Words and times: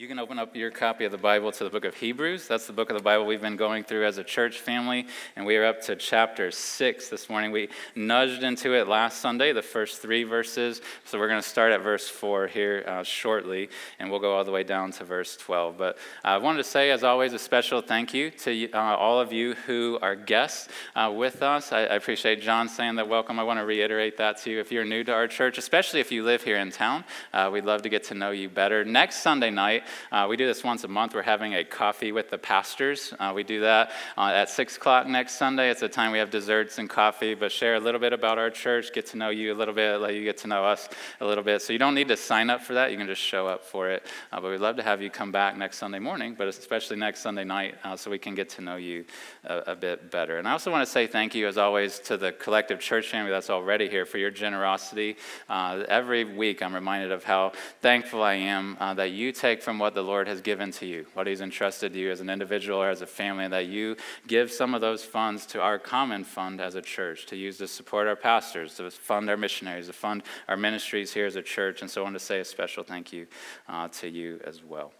You 0.00 0.08
can 0.08 0.18
open 0.18 0.38
up 0.38 0.56
your 0.56 0.70
copy 0.70 1.04
of 1.04 1.12
the 1.12 1.18
Bible 1.18 1.52
to 1.52 1.62
the 1.62 1.68
book 1.68 1.84
of 1.84 1.94
Hebrews. 1.94 2.48
That's 2.48 2.66
the 2.66 2.72
book 2.72 2.88
of 2.88 2.96
the 2.96 3.02
Bible 3.02 3.26
we've 3.26 3.42
been 3.42 3.56
going 3.56 3.84
through 3.84 4.06
as 4.06 4.16
a 4.16 4.24
church 4.24 4.58
family, 4.58 5.06
and 5.36 5.44
we 5.44 5.58
are 5.58 5.66
up 5.66 5.82
to 5.82 5.94
chapter 5.94 6.50
6 6.50 7.08
this 7.10 7.28
morning. 7.28 7.52
We 7.52 7.68
nudged 7.94 8.42
into 8.42 8.72
it 8.72 8.88
last 8.88 9.20
Sunday, 9.20 9.52
the 9.52 9.60
first 9.60 10.00
three 10.00 10.24
verses, 10.24 10.80
so 11.04 11.18
we're 11.18 11.28
going 11.28 11.42
to 11.42 11.46
start 11.46 11.72
at 11.72 11.82
verse 11.82 12.08
4 12.08 12.46
here 12.46 12.82
uh, 12.86 13.02
shortly, 13.02 13.68
and 13.98 14.10
we'll 14.10 14.20
go 14.20 14.34
all 14.34 14.42
the 14.42 14.50
way 14.50 14.64
down 14.64 14.90
to 14.92 15.04
verse 15.04 15.36
12. 15.36 15.76
But 15.76 15.98
I 16.24 16.38
wanted 16.38 16.62
to 16.62 16.64
say, 16.64 16.90
as 16.92 17.04
always, 17.04 17.34
a 17.34 17.38
special 17.38 17.82
thank 17.82 18.14
you 18.14 18.30
to 18.30 18.72
uh, 18.72 18.96
all 18.96 19.20
of 19.20 19.34
you 19.34 19.52
who 19.66 19.98
are 20.00 20.16
guests 20.16 20.70
uh, 20.96 21.12
with 21.14 21.42
us. 21.42 21.74
I, 21.74 21.80
I 21.80 21.96
appreciate 21.96 22.40
John 22.40 22.70
saying 22.70 22.94
that 22.94 23.06
welcome. 23.06 23.38
I 23.38 23.42
want 23.42 23.60
to 23.60 23.66
reiterate 23.66 24.16
that 24.16 24.38
to 24.44 24.50
you. 24.50 24.60
If 24.60 24.72
you're 24.72 24.86
new 24.86 25.04
to 25.04 25.12
our 25.12 25.28
church, 25.28 25.58
especially 25.58 26.00
if 26.00 26.10
you 26.10 26.24
live 26.24 26.42
here 26.42 26.56
in 26.56 26.70
town, 26.70 27.04
uh, 27.34 27.50
we'd 27.52 27.66
love 27.66 27.82
to 27.82 27.90
get 27.90 28.04
to 28.04 28.14
know 28.14 28.30
you 28.30 28.48
better. 28.48 28.82
Next 28.82 29.16
Sunday 29.16 29.50
night, 29.50 29.82
uh, 30.12 30.26
we 30.28 30.36
do 30.36 30.46
this 30.46 30.64
once 30.64 30.84
a 30.84 30.88
month. 30.88 31.14
We're 31.14 31.22
having 31.22 31.54
a 31.54 31.64
coffee 31.64 32.12
with 32.12 32.30
the 32.30 32.38
pastors. 32.38 33.14
Uh, 33.18 33.32
we 33.34 33.42
do 33.42 33.60
that 33.60 33.90
uh, 34.16 34.32
at 34.34 34.48
6 34.48 34.76
o'clock 34.76 35.06
next 35.06 35.36
Sunday. 35.36 35.70
It's 35.70 35.82
a 35.82 35.88
time 35.88 36.12
we 36.12 36.18
have 36.18 36.30
desserts 36.30 36.78
and 36.78 36.88
coffee, 36.88 37.34
but 37.34 37.50
share 37.50 37.74
a 37.74 37.80
little 37.80 38.00
bit 38.00 38.12
about 38.12 38.38
our 38.38 38.50
church, 38.50 38.92
get 38.92 39.06
to 39.06 39.16
know 39.16 39.30
you 39.30 39.52
a 39.52 39.56
little 39.56 39.74
bit, 39.74 39.98
let 39.98 40.14
you 40.14 40.22
get 40.24 40.38
to 40.38 40.46
know 40.46 40.64
us 40.64 40.88
a 41.20 41.26
little 41.26 41.42
bit. 41.42 41.62
So 41.62 41.72
you 41.72 41.78
don't 41.78 41.94
need 41.94 42.08
to 42.08 42.16
sign 42.16 42.50
up 42.50 42.62
for 42.62 42.74
that. 42.74 42.90
You 42.90 42.96
can 42.96 43.06
just 43.06 43.20
show 43.20 43.46
up 43.46 43.64
for 43.64 43.90
it. 43.90 44.06
Uh, 44.32 44.40
but 44.40 44.50
we'd 44.50 44.60
love 44.60 44.76
to 44.76 44.82
have 44.82 45.02
you 45.02 45.10
come 45.10 45.32
back 45.32 45.56
next 45.56 45.78
Sunday 45.78 45.98
morning, 45.98 46.34
but 46.36 46.48
especially 46.48 46.96
next 46.96 47.20
Sunday 47.20 47.44
night 47.44 47.74
uh, 47.84 47.96
so 47.96 48.10
we 48.10 48.18
can 48.18 48.34
get 48.34 48.48
to 48.50 48.62
know 48.62 48.76
you 48.76 49.04
a, 49.44 49.58
a 49.68 49.76
bit 49.76 50.10
better. 50.10 50.38
And 50.38 50.46
I 50.46 50.52
also 50.52 50.70
want 50.70 50.86
to 50.86 50.90
say 50.90 51.06
thank 51.06 51.34
you, 51.34 51.48
as 51.48 51.58
always, 51.58 51.98
to 52.00 52.16
the 52.16 52.32
collective 52.32 52.80
church 52.80 53.08
family 53.08 53.30
that's 53.30 53.50
already 53.50 53.88
here 53.88 54.06
for 54.06 54.18
your 54.18 54.30
generosity. 54.30 55.16
Uh, 55.48 55.84
every 55.88 56.24
week 56.24 56.62
I'm 56.62 56.74
reminded 56.74 57.12
of 57.12 57.24
how 57.24 57.52
thankful 57.80 58.22
I 58.22 58.34
am 58.34 58.76
that 58.80 59.10
you 59.10 59.32
take 59.32 59.62
from 59.62 59.79
what 59.80 59.94
the 59.94 60.02
Lord 60.02 60.28
has 60.28 60.40
given 60.40 60.70
to 60.72 60.86
you, 60.86 61.06
what 61.14 61.26
He's 61.26 61.40
entrusted 61.40 61.92
to 61.92 61.98
you 61.98 62.10
as 62.10 62.20
an 62.20 62.30
individual 62.30 62.80
or 62.80 62.90
as 62.90 63.02
a 63.02 63.06
family, 63.06 63.48
that 63.48 63.66
you 63.66 63.96
give 64.26 64.52
some 64.52 64.74
of 64.74 64.80
those 64.80 65.04
funds 65.04 65.46
to 65.46 65.60
our 65.60 65.78
common 65.78 66.22
fund 66.22 66.60
as 66.60 66.74
a 66.76 66.82
church 66.82 67.26
to 67.26 67.36
use 67.36 67.58
to 67.58 67.66
support 67.66 68.06
our 68.06 68.16
pastors, 68.16 68.76
to 68.76 68.90
fund 68.90 69.28
our 69.28 69.36
missionaries, 69.36 69.86
to 69.86 69.92
fund 69.92 70.22
our 70.48 70.56
ministries 70.56 71.12
here 71.12 71.26
as 71.26 71.36
a 71.36 71.42
church. 71.42 71.82
And 71.82 71.90
so 71.90 72.02
I 72.02 72.04
want 72.04 72.16
to 72.16 72.20
say 72.20 72.40
a 72.40 72.44
special 72.44 72.84
thank 72.84 73.12
you 73.12 73.26
uh, 73.68 73.88
to 73.88 74.08
you 74.08 74.40
as 74.44 74.62
well. 74.62 74.92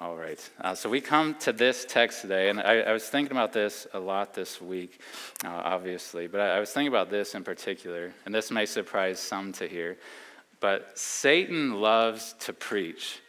All 0.00 0.14
right. 0.14 0.38
Uh, 0.60 0.76
so 0.76 0.88
we 0.88 1.00
come 1.00 1.34
to 1.40 1.52
this 1.52 1.84
text 1.84 2.20
today, 2.20 2.50
and 2.50 2.60
I, 2.60 2.82
I, 2.82 2.92
was 2.92 3.08
thinking 3.08 3.32
about 3.32 3.52
this 3.52 3.84
a 3.92 3.98
lot 3.98 4.32
this 4.32 4.60
week, 4.60 5.00
uh, 5.44 5.48
obviously, 5.48 6.28
but 6.28 6.40
I, 6.40 6.56
I 6.56 6.60
was 6.60 6.70
thinking 6.70 6.86
about 6.86 7.10
this 7.10 7.34
in 7.34 7.42
particular, 7.42 8.12
and 8.24 8.32
this 8.32 8.52
may 8.52 8.64
surprise 8.64 9.18
some 9.18 9.50
to 9.54 9.66
hear. 9.66 9.98
But 10.60 10.96
Satan 10.96 11.80
loves 11.80 12.34
to 12.40 12.52
preach. 12.52 13.20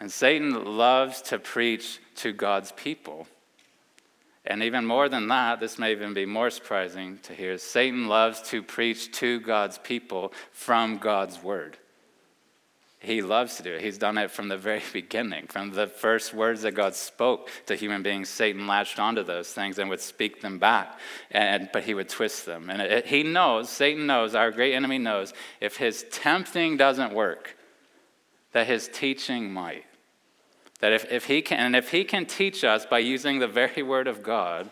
And 0.00 0.12
Satan 0.12 0.76
loves 0.76 1.22
to 1.22 1.38
preach 1.38 1.98
to 2.16 2.32
God's 2.32 2.72
people. 2.72 3.26
And 4.44 4.62
even 4.62 4.86
more 4.86 5.08
than 5.08 5.28
that, 5.28 5.60
this 5.60 5.78
may 5.78 5.92
even 5.92 6.14
be 6.14 6.24
more 6.24 6.50
surprising 6.50 7.18
to 7.24 7.34
hear 7.34 7.58
Satan 7.58 8.08
loves 8.08 8.40
to 8.50 8.62
preach 8.62 9.12
to 9.12 9.40
God's 9.40 9.76
people 9.78 10.32
from 10.52 10.98
God's 10.98 11.42
word. 11.42 11.76
He 13.00 13.22
loves 13.22 13.56
to 13.56 13.62
do 13.62 13.74
it. 13.74 13.82
He's 13.82 13.98
done 13.98 14.18
it 14.18 14.30
from 14.30 14.48
the 14.48 14.56
very 14.56 14.82
beginning. 14.92 15.46
From 15.48 15.70
the 15.70 15.86
first 15.86 16.34
words 16.34 16.62
that 16.62 16.72
God 16.72 16.94
spoke 16.94 17.50
to 17.66 17.76
human 17.76 18.02
beings, 18.02 18.28
Satan 18.28 18.66
latched 18.66 18.98
onto 18.98 19.22
those 19.22 19.52
things 19.52 19.78
and 19.78 19.90
would 19.90 20.00
speak 20.00 20.40
them 20.40 20.58
back, 20.58 20.98
and, 21.30 21.68
but 21.72 21.84
he 21.84 21.94
would 21.94 22.08
twist 22.08 22.46
them. 22.46 22.70
And 22.70 22.82
it, 22.82 23.06
he 23.06 23.22
knows, 23.22 23.68
Satan 23.68 24.06
knows, 24.06 24.34
our 24.34 24.50
great 24.50 24.74
enemy 24.74 24.98
knows, 24.98 25.32
if 25.60 25.76
his 25.76 26.06
tempting 26.10 26.76
doesn't 26.76 27.12
work, 27.12 27.56
that 28.52 28.66
his 28.66 28.88
teaching 28.92 29.52
might. 29.52 29.84
That 30.80 30.92
if, 30.92 31.10
if 31.10 31.24
he 31.26 31.42
can, 31.42 31.58
and 31.58 31.76
if 31.76 31.90
he 31.90 32.04
can 32.04 32.26
teach 32.26 32.62
us 32.62 32.86
by 32.86 33.00
using 33.00 33.38
the 33.38 33.48
very 33.48 33.82
word 33.82 34.06
of 34.06 34.22
God 34.22 34.70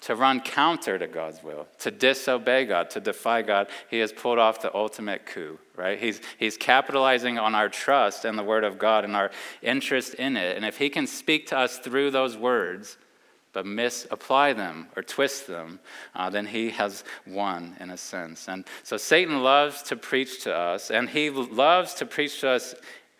to 0.00 0.14
run 0.14 0.40
counter 0.40 0.98
to 0.98 1.06
God's 1.06 1.42
will, 1.42 1.66
to 1.80 1.90
disobey 1.90 2.64
God, 2.64 2.90
to 2.90 3.00
defy 3.00 3.42
God, 3.42 3.68
he 3.90 3.98
has 3.98 4.12
pulled 4.12 4.38
off 4.38 4.60
the 4.60 4.74
ultimate 4.74 5.26
coup, 5.26 5.58
right? 5.76 5.98
He's, 5.98 6.20
he's 6.38 6.56
capitalizing 6.56 7.38
on 7.38 7.54
our 7.54 7.68
trust 7.68 8.24
in 8.24 8.36
the 8.36 8.42
word 8.42 8.64
of 8.64 8.78
God 8.78 9.04
and 9.04 9.16
our 9.16 9.30
interest 9.62 10.14
in 10.14 10.36
it. 10.36 10.56
And 10.56 10.64
if 10.64 10.78
he 10.78 10.88
can 10.88 11.06
speak 11.06 11.48
to 11.48 11.58
us 11.58 11.78
through 11.78 12.10
those 12.10 12.36
words, 12.36 12.96
but 13.52 13.66
misapply 13.66 14.52
them 14.52 14.86
or 14.94 15.02
twist 15.02 15.46
them, 15.46 15.80
uh, 16.14 16.30
then 16.30 16.46
he 16.46 16.70
has 16.70 17.02
won 17.26 17.76
in 17.80 17.90
a 17.90 17.96
sense. 17.96 18.48
And 18.48 18.64
so 18.84 18.96
Satan 18.96 19.42
loves 19.42 19.82
to 19.84 19.96
preach 19.96 20.44
to 20.44 20.54
us, 20.54 20.90
and 20.90 21.08
he 21.08 21.30
loves 21.30 21.94
to 21.94 22.06
preach 22.06 22.40
to 22.42 22.50
us 22.50 22.74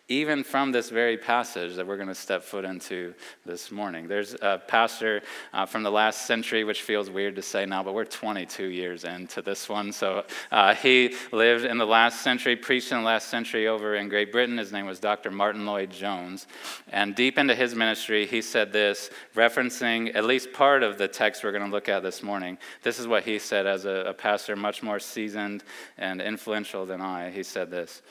even 0.09 0.43
from 0.43 0.71
this 0.71 0.89
very 0.89 1.17
passage 1.17 1.75
that 1.75 1.85
we're 1.85 1.95
going 1.95 2.09
to 2.09 2.15
step 2.15 2.43
foot 2.43 2.65
into 2.65 3.13
this 3.45 3.71
morning. 3.71 4.07
There's 4.07 4.33
a 4.41 4.59
pastor 4.67 5.21
uh, 5.53 5.67
from 5.67 5.83
the 5.83 5.91
last 5.91 6.25
century, 6.25 6.63
which 6.63 6.81
feels 6.81 7.11
weird 7.11 7.35
to 7.35 7.43
say 7.43 7.67
now, 7.67 7.83
but 7.83 7.93
we're 7.93 8.05
22 8.05 8.65
years 8.65 9.03
into 9.03 9.43
this 9.43 9.69
one. 9.69 9.91
So 9.91 10.25
uh, 10.51 10.73
he 10.73 11.13
lived 11.31 11.63
in 11.63 11.77
the 11.77 11.85
last 11.85 12.23
century, 12.23 12.55
preached 12.55 12.91
in 12.91 12.97
the 12.97 13.03
last 13.03 13.27
century 13.27 13.67
over 13.67 13.95
in 13.95 14.09
Great 14.09 14.31
Britain. 14.31 14.57
His 14.57 14.71
name 14.71 14.87
was 14.87 14.99
Dr. 14.99 15.29
Martyn 15.29 15.67
Lloyd-Jones. 15.67 16.47
And 16.91 17.13
deep 17.13 17.37
into 17.37 17.53
his 17.53 17.75
ministry, 17.75 18.25
he 18.25 18.41
said 18.41 18.73
this, 18.73 19.11
referencing 19.35 20.15
at 20.15 20.25
least 20.25 20.51
part 20.53 20.81
of 20.81 20.97
the 20.97 21.07
text 21.07 21.43
we're 21.43 21.51
going 21.51 21.65
to 21.65 21.71
look 21.71 21.87
at 21.87 22.01
this 22.01 22.23
morning. 22.23 22.57
This 22.81 22.97
is 22.97 23.05
what 23.05 23.23
he 23.23 23.37
said 23.37 23.67
as 23.67 23.85
a, 23.85 24.05
a 24.07 24.13
pastor 24.15 24.55
much 24.55 24.81
more 24.81 24.99
seasoned 24.99 25.63
and 25.99 26.19
influential 26.19 26.87
than 26.87 26.99
I. 26.99 27.29
He 27.29 27.43
said 27.43 27.69
this. 27.69 28.01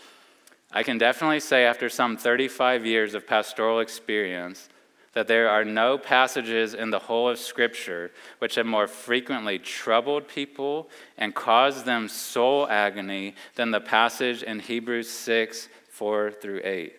I 0.71 0.83
can 0.83 0.99
definitely 0.99 1.41
say, 1.41 1.65
after 1.65 1.89
some 1.89 2.17
35 2.17 2.85
years 2.85 3.15
of 3.15 3.27
pastoral 3.27 3.81
experience, 3.81 4.69
that 5.15 5.27
there 5.27 5.49
are 5.49 5.65
no 5.65 5.99
passages 5.99 6.75
in 6.75 6.91
the 6.91 6.99
whole 6.99 7.29
of 7.29 7.39
Scripture 7.39 8.13
which 8.39 8.55
have 8.57 8.67
more 8.67 8.87
frequently 8.87 9.59
troubled 9.59 10.29
people 10.29 10.89
and 11.17 11.35
caused 11.35 11.85
them 11.85 12.09
soul 12.09 12.69
agony 12.69 13.35
than 13.57 13.71
the 13.71 13.81
passage 13.81 14.43
in 14.43 14.61
Hebrews 14.61 15.11
6 15.11 15.69
4 15.91 16.31
through 16.31 16.61
8, 16.63 16.93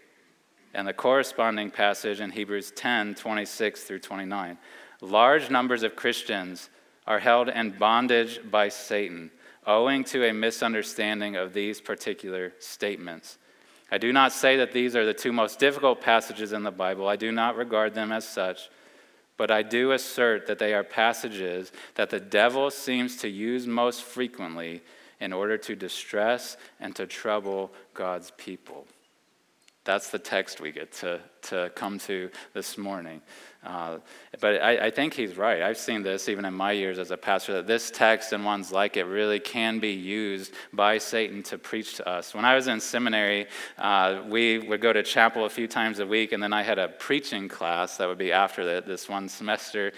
and 0.73 0.85
the 0.85 0.93
corresponding 0.93 1.71
passage 1.71 2.19
in 2.19 2.31
Hebrews 2.31 2.71
10 2.71 3.15
26 3.15 3.83
through 3.83 3.99
29. 3.99 4.57
Large 4.99 5.49
numbers 5.49 5.83
of 5.83 5.95
Christians 5.95 6.69
are 7.07 7.19
held 7.19 7.47
in 7.47 7.71
bondage 7.71 8.41
by 8.51 8.67
Satan, 8.67 9.31
owing 9.65 10.03
to 10.05 10.27
a 10.27 10.33
misunderstanding 10.33 11.37
of 11.37 11.53
these 11.53 11.79
particular 11.79 12.51
statements. 12.59 13.37
I 13.91 13.97
do 13.97 14.13
not 14.13 14.31
say 14.31 14.57
that 14.57 14.71
these 14.71 14.95
are 14.95 15.05
the 15.05 15.13
two 15.13 15.31
most 15.31 15.59
difficult 15.59 16.01
passages 16.01 16.53
in 16.53 16.63
the 16.63 16.71
Bible. 16.71 17.07
I 17.07 17.15
do 17.15 17.31
not 17.31 17.55
regard 17.55 17.93
them 17.93 18.11
as 18.11 18.27
such. 18.27 18.69
But 19.37 19.51
I 19.51 19.63
do 19.63 19.93
assert 19.93 20.47
that 20.47 20.59
they 20.59 20.73
are 20.73 20.83
passages 20.83 21.71
that 21.95 22.09
the 22.09 22.19
devil 22.19 22.69
seems 22.69 23.15
to 23.17 23.29
use 23.29 23.65
most 23.65 24.03
frequently 24.03 24.81
in 25.19 25.31
order 25.31 25.57
to 25.57 25.75
distress 25.75 26.57
and 26.79 26.95
to 26.97 27.07
trouble 27.07 27.71
God's 27.93 28.31
people. 28.31 28.85
That's 29.85 30.09
the 30.09 30.19
text 30.19 30.59
we 30.59 30.71
get 30.71 30.91
to, 30.93 31.21
to 31.43 31.71
come 31.73 31.99
to 31.99 32.29
this 32.53 32.77
morning. 32.77 33.21
Uh, 33.63 33.97
but 34.39 34.61
I, 34.61 34.85
I, 34.85 34.89
think 34.89 35.13
he's 35.13 35.35
right. 35.35 35.61
I've 35.61 35.77
seen 35.77 36.01
this 36.01 36.29
even 36.29 36.45
in 36.45 36.53
my 36.53 36.71
years 36.71 36.97
as 36.97 37.11
a 37.11 37.17
pastor 37.17 37.53
that 37.55 37.67
this 37.67 37.91
text 37.91 38.31
and 38.31 38.45
ones 38.45 38.71
like 38.71 38.95
it 38.95 39.03
really 39.03 39.39
can 39.39 39.79
be 39.79 39.91
used 39.91 40.53
by 40.71 40.97
Satan 40.97 41.43
to 41.43 41.57
preach 41.57 41.95
to 41.95 42.07
us. 42.07 42.33
When 42.33 42.45
I 42.45 42.55
was 42.55 42.67
in 42.67 42.79
seminary, 42.79 43.47
uh, 43.77 44.21
we 44.29 44.59
would 44.59 44.79
go 44.79 44.93
to 44.93 45.03
chapel 45.03 45.43
a 45.43 45.49
few 45.49 45.67
times 45.67 45.99
a 45.99 46.07
week, 46.07 46.31
and 46.31 46.41
then 46.41 46.53
I 46.53 46.63
had 46.63 46.79
a 46.79 46.87
preaching 46.87 47.49
class 47.49 47.97
that 47.97 48.07
would 48.07 48.17
be 48.17 48.31
after 48.31 48.63
the, 48.63 48.81
this 48.87 49.09
one 49.09 49.27
semester. 49.27 49.91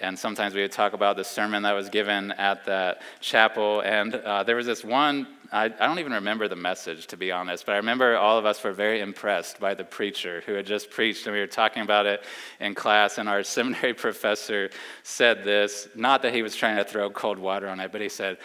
And 0.00 0.18
sometimes 0.18 0.54
we 0.54 0.62
would 0.62 0.72
talk 0.72 0.92
about 0.92 1.16
the 1.16 1.24
sermon 1.24 1.62
that 1.62 1.72
was 1.72 1.88
given 1.88 2.32
at 2.32 2.64
that 2.66 3.02
chapel. 3.20 3.80
And 3.80 4.14
uh, 4.14 4.42
there 4.42 4.56
was 4.56 4.66
this 4.66 4.84
one 4.84 5.26
I, 5.54 5.66
I, 5.66 5.86
don't 5.86 6.00
even 6.00 6.12
remember 6.12 6.48
the 6.48 6.56
message, 6.56 7.06
to 7.08 7.16
be 7.16 7.30
honest, 7.30 7.64
but 7.64 7.72
I 7.72 7.76
remember 7.76 8.16
all 8.16 8.36
of 8.38 8.44
us 8.44 8.62
were 8.64 8.72
very 8.72 9.00
impressed 9.00 9.60
by 9.60 9.74
the 9.74 9.84
preacher 9.84 10.42
who 10.46 10.54
had 10.54 10.66
just 10.66 10.90
preached, 10.90 11.26
and 11.26 11.32
we 11.32 11.38
were 11.38 11.46
talking 11.46 11.84
about 11.84 12.06
it 12.06 12.24
in 12.58 12.74
class. 12.74 13.18
And 13.18 13.28
our 13.28 13.42
seminary 13.44 13.94
professor 13.94 14.70
said 15.04 15.44
this 15.44 15.88
not 15.94 16.22
that 16.22 16.34
he 16.34 16.42
was 16.42 16.56
trying 16.56 16.76
to 16.78 16.84
throw 16.84 17.08
cold 17.08 17.38
water 17.38 17.68
on 17.68 17.78
it, 17.78 17.92
but 17.92 18.00
he 18.00 18.08
said, 18.08 18.38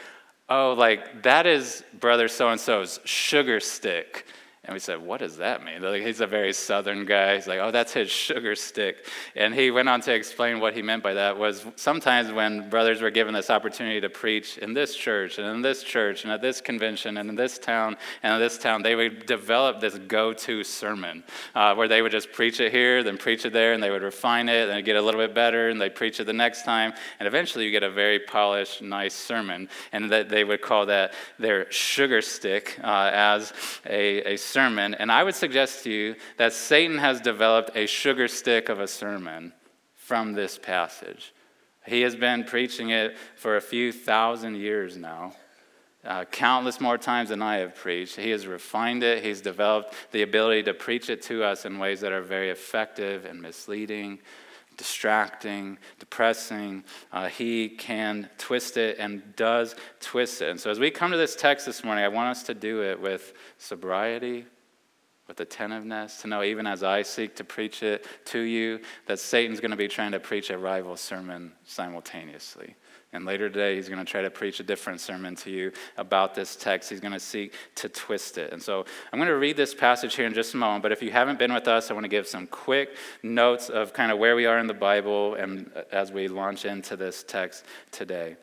Oh, 0.49 0.73
like 0.73 1.23
that 1.23 1.47
is 1.47 1.83
brother 1.99 2.27
so 2.27 2.49
and 2.49 2.59
so's 2.59 2.99
sugar 3.05 3.59
stick. 3.59 4.27
And 4.65 4.73
we 4.73 4.79
said, 4.79 5.01
What 5.01 5.21
does 5.21 5.37
that 5.37 5.63
mean? 5.63 5.81
Like, 5.81 6.03
he's 6.03 6.19
a 6.19 6.27
very 6.27 6.51
southern 6.51 7.05
guy. 7.05 7.35
He's 7.35 7.47
like, 7.47 7.59
Oh, 7.59 7.71
that's 7.71 7.93
his 7.93 8.11
sugar 8.11 8.55
stick. 8.55 9.07
And 9.35 9.53
he 9.53 9.71
went 9.71 9.87
on 9.87 10.01
to 10.01 10.13
explain 10.13 10.59
what 10.59 10.73
he 10.73 10.81
meant 10.81 11.01
by 11.01 11.13
that 11.13 11.37
was 11.37 11.65
sometimes 11.77 12.31
when 12.31 12.69
brothers 12.69 13.01
were 13.01 13.09
given 13.09 13.33
this 13.33 13.49
opportunity 13.49 14.01
to 14.01 14.09
preach 14.09 14.57
in 14.57 14.73
this 14.73 14.95
church 14.95 15.37
and 15.37 15.47
in 15.47 15.61
this 15.61 15.81
church 15.81 16.23
and 16.23 16.33
at 16.33 16.41
this 16.41 16.59
convention 16.59 17.17
and 17.17 17.29
in 17.29 17.35
this 17.35 17.57
town 17.57 17.95
and 18.21 18.33
in 18.33 18.39
this 18.39 18.57
town, 18.57 18.83
they 18.83 18.95
would 18.95 19.25
develop 19.25 19.79
this 19.79 19.97
go 19.97 20.33
to 20.33 20.63
sermon 20.65 21.23
uh, 21.55 21.73
where 21.75 21.87
they 21.87 22.01
would 22.01 22.11
just 22.11 22.33
preach 22.33 22.59
it 22.59 22.73
here, 22.73 23.01
then 23.01 23.17
preach 23.17 23.45
it 23.45 23.53
there, 23.53 23.71
and 23.71 23.81
they 23.81 23.89
would 23.89 24.03
refine 24.03 24.49
it 24.49 24.69
and 24.69 24.83
get 24.83 24.97
a 24.97 25.01
little 25.01 25.21
bit 25.21 25.33
better, 25.33 25.69
and 25.69 25.79
they 25.79 25.89
preach 25.89 26.19
it 26.19 26.25
the 26.25 26.33
next 26.33 26.63
time. 26.63 26.91
And 27.19 27.27
eventually 27.27 27.63
you 27.63 27.71
get 27.71 27.83
a 27.83 27.89
very 27.89 28.19
polished, 28.19 28.81
nice 28.81 29.13
sermon. 29.13 29.69
And 29.93 30.11
that 30.11 30.27
they 30.27 30.43
would 30.43 30.61
call 30.61 30.85
that 30.87 31.13
their 31.37 31.71
sugar 31.71 32.21
stick 32.21 32.77
uh, 32.83 33.09
as 33.13 33.53
a, 33.85 34.33
a 34.33 34.37
sermon. 34.49 34.93
And 34.93 35.11
I 35.11 35.23
would 35.23 35.35
suggest 35.35 35.83
to 35.83 35.91
you 35.91 36.15
that 36.37 36.53
Satan 36.53 36.97
has 36.97 37.21
developed 37.21 37.71
a 37.75 37.85
sugar 37.85 38.27
stick 38.27 38.69
of 38.69 38.79
a 38.79 38.87
sermon 38.87 39.53
from 39.95 40.33
this 40.33 40.57
passage. 40.57 41.33
He 41.85 42.01
has 42.01 42.15
been 42.15 42.43
preaching 42.43 42.89
it 42.89 43.17
for 43.35 43.55
a 43.55 43.61
few 43.61 43.91
thousand 43.91 44.55
years 44.55 44.97
now. 44.97 45.33
Uh, 46.03 46.23
countless 46.25 46.79
more 46.79 46.97
times 46.97 47.29
than 47.29 47.41
I 47.41 47.57
have 47.57 47.75
preached. 47.75 48.15
He 48.15 48.29
has 48.29 48.47
refined 48.47 49.03
it. 49.03 49.23
He's 49.23 49.41
developed 49.41 49.93
the 50.11 50.21
ability 50.21 50.63
to 50.63 50.73
preach 50.73 51.09
it 51.09 51.21
to 51.23 51.43
us 51.43 51.65
in 51.65 51.77
ways 51.77 51.99
that 52.01 52.13
are 52.13 52.21
very 52.21 52.49
effective 52.51 53.25
and 53.25 53.41
misleading, 53.41 54.19
distracting, 54.79 55.77
depressing. 55.99 56.85
Uh, 57.11 57.27
he 57.27 57.67
can 57.67 58.29
twist 58.37 58.77
it 58.77 58.97
and 58.97 59.21
does 59.35 59.75
twist 59.99 60.41
it. 60.41 60.49
And 60.49 60.59
so, 60.59 60.71
as 60.71 60.79
we 60.79 60.89
come 60.89 61.11
to 61.11 61.17
this 61.17 61.35
text 61.35 61.65
this 61.65 61.83
morning, 61.83 62.03
I 62.03 62.07
want 62.07 62.29
us 62.29 62.43
to 62.43 62.53
do 62.53 62.81
it 62.81 62.99
with 62.99 63.33
sobriety, 63.57 64.45
with 65.27 65.41
attentiveness, 65.41 66.21
to 66.21 66.27
know 66.27 66.43
even 66.43 66.65
as 66.65 66.81
I 66.81 67.01
seek 67.01 67.35
to 67.35 67.43
preach 67.43 67.83
it 67.83 68.07
to 68.27 68.39
you, 68.39 68.79
that 69.05 69.19
Satan's 69.19 69.59
going 69.59 69.71
to 69.71 69.77
be 69.77 69.89
trying 69.89 70.13
to 70.13 70.19
preach 70.19 70.49
a 70.49 70.57
rival 70.57 70.95
sermon 70.95 71.51
simultaneously. 71.65 72.75
And 73.11 73.25
later 73.25 73.49
today, 73.49 73.75
he's 73.75 73.89
going 73.89 74.03
to 74.03 74.09
try 74.09 74.21
to 74.21 74.29
preach 74.29 74.59
a 74.59 74.63
different 74.63 75.01
sermon 75.01 75.35
to 75.37 75.49
you 75.49 75.71
about 75.97 76.35
this 76.35 76.55
text. 76.55 76.91
He's 76.91 76.99
going 76.99 77.13
to 77.13 77.19
seek 77.19 77.53
to 77.75 77.89
twist 77.89 78.37
it. 78.37 78.53
And 78.53 78.61
so 78.61 78.85
I'm 79.11 79.17
going 79.17 79.29
to 79.29 79.37
read 79.37 79.57
this 79.57 79.73
passage 79.73 80.15
here 80.15 80.27
in 80.27 80.33
just 80.33 80.53
a 80.53 80.57
moment. 80.57 80.83
But 80.83 80.91
if 80.91 81.01
you 81.01 81.11
haven't 81.11 81.39
been 81.39 81.53
with 81.53 81.67
us, 81.67 81.89
I 81.89 81.95
want 81.95 82.03
to 82.03 82.09
give 82.09 82.27
some 82.27 82.45
quick 82.45 82.95
notes 83.23 83.69
of 83.69 83.93
kind 83.93 84.11
of 84.11 84.19
where 84.19 84.35
we 84.35 84.45
are 84.45 84.59
in 84.59 84.67
the 84.67 84.75
Bible 84.75 85.35
and 85.35 85.71
uh, 85.75 85.81
as 85.91 86.11
we 86.11 86.27
launch 86.27 86.65
into 86.65 86.95
this 86.95 87.23
text 87.23 87.65
today. 87.91 88.35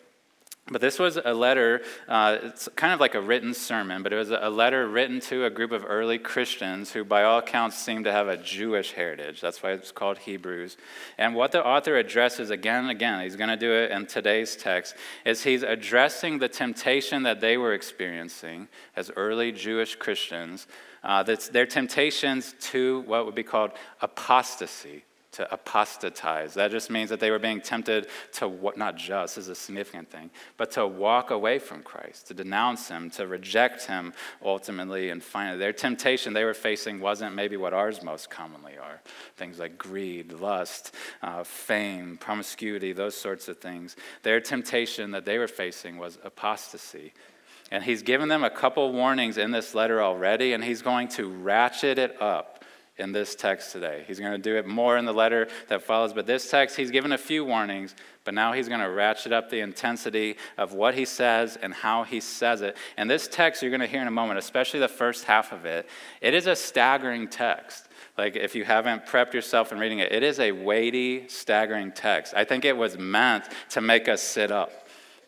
But 0.69 0.81
this 0.81 0.99
was 0.99 1.17
a 1.17 1.33
letter, 1.33 1.83
uh, 2.09 2.39
it's 2.43 2.69
kind 2.75 2.93
of 2.93 2.99
like 2.99 3.15
a 3.15 3.21
written 3.21 3.55
sermon, 3.55 4.03
but 4.03 4.13
it 4.13 4.17
was 4.17 4.33
a 4.33 4.51
letter 4.51 4.89
written 4.89 5.21
to 5.21 5.45
a 5.45 5.51
group 5.51 5.71
of 5.71 5.85
early 5.87 6.19
Christians 6.19 6.91
who, 6.91 7.05
by 7.05 7.23
all 7.23 7.39
accounts, 7.39 7.79
seemed 7.79 8.05
to 8.07 8.11
have 8.11 8.27
a 8.27 8.37
Jewish 8.37 8.91
heritage. 8.91 9.41
That's 9.41 9.63
why 9.63 9.73
it's 9.73 9.93
called 9.93 10.19
Hebrews. 10.19 10.77
And 11.19 11.37
what 11.37 11.53
the 11.53 11.65
author 11.65 11.97
addresses 11.97 12.51
again 12.51 12.83
and 12.83 12.91
again, 12.91 13.23
he's 13.23 13.37
going 13.37 13.51
to 13.51 13.57
do 13.57 13.73
it 13.73 13.93
in 13.93 14.07
today's 14.07 14.57
text, 14.57 14.97
is 15.25 15.45
he's 15.45 15.63
addressing 15.63 16.41
the 16.41 16.49
temptation 16.49 17.23
that 17.23 17.41
they 17.41 17.57
were 17.57 17.73
experiencing 17.73 18.67
as 18.97 19.13
early 19.15 19.53
Jewish 19.53 19.95
Christians. 19.95 20.67
Uh, 21.05 21.23
their 21.23 21.67
temptations 21.67 22.57
to 22.59 23.05
what 23.07 23.25
would 23.25 23.37
be 23.37 23.45
called 23.45 23.71
apostasy 24.01 25.05
to 25.37 25.53
apostatize. 25.53 26.55
That 26.55 26.71
just 26.71 26.91
means 26.91 27.11
that 27.11 27.21
they 27.21 27.31
were 27.31 27.39
being 27.39 27.61
tempted 27.61 28.07
to, 28.35 28.73
not 28.77 28.97
just, 28.97 29.37
is 29.37 29.49
a 29.49 29.55
significant 29.55 30.11
thing, 30.11 30.31
but 30.57 30.71
to 30.73 30.87
walk 30.87 31.31
away 31.31 31.59
from 31.59 31.83
Christ, 31.83 32.29
to 32.29 32.35
denounce 32.35 32.89
him, 32.89 33.11
to 33.11 33.27
reject 33.27 33.87
him 33.87 34.15
ultimately 34.43 35.11
and 35.11 35.23
finally. 35.23 35.59
Their 35.59 35.75
temptation 35.75 36.33
they 36.33 36.45
were 36.45 36.55
facing 36.55 37.01
wasn't 37.01 37.35
maybe 37.35 37.59
what 37.59 37.75
ours 37.75 38.03
most 38.03 38.31
commonly 38.31 38.79
are 38.79 39.01
things 39.37 39.59
like 39.59 39.77
greed, 39.77 40.33
lust, 40.33 40.95
uh, 41.23 41.45
fame, 41.45 42.17
promiscuity, 42.17 42.93
those 42.93 43.15
sorts 43.15 43.49
of 43.49 43.59
things. 43.59 43.95
Their 44.23 44.41
temptation 44.41 45.11
that 45.11 45.27
they 45.27 45.37
were 45.37 45.49
facing 45.49 45.99
was 45.99 46.19
apostasy. 46.25 47.13
And 47.71 47.85
he's 47.85 48.03
given 48.03 48.29
them 48.29 48.45
a 48.45 48.51
couple 48.51 48.93
warnings 48.93 49.37
in 49.37 49.51
this 49.51 49.75
letter 49.75 50.01
already, 50.01 50.53
and 50.53 50.65
he's 50.65 50.83
going 50.83 51.09
to 51.09 51.29
ratchet 51.29 51.99
it 51.99 52.21
up 52.23 52.65
in 52.99 53.13
this 53.13 53.35
text 53.35 53.73
today. 53.73 54.05
He's 54.07 54.19
going 54.19 54.33
to 54.33 54.39
do 54.39 54.57
it 54.57 54.67
more 54.67 54.97
in 54.97 55.05
the 55.05 55.13
letter 55.13 55.49
that 55.69 55.83
follows, 55.83 56.13
but 56.13 56.27
this 56.27 56.51
text, 56.51 56.77
he's 56.77 56.91
given 56.91 57.13
a 57.13 57.19
few 57.19 57.45
warnings, 57.45 57.95
but 58.25 58.33
now 58.35 58.53
he's 58.53 58.69
going 58.69 58.81
to 58.81 58.91
ratchet 58.91 59.33
up 59.33 59.51
the 59.51 59.61
intensity 59.61 60.37
of 60.57 60.73
what 60.73 60.95
he 60.95 61.05
says 61.05 61.59
and 61.61 61.75
how 61.75 62.05
he 62.05 62.21
says 62.21 62.63
it. 62.63 62.77
And 62.97 63.11
this 63.11 63.29
text, 63.29 63.63
you're 63.63 63.71
going 63.71 63.81
to 63.81 63.87
hear 63.87 64.01
in 64.01 64.09
a 64.09 64.13
moment, 64.13 64.39
especially 64.39 64.81
the 64.81 64.89
first 64.89 65.25
half 65.25 65.53
of 65.53 65.67
it, 65.67 65.89
it 66.21 66.35
is 66.35 66.47
a 66.47 66.57
staggering 66.57 67.29
text. 67.29 67.89
Like, 68.17 68.35
if 68.35 68.55
you 68.55 68.65
haven't 68.65 69.05
prepped 69.05 69.35
yourself 69.35 69.73
in 69.73 69.79
reading 69.79 69.99
it, 69.99 70.11
it 70.11 70.23
is 70.23 70.41
a 70.41 70.53
weighty, 70.53 71.29
staggering 71.29 71.93
text. 71.93 72.33
I 72.35 72.45
think 72.45 72.65
it 72.65 72.77
was 72.77 72.97
meant 72.97 73.45
to 73.71 73.83
make 73.83 74.09
us 74.09 74.23
sit 74.23 74.51
up. 74.51 74.86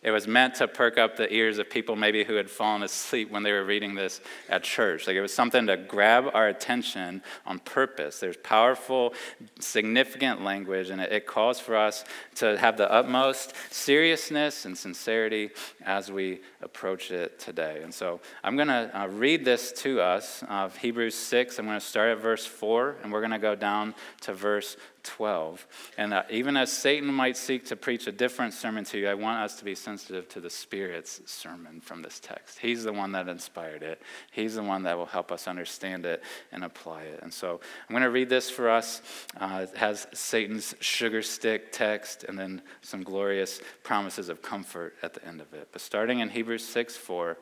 It 0.09 0.13
was 0.13 0.27
meant 0.27 0.55
to 0.55 0.67
perk 0.67 0.97
up 0.97 1.19
the 1.19 1.31
ears 1.31 1.59
of 1.59 1.69
people 1.69 1.95
maybe 1.95 2.25
who 2.25 2.37
had 2.37 2.49
fallen 2.49 2.83
asleep 2.83 3.31
when 3.31 3.43
they 3.43 3.53
were 3.53 3.63
reading 3.63 3.95
this 3.95 4.23
at 4.49 4.63
church. 4.63 5.07
Like 5.07 5.17
it 5.17 5.21
was 5.21 5.35
something 5.35 5.67
to 5.67 5.77
grab 5.77 6.31
our 6.33 6.49
attention 6.49 7.23
on 7.45 7.59
purpose. 7.59 8.19
There's 8.19 8.39
powerful, 8.39 9.13
significant 9.61 10.43
language, 10.43 10.89
and 10.89 10.99
it, 10.99 11.13
it 11.13 11.27
calls 11.27 11.61
for 11.61 11.77
us 11.77 12.07
to 12.37 12.57
have 12.57 12.79
the 12.79 12.91
utmost 12.91 13.53
seriousness 13.71 14.65
and 14.65 14.79
sincerity 14.79 15.51
as 15.85 16.11
we 16.11 16.41
approach 16.63 17.11
it 17.11 17.39
today. 17.39 17.83
And 17.83 17.93
so 17.93 18.21
I'm 18.43 18.57
going 18.57 18.69
to 18.69 18.91
uh, 18.99 19.09
read 19.09 19.45
this 19.45 19.73
to 19.73 20.01
us 20.01 20.43
of 20.49 20.75
Hebrews 20.79 21.17
6. 21.17 21.59
I'm 21.59 21.67
going 21.67 21.79
to 21.79 21.85
start 21.85 22.13
at 22.13 22.23
verse 22.23 22.47
4, 22.47 22.97
and 23.03 23.13
we're 23.13 23.21
going 23.21 23.33
to 23.33 23.39
go 23.39 23.55
down 23.55 23.95
to 24.23 24.33
verse 24.33 24.79
12. 25.03 25.67
And 25.97 26.15
uh, 26.15 26.23
even 26.31 26.57
as 26.57 26.73
Satan 26.73 27.13
might 27.13 27.37
seek 27.37 27.67
to 27.67 27.77
preach 27.77 28.07
a 28.07 28.13
different 28.13 28.55
sermon 28.55 28.85
to 28.85 28.99
you, 28.99 29.09
I 29.09 29.15
want 29.15 29.41
us 29.41 29.57
to 29.57 29.65
be 29.65 29.75
sensitive 29.75 30.29
to 30.31 30.41
the 30.41 30.51
Spirit's 30.51 31.21
sermon 31.27 31.81
from 31.81 32.03
this 32.03 32.21
text. 32.21 32.59
He's 32.59 32.85
the 32.85 32.93
one 32.93 33.13
that 33.13 33.29
inspired 33.29 33.83
it, 33.83 34.03
He's 34.31 34.55
the 34.55 34.63
one 34.63 34.83
that 34.85 34.97
will 34.97 35.07
help 35.07 35.33
us 35.33 35.49
understand 35.49 36.07
it 36.07 36.23
and 36.53 36.65
apply 36.65 37.03
it. 37.03 37.21
And 37.23 37.33
so 37.33 37.61
I'm 37.89 37.93
going 37.93 38.03
to 38.03 38.11
read 38.11 38.29
this 38.29 38.51
for 38.51 38.69
us. 38.69 39.03
Uh, 39.39 39.67
it 39.69 39.77
has 39.77 40.07
Satan's 40.13 40.75
sugar 40.81 41.23
stick 41.23 41.73
text 41.73 42.25
and 42.25 42.39
then 42.39 42.63
some 42.83 43.03
glorious 43.03 43.61
promises 43.83 44.29
of 44.29 44.43
comfort 44.43 44.95
at 45.03 45.15
the 45.15 45.27
end 45.27 45.41
of 45.41 45.53
it. 45.55 45.69
But 45.73 45.81
starting 45.81 46.21
in 46.21 46.29
Hebrews 46.29 46.65
6 46.65 46.97
4, 46.97 47.39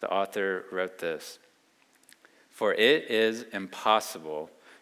the 0.00 0.10
author 0.10 0.64
wrote 0.72 0.98
this 0.98 1.38
For 2.50 2.72
it 2.74 3.10
is 3.10 3.44
impossible 3.52 4.50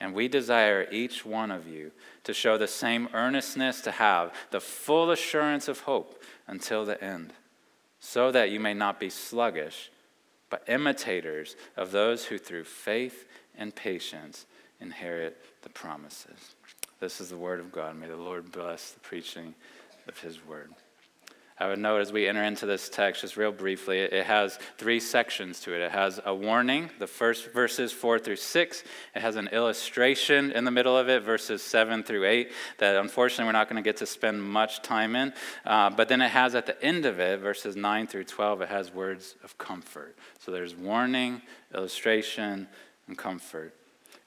and 0.00 0.14
we 0.14 0.28
desire 0.28 0.86
each 0.90 1.24
one 1.24 1.50
of 1.50 1.68
you 1.68 1.92
to 2.24 2.34
show 2.34 2.58
the 2.58 2.68
same 2.68 3.08
earnestness, 3.14 3.80
to 3.82 3.90
have 3.92 4.32
the 4.50 4.60
full 4.60 5.10
assurance 5.10 5.68
of 5.68 5.80
hope 5.80 6.22
until 6.46 6.84
the 6.84 7.02
end, 7.02 7.32
so 8.00 8.30
that 8.32 8.50
you 8.50 8.60
may 8.60 8.74
not 8.74 8.98
be 8.98 9.10
sluggish, 9.10 9.90
but 10.50 10.64
imitators 10.68 11.56
of 11.76 11.90
those 11.90 12.26
who 12.26 12.38
through 12.38 12.64
faith 12.64 13.26
and 13.56 13.74
patience 13.74 14.46
inherit 14.80 15.40
the 15.62 15.68
promises. 15.70 16.54
This 17.00 17.20
is 17.20 17.30
the 17.30 17.36
word 17.36 17.60
of 17.60 17.72
God. 17.72 17.96
May 17.96 18.08
the 18.08 18.16
Lord 18.16 18.52
bless 18.52 18.90
the 18.92 19.00
preaching 19.00 19.54
of 20.08 20.18
his 20.18 20.44
word. 20.46 20.72
I 21.56 21.68
would 21.68 21.78
note 21.78 22.00
as 22.00 22.10
we 22.10 22.26
enter 22.26 22.42
into 22.42 22.66
this 22.66 22.88
text, 22.88 23.20
just 23.20 23.36
real 23.36 23.52
briefly, 23.52 24.00
it 24.00 24.26
has 24.26 24.58
three 24.76 24.98
sections 24.98 25.60
to 25.60 25.72
it. 25.72 25.82
It 25.82 25.92
has 25.92 26.20
a 26.24 26.34
warning, 26.34 26.90
the 26.98 27.06
first 27.06 27.52
verses 27.52 27.92
four 27.92 28.18
through 28.18 28.36
six. 28.36 28.82
It 29.14 29.22
has 29.22 29.36
an 29.36 29.46
illustration 29.48 30.50
in 30.50 30.64
the 30.64 30.72
middle 30.72 30.98
of 30.98 31.08
it, 31.08 31.22
verses 31.22 31.62
seven 31.62 32.02
through 32.02 32.26
eight, 32.26 32.50
that 32.78 32.96
unfortunately 32.96 33.44
we're 33.44 33.52
not 33.52 33.68
going 33.68 33.80
to 33.80 33.88
get 33.88 33.98
to 33.98 34.06
spend 34.06 34.42
much 34.42 34.82
time 34.82 35.14
in. 35.14 35.32
Uh, 35.64 35.90
but 35.90 36.08
then 36.08 36.20
it 36.22 36.30
has 36.30 36.56
at 36.56 36.66
the 36.66 36.82
end 36.84 37.06
of 37.06 37.20
it, 37.20 37.38
verses 37.38 37.76
nine 37.76 38.08
through 38.08 38.24
12, 38.24 38.62
it 38.62 38.68
has 38.68 38.92
words 38.92 39.36
of 39.44 39.56
comfort. 39.56 40.16
So 40.40 40.50
there's 40.50 40.74
warning, 40.74 41.40
illustration, 41.72 42.66
and 43.06 43.16
comfort. 43.16 43.74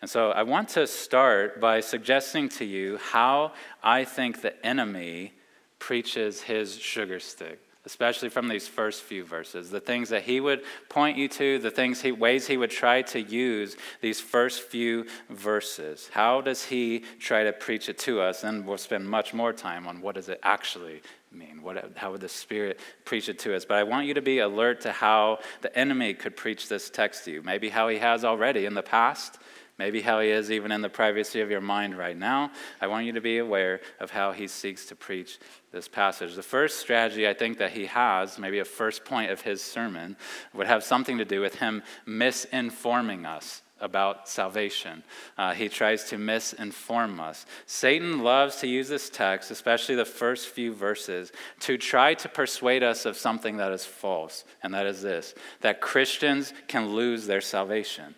And 0.01 0.09
so 0.09 0.31
I 0.31 0.43
want 0.43 0.69
to 0.69 0.87
start 0.87 1.59
by 1.59 1.81
suggesting 1.81 2.47
to 2.49 2.63
you 2.63 2.97
how 2.97 3.51
I 3.83 4.05
think 4.05 4.41
the 4.41 4.65
enemy 4.65 5.33
preaches 5.79 6.41
his 6.41 6.77
sugar 6.77 7.19
stick. 7.19 7.59
especially 7.87 8.27
from 8.27 8.49
these 8.49 8.67
first 8.67 9.01
few 9.01 9.23
verses, 9.23 9.69
the 9.69 9.79
things 9.79 10.09
that 10.09 10.23
he 10.23 10.41
would 10.41 10.61
point 10.89 11.17
you 11.17 11.29
to, 11.29 11.57
the 11.57 11.71
things 11.71 12.01
he, 12.01 12.11
ways 12.11 12.45
he 12.45 12.57
would 12.57 12.69
try 12.69 13.01
to 13.01 13.21
use 13.21 13.77
these 14.01 14.19
first 14.19 14.61
few 14.63 15.05
verses. 15.29 16.09
How 16.11 16.41
does 16.41 16.65
he 16.65 17.05
try 17.17 17.45
to 17.45 17.53
preach 17.53 17.87
it 17.87 17.97
to 17.99 18.19
us? 18.19 18.43
And 18.43 18.67
we'll 18.67 18.77
spend 18.77 19.09
much 19.09 19.33
more 19.33 19.53
time 19.53 19.87
on 19.87 20.01
what 20.01 20.15
does 20.15 20.27
it 20.27 20.41
actually 20.43 21.01
mean? 21.31 21.61
What, 21.61 21.93
how 21.95 22.11
would 22.11 22.19
the 22.19 22.27
Spirit 22.27 22.77
preach 23.05 23.29
it 23.29 23.39
to 23.39 23.55
us? 23.55 23.63
But 23.63 23.77
I 23.77 23.83
want 23.83 24.05
you 24.05 24.15
to 24.15 24.21
be 24.21 24.39
alert 24.39 24.81
to 24.81 24.91
how 24.91 25.39
the 25.61 25.73
enemy 25.73 26.13
could 26.13 26.35
preach 26.35 26.67
this 26.67 26.89
text 26.89 27.23
to 27.23 27.31
you. 27.31 27.41
Maybe 27.41 27.69
how 27.69 27.87
he 27.87 27.99
has 27.99 28.25
already 28.25 28.65
in 28.65 28.73
the 28.73 28.83
past 28.83 29.39
maybe 29.77 30.01
how 30.01 30.19
he 30.19 30.29
is 30.29 30.51
even 30.51 30.71
in 30.71 30.81
the 30.81 30.89
privacy 30.89 31.41
of 31.41 31.51
your 31.51 31.61
mind 31.61 31.97
right 31.97 32.17
now. 32.17 32.51
I 32.81 32.87
want 32.87 33.05
you 33.05 33.13
to 33.13 33.21
be 33.21 33.37
aware 33.37 33.81
of 33.99 34.11
how 34.11 34.31
he 34.31 34.47
seeks 34.47 34.85
to 34.87 34.95
preach 34.95 35.39
this 35.71 35.87
passage. 35.87 36.35
The 36.35 36.43
first 36.43 36.79
strategy 36.79 37.27
I 37.27 37.33
think 37.33 37.57
that 37.59 37.71
he 37.71 37.85
has, 37.85 38.39
maybe 38.39 38.59
a 38.59 38.65
first 38.65 39.05
point 39.05 39.31
of 39.31 39.41
his 39.41 39.61
sermon, 39.61 40.17
would 40.53 40.67
have 40.67 40.83
something 40.83 41.17
to 41.17 41.25
do 41.25 41.41
with 41.41 41.55
him 41.55 41.83
misinforming 42.07 43.25
us 43.25 43.61
about 43.79 44.27
salvation. 44.27 45.03
Uh, 45.37 45.53
he 45.53 45.69
tries 45.69 46.05
to 46.05 46.17
misinform 46.17 47.19
us. 47.19 47.45
Satan 47.65 48.23
loves 48.23 48.55
to 48.57 48.67
use 48.67 48.89
this 48.89 49.09
text, 49.09 49.51
especially 49.51 49.95
the 49.95 50.05
first 50.05 50.47
few 50.47 50.73
verses, 50.73 51.31
to 51.59 51.77
try 51.77 52.13
to 52.15 52.29
persuade 52.29 52.83
us 52.83 53.05
of 53.05 53.17
something 53.17 53.57
that 53.57 53.71
is 53.71 53.85
false, 53.85 54.45
and 54.63 54.73
that 54.73 54.85
is 54.85 55.01
this 55.01 55.35
that 55.61 55.81
Christians 55.81 56.53
can 56.67 56.89
lose 56.89 57.27
their 57.27 57.41
salvation. 57.41 58.15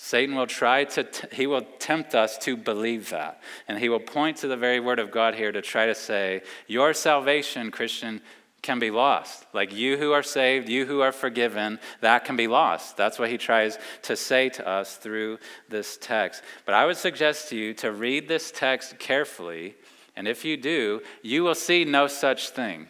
Satan 0.00 0.36
will 0.36 0.46
try 0.46 0.84
to, 0.84 1.02
t- 1.02 1.26
he 1.32 1.48
will 1.48 1.66
tempt 1.80 2.14
us 2.14 2.38
to 2.38 2.56
believe 2.56 3.10
that. 3.10 3.42
And 3.66 3.76
he 3.76 3.88
will 3.88 3.98
point 3.98 4.36
to 4.38 4.46
the 4.46 4.56
very 4.56 4.78
word 4.78 5.00
of 5.00 5.10
God 5.10 5.34
here 5.34 5.50
to 5.50 5.60
try 5.60 5.86
to 5.86 5.94
say, 5.94 6.42
Your 6.68 6.94
salvation, 6.94 7.72
Christian, 7.72 8.20
can 8.62 8.78
be 8.78 8.92
lost. 8.92 9.44
Like 9.52 9.74
you 9.74 9.96
who 9.96 10.12
are 10.12 10.22
saved, 10.22 10.68
you 10.68 10.86
who 10.86 11.00
are 11.00 11.10
forgiven, 11.10 11.80
that 12.00 12.24
can 12.24 12.36
be 12.36 12.46
lost. 12.46 12.96
That's 12.96 13.18
what 13.18 13.28
he 13.28 13.38
tries 13.38 13.76
to 14.02 14.14
say 14.14 14.48
to 14.50 14.66
us 14.66 14.96
through 14.96 15.40
this 15.68 15.98
text. 16.00 16.44
But 16.64 16.76
I 16.76 16.86
would 16.86 16.96
suggest 16.96 17.48
to 17.48 17.56
you 17.56 17.74
to 17.74 17.90
read 17.90 18.28
this 18.28 18.52
text 18.52 19.00
carefully. 19.00 19.74
And 20.14 20.28
if 20.28 20.44
you 20.44 20.56
do, 20.56 21.02
you 21.22 21.42
will 21.42 21.56
see 21.56 21.84
no 21.84 22.06
such 22.06 22.50
thing, 22.50 22.86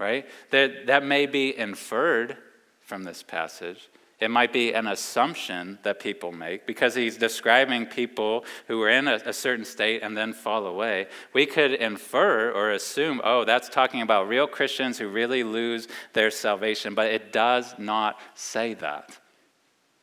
right? 0.00 0.26
That, 0.50 0.86
that 0.86 1.04
may 1.04 1.26
be 1.26 1.56
inferred 1.56 2.36
from 2.80 3.04
this 3.04 3.22
passage. 3.22 3.88
It 4.20 4.32
might 4.32 4.52
be 4.52 4.72
an 4.72 4.88
assumption 4.88 5.78
that 5.84 6.00
people 6.00 6.32
make 6.32 6.66
because 6.66 6.96
he's 6.96 7.16
describing 7.16 7.86
people 7.86 8.44
who 8.66 8.82
are 8.82 8.88
in 8.88 9.06
a, 9.06 9.20
a, 9.26 9.32
certain 9.32 9.64
state 9.64 10.02
and 10.02 10.16
then 10.16 10.32
fall 10.32 10.66
away. 10.66 11.06
We 11.32 11.46
could 11.46 11.72
infer 11.72 12.50
or 12.50 12.72
assume, 12.72 13.20
oh, 13.22 13.44
that's 13.44 13.68
talking 13.68 14.02
about 14.02 14.28
real 14.28 14.48
Christians 14.48 14.98
who 14.98 15.08
really 15.08 15.44
lose 15.44 15.86
their 16.14 16.32
salvation, 16.32 16.96
but 16.96 17.12
it 17.12 17.32
does 17.32 17.76
not 17.78 18.18
say 18.34 18.74
that. 18.74 19.16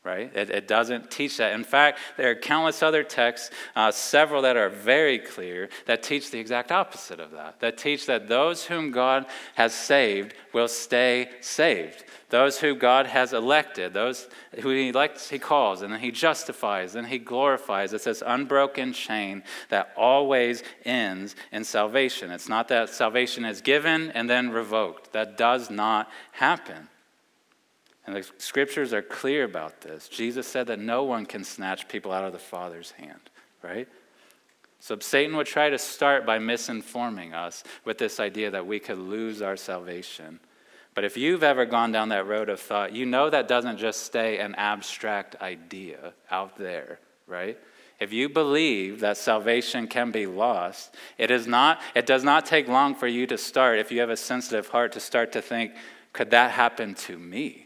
Right? 0.05 0.33
It, 0.33 0.49
it 0.51 0.67
doesn't 0.67 1.09
teach 1.11 1.37
that. 1.37 1.53
In 1.53 1.63
fact, 1.63 1.99
there 2.15 2.29
are 2.29 2.35
countless 2.35 2.83
other 2.83 3.03
texts, 3.03 3.49
uh, 3.75 3.91
several 3.91 4.43
that 4.43 4.55
are 4.55 4.69
very 4.69 5.17
clear, 5.17 5.67
that 5.87 6.03
teach 6.03 6.29
the 6.29 6.39
exact 6.39 6.71
opposite 6.71 7.19
of 7.19 7.31
that. 7.31 7.59
That 7.59 7.77
teach 7.77 8.05
that 8.05 8.27
those 8.27 8.65
whom 8.65 8.91
God 8.91 9.25
has 9.55 9.73
saved 9.73 10.35
will 10.53 10.67
stay 10.67 11.31
saved 11.41 12.05
those 12.29 12.59
who 12.59 12.75
God 12.75 13.05
has 13.07 13.33
elected, 13.33 13.93
those 13.93 14.27
who 14.61 14.69
He 14.69 14.89
elects, 14.89 15.29
He 15.29 15.39
calls, 15.39 15.81
and 15.81 15.93
then 15.93 15.99
He 15.99 16.11
justifies, 16.11 16.95
and 16.95 17.07
He 17.07 17.19
glorifies. 17.19 17.93
It's 17.93 18.05
this 18.05 18.23
unbroken 18.25 18.93
chain 18.93 19.43
that 19.69 19.93
always 19.95 20.63
ends 20.83 21.35
in 21.51 21.63
salvation. 21.63 22.31
It's 22.31 22.49
not 22.49 22.67
that 22.69 22.89
salvation 22.89 23.45
is 23.45 23.61
given 23.61 24.11
and 24.11 24.29
then 24.29 24.49
revoked, 24.49 25.13
that 25.13 25.37
does 25.37 25.69
not 25.69 26.09
happen. 26.31 26.89
And 28.07 28.15
the 28.15 28.25
scriptures 28.37 28.93
are 28.93 29.01
clear 29.01 29.43
about 29.43 29.81
this. 29.81 30.07
Jesus 30.07 30.47
said 30.47 30.67
that 30.67 30.79
no 30.79 31.03
one 31.03 31.25
can 31.25 31.43
snatch 31.43 31.87
people 31.87 32.11
out 32.11 32.23
of 32.23 32.33
the 32.33 32.39
Father's 32.39 32.91
hand, 32.91 33.19
right? 33.63 33.87
So 34.79 34.99
Satan 34.99 35.35
would 35.37 35.47
try 35.47 35.71
to 35.71 35.79
start 35.79 36.27
by 36.27 36.37
misinforming 36.37 37.33
us 37.33 37.63
with 37.83 37.97
this 37.97 38.19
idea 38.19 38.51
that 38.51 38.67
we 38.67 38.79
could 38.79 38.99
lose 38.99 39.41
our 39.41 39.57
salvation. 39.57 40.39
But 40.95 41.03
if 41.03 41.17
you've 41.17 41.43
ever 41.43 41.65
gone 41.65 41.91
down 41.91 42.09
that 42.09 42.25
road 42.25 42.47
of 42.47 42.59
thought, 42.59 42.93
you 42.93 43.05
know 43.05 43.29
that 43.29 43.49
doesn't 43.49 43.77
just 43.77 44.03
stay 44.03 44.39
an 44.39 44.55
abstract 44.55 45.35
idea 45.41 46.13
out 46.31 46.57
there, 46.57 46.99
right? 47.27 47.59
If 47.99 48.13
you 48.13 48.29
believe 48.29 49.01
that 49.01 49.17
salvation 49.17 49.87
can 49.87 50.11
be 50.11 50.25
lost, 50.25 50.95
it 51.17 51.31
is 51.31 51.47
not 51.47 51.81
it 51.93 52.05
does 52.05 52.23
not 52.23 52.45
take 52.45 52.67
long 52.69 52.95
for 52.95 53.07
you 53.07 53.27
to 53.27 53.37
start 53.37 53.77
if 53.77 53.91
you 53.91 53.99
have 53.99 54.09
a 54.09 54.17
sensitive 54.17 54.69
heart 54.69 54.93
to 54.93 55.01
start 55.01 55.33
to 55.33 55.41
think, 55.41 55.73
could 56.13 56.31
that 56.31 56.51
happen 56.51 56.95
to 56.95 57.17
me? 57.17 57.64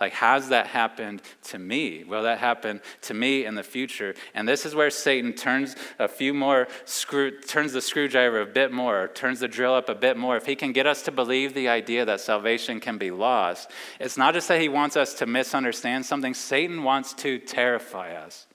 Like, 0.00 0.12
has 0.14 0.48
that 0.48 0.66
happened 0.66 1.22
to 1.44 1.58
me? 1.58 2.02
Will 2.02 2.24
that 2.24 2.38
happen 2.38 2.80
to 3.02 3.14
me 3.14 3.44
in 3.44 3.54
the 3.54 3.62
future? 3.62 4.14
And 4.34 4.48
this 4.48 4.66
is 4.66 4.74
where 4.74 4.90
Satan 4.90 5.32
turns 5.34 5.76
a 6.00 6.08
few 6.08 6.34
more 6.34 6.66
screw, 6.84 7.40
turns 7.40 7.72
the 7.72 7.80
screwdriver 7.80 8.40
a 8.40 8.46
bit 8.46 8.72
more, 8.72 9.08
turns 9.14 9.38
the 9.38 9.46
drill 9.46 9.72
up 9.72 9.88
a 9.88 9.94
bit 9.94 10.16
more. 10.16 10.36
If 10.36 10.46
he 10.46 10.56
can 10.56 10.72
get 10.72 10.88
us 10.88 11.02
to 11.02 11.12
believe 11.12 11.54
the 11.54 11.68
idea 11.68 12.04
that 12.04 12.20
salvation 12.20 12.80
can 12.80 12.98
be 12.98 13.12
lost, 13.12 13.70
it's 14.00 14.16
not 14.16 14.34
just 14.34 14.48
that 14.48 14.60
he 14.60 14.68
wants 14.68 14.96
us 14.96 15.14
to 15.14 15.26
misunderstand 15.26 16.04
something, 16.04 16.34
Satan 16.34 16.82
wants 16.82 17.14
to 17.14 17.38
terrify 17.38 18.14
us. 18.14 18.48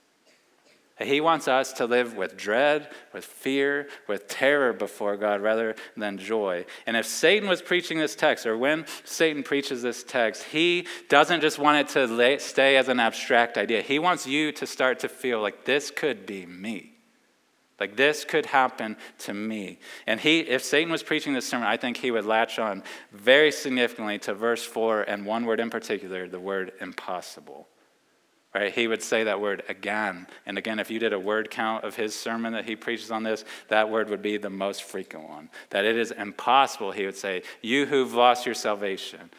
He 1.02 1.20
wants 1.20 1.48
us 1.48 1.72
to 1.74 1.86
live 1.86 2.16
with 2.16 2.36
dread, 2.36 2.90
with 3.14 3.24
fear, 3.24 3.88
with 4.06 4.28
terror 4.28 4.72
before 4.74 5.16
God 5.16 5.40
rather 5.40 5.74
than 5.96 6.18
joy. 6.18 6.66
And 6.86 6.96
if 6.96 7.06
Satan 7.06 7.48
was 7.48 7.62
preaching 7.62 7.98
this 7.98 8.14
text, 8.14 8.44
or 8.44 8.58
when 8.58 8.84
Satan 9.04 9.42
preaches 9.42 9.80
this 9.80 10.04
text, 10.04 10.44
he 10.44 10.86
doesn't 11.08 11.40
just 11.40 11.58
want 11.58 11.78
it 11.78 11.92
to 11.94 12.06
lay, 12.06 12.38
stay 12.38 12.76
as 12.76 12.88
an 12.88 13.00
abstract 13.00 13.56
idea. 13.56 13.80
He 13.80 13.98
wants 13.98 14.26
you 14.26 14.52
to 14.52 14.66
start 14.66 14.98
to 15.00 15.08
feel 15.08 15.40
like 15.40 15.64
this 15.64 15.90
could 15.90 16.26
be 16.26 16.44
me. 16.44 16.92
Like 17.80 17.96
this 17.96 18.26
could 18.26 18.44
happen 18.44 18.98
to 19.20 19.32
me. 19.32 19.78
And 20.06 20.20
he, 20.20 20.40
if 20.40 20.62
Satan 20.62 20.92
was 20.92 21.02
preaching 21.02 21.32
this 21.32 21.48
sermon, 21.48 21.66
I 21.66 21.78
think 21.78 21.96
he 21.96 22.10
would 22.10 22.26
latch 22.26 22.58
on 22.58 22.82
very 23.10 23.50
significantly 23.50 24.18
to 24.20 24.34
verse 24.34 24.62
4 24.62 25.02
and 25.04 25.24
one 25.24 25.46
word 25.46 25.60
in 25.60 25.70
particular, 25.70 26.28
the 26.28 26.38
word 26.38 26.72
impossible. 26.78 27.68
Right? 28.52 28.72
He 28.72 28.88
would 28.88 29.02
say 29.02 29.24
that 29.24 29.40
word 29.40 29.62
again 29.68 30.26
and 30.44 30.58
again. 30.58 30.80
If 30.80 30.90
you 30.90 30.98
did 30.98 31.12
a 31.12 31.18
word 31.20 31.50
count 31.50 31.84
of 31.84 31.94
his 31.94 32.16
sermon 32.16 32.52
that 32.54 32.64
he 32.64 32.74
preaches 32.74 33.12
on 33.12 33.22
this, 33.22 33.44
that 33.68 33.90
word 33.90 34.10
would 34.10 34.22
be 34.22 34.38
the 34.38 34.50
most 34.50 34.82
frequent 34.82 35.28
one. 35.28 35.50
That 35.70 35.84
it 35.84 35.96
is 35.96 36.10
impossible, 36.10 36.90
he 36.90 37.04
would 37.04 37.16
say, 37.16 37.42
you 37.62 37.86
who've 37.86 38.12
lost 38.12 38.46
your 38.46 38.56
salvation. 38.56 39.30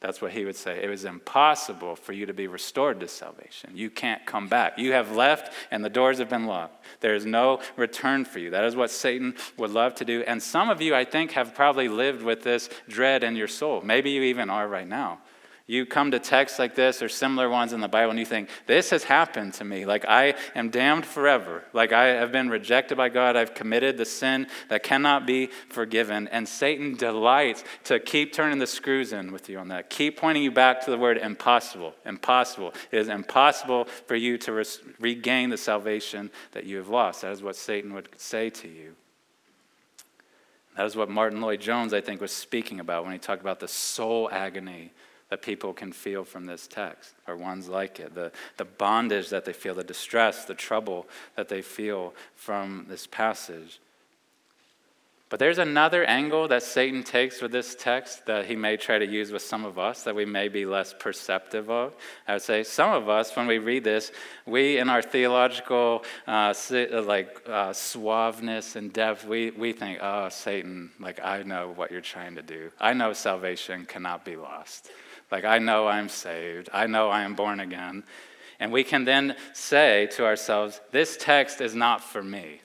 That's 0.00 0.20
what 0.20 0.32
he 0.32 0.44
would 0.44 0.56
say. 0.56 0.82
It 0.82 0.90
was 0.90 1.06
impossible 1.06 1.96
for 1.96 2.12
you 2.12 2.26
to 2.26 2.34
be 2.34 2.46
restored 2.46 3.00
to 3.00 3.08
salvation. 3.08 3.70
You 3.74 3.88
can't 3.88 4.26
come 4.26 4.48
back. 4.48 4.78
You 4.78 4.92
have 4.92 5.16
left 5.16 5.52
and 5.70 5.82
the 5.82 5.88
doors 5.88 6.18
have 6.18 6.28
been 6.28 6.46
locked. 6.46 6.84
There 7.00 7.14
is 7.14 7.24
no 7.24 7.60
return 7.76 8.26
for 8.26 8.38
you. 8.38 8.50
That 8.50 8.64
is 8.64 8.76
what 8.76 8.90
Satan 8.90 9.34
would 9.56 9.70
love 9.70 9.94
to 9.96 10.04
do. 10.04 10.22
And 10.26 10.42
some 10.42 10.68
of 10.68 10.82
you, 10.82 10.94
I 10.94 11.06
think, 11.06 11.32
have 11.32 11.54
probably 11.54 11.88
lived 11.88 12.22
with 12.22 12.42
this 12.42 12.68
dread 12.86 13.24
in 13.24 13.34
your 13.34 13.48
soul. 13.48 13.80
Maybe 13.80 14.10
you 14.10 14.22
even 14.24 14.50
are 14.50 14.68
right 14.68 14.86
now. 14.86 15.20
You 15.66 15.86
come 15.86 16.10
to 16.10 16.18
texts 16.18 16.58
like 16.58 16.74
this 16.74 17.00
or 17.00 17.08
similar 17.08 17.48
ones 17.48 17.72
in 17.72 17.80
the 17.80 17.88
Bible 17.88 18.10
and 18.10 18.18
you 18.18 18.26
think, 18.26 18.50
this 18.66 18.90
has 18.90 19.04
happened 19.04 19.54
to 19.54 19.64
me. 19.64 19.86
Like 19.86 20.04
I 20.06 20.34
am 20.54 20.68
damned 20.68 21.06
forever. 21.06 21.64
Like 21.72 21.90
I 21.90 22.08
have 22.08 22.30
been 22.30 22.50
rejected 22.50 22.98
by 22.98 23.08
God. 23.08 23.34
I've 23.34 23.54
committed 23.54 23.96
the 23.96 24.04
sin 24.04 24.46
that 24.68 24.82
cannot 24.82 25.26
be 25.26 25.48
forgiven. 25.70 26.28
And 26.28 26.46
Satan 26.46 26.96
delights 26.96 27.64
to 27.84 27.98
keep 27.98 28.34
turning 28.34 28.58
the 28.58 28.66
screws 28.66 29.14
in 29.14 29.32
with 29.32 29.48
you 29.48 29.58
on 29.58 29.68
that. 29.68 29.88
Keep 29.88 30.18
pointing 30.18 30.42
you 30.42 30.50
back 30.50 30.84
to 30.84 30.90
the 30.90 30.98
word 30.98 31.16
impossible. 31.16 31.94
Impossible. 32.04 32.74
It 32.90 32.98
is 32.98 33.08
impossible 33.08 33.86
for 34.06 34.16
you 34.16 34.36
to 34.38 34.52
res- 34.52 34.80
regain 35.00 35.48
the 35.48 35.56
salvation 35.56 36.30
that 36.52 36.64
you 36.64 36.76
have 36.76 36.88
lost. 36.88 37.22
That 37.22 37.32
is 37.32 37.42
what 37.42 37.56
Satan 37.56 37.94
would 37.94 38.10
say 38.18 38.50
to 38.50 38.68
you. 38.68 38.96
That 40.76 40.84
is 40.84 40.94
what 40.94 41.08
Martyn 41.08 41.40
Lloyd-Jones, 41.40 41.94
I 41.94 42.02
think, 42.02 42.20
was 42.20 42.32
speaking 42.32 42.80
about 42.80 43.04
when 43.04 43.14
he 43.14 43.18
talked 43.18 43.40
about 43.40 43.60
the 43.60 43.68
soul 43.68 44.28
agony 44.30 44.92
that 45.30 45.42
people 45.42 45.72
can 45.72 45.92
feel 45.92 46.24
from 46.24 46.46
this 46.46 46.66
text, 46.66 47.14
or 47.26 47.36
ones 47.36 47.68
like 47.68 47.98
it. 47.98 48.14
The, 48.14 48.30
the 48.56 48.64
bondage 48.64 49.30
that 49.30 49.44
they 49.44 49.52
feel, 49.52 49.74
the 49.74 49.84
distress, 49.84 50.44
the 50.44 50.54
trouble 50.54 51.06
that 51.36 51.48
they 51.48 51.62
feel 51.62 52.14
from 52.36 52.86
this 52.88 53.06
passage. 53.06 53.80
But 55.34 55.40
there's 55.40 55.58
another 55.58 56.04
angle 56.04 56.46
that 56.46 56.62
Satan 56.62 57.02
takes 57.02 57.42
with 57.42 57.50
this 57.50 57.74
text 57.74 58.26
that 58.26 58.46
he 58.46 58.54
may 58.54 58.76
try 58.76 59.00
to 59.00 59.04
use 59.04 59.32
with 59.32 59.42
some 59.42 59.64
of 59.64 59.80
us 59.80 60.04
that 60.04 60.14
we 60.14 60.24
may 60.24 60.46
be 60.46 60.64
less 60.64 60.94
perceptive 60.96 61.68
of. 61.68 61.94
I 62.28 62.34
would 62.34 62.42
say 62.42 62.62
some 62.62 62.92
of 62.92 63.08
us, 63.08 63.34
when 63.34 63.48
we 63.48 63.58
read 63.58 63.82
this, 63.82 64.12
we 64.46 64.78
in 64.78 64.88
our 64.88 65.02
theological 65.02 66.04
uh, 66.28 66.54
like 66.70 67.42
uh, 67.48 67.70
suaveness 67.70 68.76
and 68.76 68.92
depth, 68.92 69.26
we, 69.26 69.50
we 69.50 69.72
think, 69.72 69.98
oh, 70.00 70.28
Satan, 70.28 70.92
like 71.00 71.18
I 71.24 71.42
know 71.42 71.72
what 71.74 71.90
you're 71.90 72.00
trying 72.00 72.36
to 72.36 72.42
do. 72.42 72.70
I 72.78 72.92
know 72.92 73.12
salvation 73.12 73.86
cannot 73.86 74.24
be 74.24 74.36
lost. 74.36 74.90
Like, 75.34 75.44
I 75.44 75.58
know 75.58 75.88
I'm 75.88 76.08
saved. 76.08 76.68
I 76.72 76.86
know 76.86 77.10
I 77.10 77.22
am 77.22 77.34
born 77.34 77.58
again. 77.58 78.04
And 78.60 78.70
we 78.70 78.84
can 78.84 79.04
then 79.04 79.34
say 79.52 80.06
to 80.12 80.24
ourselves, 80.24 80.80
this 80.92 81.16
text 81.16 81.60
is 81.60 81.74
not 81.74 82.04
for 82.04 82.22
me. 82.22 82.60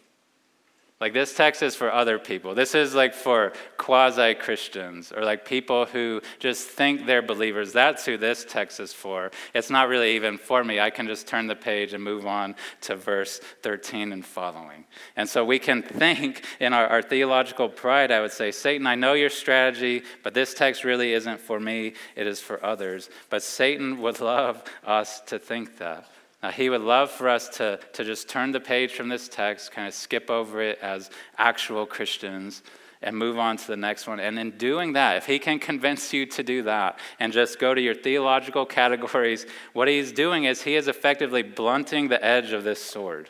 Like 1.01 1.13
this 1.13 1.33
text 1.33 1.63
is 1.63 1.77
for 1.77 1.89
other 1.89 2.19
people. 2.19 2.53
This 2.53 2.75
is 2.75 2.93
like 2.93 3.13
for 3.13 3.53
quasi 3.77 4.33
Christians 4.33 5.13
or 5.13 5.23
like 5.23 5.45
people 5.45 5.85
who 5.85 6.21
just 6.39 6.67
think 6.67 7.05
they're 7.05 7.21
believers. 7.21 7.71
That's 7.71 8.05
who 8.05 8.17
this 8.17 8.43
text 8.43 8.81
is 8.81 8.91
for. 8.91 9.31
It's 9.53 9.69
not 9.69 9.87
really 9.87 10.17
even 10.17 10.37
for 10.37 10.61
me. 10.61 10.81
I 10.81 10.89
can 10.89 11.07
just 11.07 11.25
turn 11.25 11.47
the 11.47 11.55
page 11.55 11.93
and 11.93 12.03
move 12.03 12.27
on 12.27 12.53
to 12.81 12.97
verse 12.97 13.39
13 13.61 14.11
and 14.11 14.25
following. 14.25 14.83
And 15.15 15.29
so 15.29 15.45
we 15.45 15.57
can 15.57 15.83
think 15.83 16.43
in 16.59 16.73
our, 16.73 16.87
our 16.87 17.01
theological 17.01 17.69
pride, 17.69 18.11
I 18.11 18.19
would 18.19 18.33
say, 18.33 18.51
Satan, 18.51 18.85
I 18.85 18.95
know 18.95 19.13
your 19.13 19.29
strategy, 19.29 20.03
but 20.21 20.33
this 20.33 20.53
text 20.53 20.83
really 20.83 21.13
isn't 21.13 21.39
for 21.39 21.61
me. 21.61 21.93
It 22.17 22.27
is 22.27 22.41
for 22.41 22.61
others. 22.63 23.09
But 23.29 23.41
Satan 23.41 24.01
would 24.01 24.19
love 24.19 24.61
us 24.85 25.21
to 25.27 25.39
think 25.39 25.77
that. 25.77 26.09
Now, 26.41 26.51
he 26.51 26.69
would 26.69 26.81
love 26.81 27.11
for 27.11 27.27
us 27.27 27.49
to, 27.57 27.79
to 27.93 28.03
just 28.05 28.29
turn 28.29 28.51
the 28.51 28.61
page 28.61 28.93
from 28.93 29.09
this 29.09 29.27
text, 29.27 29.71
kind 29.71 29.87
of 29.87 29.93
skip 29.93 30.29
over 30.29 30.61
it 30.61 30.79
as 30.81 31.09
actual 31.37 31.85
Christians, 31.85 32.63
and 33.01 33.17
move 33.17 33.37
on 33.37 33.57
to 33.57 33.67
the 33.67 33.77
next 33.77 34.07
one. 34.07 34.19
And 34.19 34.39
in 34.39 34.51
doing 34.51 34.93
that, 34.93 35.17
if 35.17 35.25
he 35.25 35.39
can 35.39 35.59
convince 35.59 36.13
you 36.13 36.25
to 36.27 36.43
do 36.43 36.63
that 36.63 36.99
and 37.19 37.31
just 37.31 37.59
go 37.59 37.73
to 37.73 37.81
your 37.81 37.95
theological 37.95 38.65
categories, 38.79 39.45
what 39.73 39.87
he's 39.87 40.11
doing 40.11 40.45
is 40.45 40.61
he 40.61 40.75
is 40.75 40.87
effectively 40.87 41.43
blunting 41.43 42.07
the 42.07 42.23
edge 42.23 42.51
of 42.51 42.63
this 42.63 42.81
sword. 42.81 43.29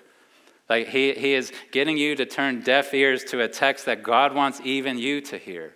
Like 0.69 0.87
he, 0.87 1.13
he 1.13 1.33
is 1.33 1.51
getting 1.71 1.97
you 1.97 2.15
to 2.15 2.25
turn 2.25 2.61
deaf 2.61 2.93
ears 2.93 3.23
to 3.25 3.41
a 3.41 3.47
text 3.47 3.85
that 3.85 4.03
God 4.03 4.35
wants 4.35 4.61
even 4.63 4.99
you 4.99 5.19
to 5.21 5.37
hear. 5.37 5.73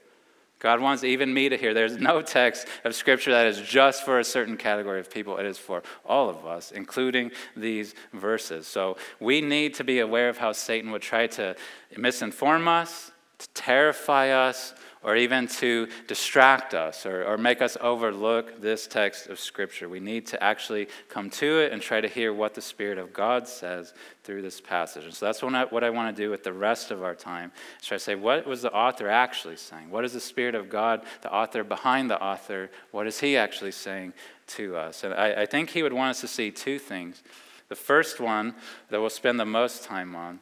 God 0.64 0.80
wants 0.80 1.04
even 1.04 1.34
me 1.34 1.50
to 1.50 1.58
hear. 1.58 1.74
There's 1.74 1.98
no 1.98 2.22
text 2.22 2.68
of 2.86 2.96
Scripture 2.96 3.32
that 3.32 3.48
is 3.48 3.60
just 3.60 4.06
for 4.06 4.20
a 4.20 4.24
certain 4.24 4.56
category 4.56 5.02
of 5.02 5.12
people. 5.12 5.38
It 5.38 5.46
is 5.46 5.58
for 5.58 5.84
all 6.06 6.30
of 6.30 6.46
us, 6.46 6.72
including 6.72 7.32
these 7.56 7.94
verses. 8.14 8.66
So 8.66 8.96
we 9.20 9.42
need 9.42 9.74
to 9.76 9.84
be 9.84 10.00
aware 10.00 10.30
of 10.30 10.38
how 10.38 10.54
Satan 10.54 10.92
would 10.92 11.02
try 11.02 11.28
to 11.28 11.58
misinform 11.98 12.70
us, 12.70 13.12
to 13.40 13.50
terrify 13.50 14.30
us, 14.30 14.74
or 15.04 15.16
even 15.16 15.48
to 15.48 15.88
distract 16.08 16.74
us 16.74 17.06
or, 17.06 17.26
or 17.26 17.38
make 17.38 17.62
us 17.62 17.78
overlook 17.82 18.62
this 18.62 18.88
text 18.88 19.28
of 19.28 19.40
Scripture. 19.40 19.90
We 19.90 20.00
need 20.00 20.26
to 20.28 20.42
actually 20.42 20.88
come 21.10 21.30
to 21.32 21.60
it 21.60 21.74
and 21.74 21.82
try 21.82 22.00
to 22.00 22.08
hear 22.08 22.34
what 22.34 22.54
the 22.54 22.62
Spirit 22.62 22.98
of 22.98 23.14
God 23.14 23.48
says 23.48 23.94
through 24.24 24.42
this 24.42 24.62
passage. 24.62 25.04
And 25.04 25.14
so 25.14 25.26
that's 25.26 25.44
what 25.44 25.54
I, 25.54 25.66
what 25.66 25.84
I 25.84 25.90
want 25.90 26.16
to 26.16 26.22
do 26.22 26.30
with 26.30 26.44
the 26.44 26.54
rest 26.54 26.92
of 26.92 27.04
our 27.04 27.16
time. 27.16 27.52
Is 27.82 27.88
try 27.88 27.98
to 27.98 28.04
say, 28.04 28.16
what 28.16 28.48
was 28.48 28.62
the 28.62 28.72
author 28.72 29.10
actually 29.10 29.58
saying? 29.58 29.90
What 29.90 30.06
is 30.06 30.14
the 30.14 30.22
Spirit 30.22 30.56
of 30.56 30.70
God, 30.70 31.02
the 31.22 31.34
author 31.34 31.64
behind 31.64 32.10
the 32.10 32.22
author, 32.22 32.70
what 32.92 33.06
is 33.06 33.20
he 33.20 33.36
actually 33.36 33.72
saying 33.72 34.14
to 34.48 34.78
us? 34.78 35.04
And 35.04 35.14
I, 35.14 35.42
I 35.42 35.46
think 35.46 35.72
he 35.72 35.84
would 35.84 35.94
want 35.94 36.12
us 36.12 36.22
to 36.22 36.28
see 36.28 36.50
two 36.50 36.80
things. 36.80 37.22
The 37.68 37.76
first 37.76 38.20
one 38.20 38.56
that 38.90 39.02
we'll 39.02 39.10
spend 39.10 39.40
the 39.40 39.46
most 39.46 39.84
time 39.84 40.16
on 40.16 40.40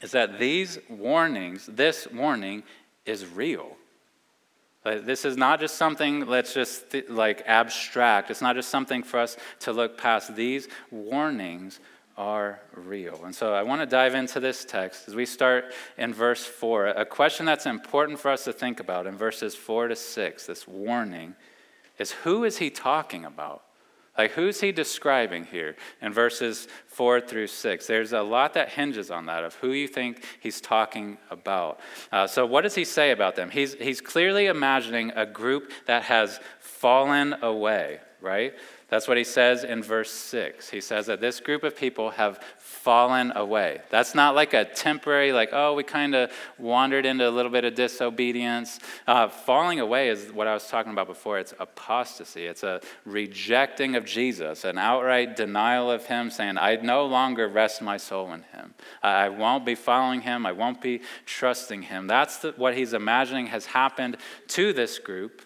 is 0.00 0.10
that 0.12 0.38
these 0.38 0.78
warnings, 0.88 1.66
this 1.66 2.08
warning, 2.12 2.62
is 3.06 3.26
real. 3.26 3.76
This 4.84 5.24
is 5.24 5.36
not 5.36 5.60
just 5.60 5.76
something 5.76 6.26
that's 6.26 6.52
just 6.52 6.90
th- 6.90 7.08
like 7.08 7.42
abstract. 7.46 8.30
It's 8.30 8.42
not 8.42 8.54
just 8.54 8.68
something 8.68 9.02
for 9.02 9.18
us 9.18 9.36
to 9.60 9.72
look 9.72 9.96
past. 9.96 10.36
These 10.36 10.68
warnings 10.90 11.80
are 12.16 12.60
real. 12.74 13.24
And 13.24 13.34
so 13.34 13.54
I 13.54 13.62
want 13.62 13.80
to 13.80 13.86
dive 13.86 14.14
into 14.14 14.40
this 14.40 14.64
text 14.64 15.08
as 15.08 15.14
we 15.14 15.26
start 15.26 15.72
in 15.98 16.14
verse 16.14 16.44
4. 16.44 16.88
A 16.88 17.04
question 17.04 17.46
that's 17.46 17.66
important 17.66 18.20
for 18.20 18.30
us 18.30 18.44
to 18.44 18.52
think 18.52 18.78
about 18.78 19.06
in 19.06 19.16
verses 19.16 19.54
4 19.54 19.88
to 19.88 19.96
6, 19.96 20.46
this 20.46 20.68
warning, 20.68 21.34
is 21.98 22.12
who 22.12 22.44
is 22.44 22.58
he 22.58 22.70
talking 22.70 23.24
about? 23.24 23.63
Like, 24.16 24.32
who's 24.32 24.60
he 24.60 24.70
describing 24.70 25.44
here 25.44 25.74
in 26.00 26.12
verses 26.12 26.68
four 26.86 27.20
through 27.20 27.48
six? 27.48 27.86
There's 27.86 28.12
a 28.12 28.22
lot 28.22 28.54
that 28.54 28.68
hinges 28.68 29.10
on 29.10 29.26
that 29.26 29.42
of 29.42 29.54
who 29.56 29.72
you 29.72 29.88
think 29.88 30.24
he's 30.40 30.60
talking 30.60 31.18
about. 31.30 31.80
Uh, 32.12 32.26
so, 32.28 32.46
what 32.46 32.62
does 32.62 32.76
he 32.76 32.84
say 32.84 33.10
about 33.10 33.34
them? 33.34 33.50
He's, 33.50 33.74
he's 33.74 34.00
clearly 34.00 34.46
imagining 34.46 35.10
a 35.16 35.26
group 35.26 35.72
that 35.86 36.04
has 36.04 36.38
fallen 36.60 37.34
away, 37.42 37.98
right? 38.20 38.54
That's 38.88 39.08
what 39.08 39.16
he 39.16 39.24
says 39.24 39.64
in 39.64 39.82
verse 39.82 40.10
6. 40.10 40.70
He 40.70 40.80
says 40.80 41.06
that 41.06 41.20
this 41.20 41.40
group 41.40 41.64
of 41.64 41.76
people 41.76 42.10
have 42.10 42.38
fallen 42.58 43.32
away. 43.34 43.80
That's 43.90 44.14
not 44.14 44.34
like 44.34 44.52
a 44.52 44.64
temporary, 44.64 45.32
like, 45.32 45.50
oh, 45.52 45.74
we 45.74 45.82
kind 45.82 46.14
of 46.14 46.30
wandered 46.58 47.06
into 47.06 47.26
a 47.26 47.30
little 47.30 47.50
bit 47.50 47.64
of 47.64 47.74
disobedience. 47.74 48.78
Uh, 49.06 49.28
falling 49.28 49.80
away 49.80 50.10
is 50.10 50.30
what 50.32 50.46
I 50.46 50.54
was 50.54 50.68
talking 50.68 50.92
about 50.92 51.06
before. 51.06 51.38
It's 51.38 51.54
apostasy, 51.58 52.44
it's 52.44 52.62
a 52.62 52.80
rejecting 53.06 53.96
of 53.96 54.04
Jesus, 54.04 54.64
an 54.64 54.76
outright 54.76 55.34
denial 55.34 55.90
of 55.90 56.04
Him, 56.06 56.30
saying, 56.30 56.58
I 56.58 56.76
no 56.76 57.06
longer 57.06 57.48
rest 57.48 57.80
my 57.80 57.96
soul 57.96 58.32
in 58.32 58.42
Him. 58.42 58.74
I 59.02 59.30
won't 59.30 59.64
be 59.64 59.74
following 59.74 60.20
Him, 60.20 60.44
I 60.44 60.52
won't 60.52 60.80
be 60.80 61.00
trusting 61.24 61.82
Him. 61.82 62.06
That's 62.06 62.38
the, 62.38 62.52
what 62.56 62.74
he's 62.74 62.92
imagining 62.92 63.46
has 63.46 63.66
happened 63.66 64.18
to 64.48 64.72
this 64.72 64.98
group. 64.98 65.42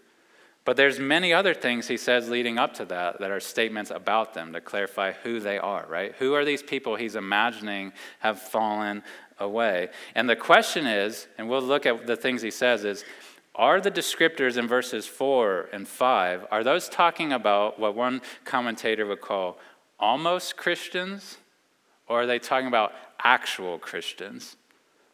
But 0.68 0.76
there's 0.76 1.00
many 1.00 1.32
other 1.32 1.54
things 1.54 1.88
he 1.88 1.96
says 1.96 2.28
leading 2.28 2.58
up 2.58 2.74
to 2.74 2.84
that 2.84 3.20
that 3.20 3.30
are 3.30 3.40
statements 3.40 3.90
about 3.90 4.34
them 4.34 4.52
to 4.52 4.60
clarify 4.60 5.12
who 5.12 5.40
they 5.40 5.56
are, 5.56 5.86
right? 5.88 6.14
Who 6.18 6.34
are 6.34 6.44
these 6.44 6.62
people 6.62 6.94
he's 6.94 7.16
imagining 7.16 7.94
have 8.18 8.38
fallen 8.38 9.02
away? 9.38 9.88
And 10.14 10.28
the 10.28 10.36
question 10.36 10.86
is, 10.86 11.26
and 11.38 11.48
we'll 11.48 11.62
look 11.62 11.86
at 11.86 12.06
the 12.06 12.16
things 12.16 12.42
he 12.42 12.50
says 12.50 12.84
is, 12.84 13.06
are 13.54 13.80
the 13.80 13.90
descriptors 13.90 14.58
in 14.58 14.68
verses 14.68 15.06
4 15.06 15.70
and 15.72 15.88
5 15.88 16.48
are 16.50 16.62
those 16.62 16.90
talking 16.90 17.32
about 17.32 17.80
what 17.80 17.94
one 17.94 18.20
commentator 18.44 19.06
would 19.06 19.22
call 19.22 19.58
almost 19.98 20.58
Christians 20.58 21.38
or 22.08 22.20
are 22.20 22.26
they 22.26 22.38
talking 22.38 22.68
about 22.68 22.92
actual 23.24 23.78
Christians? 23.78 24.57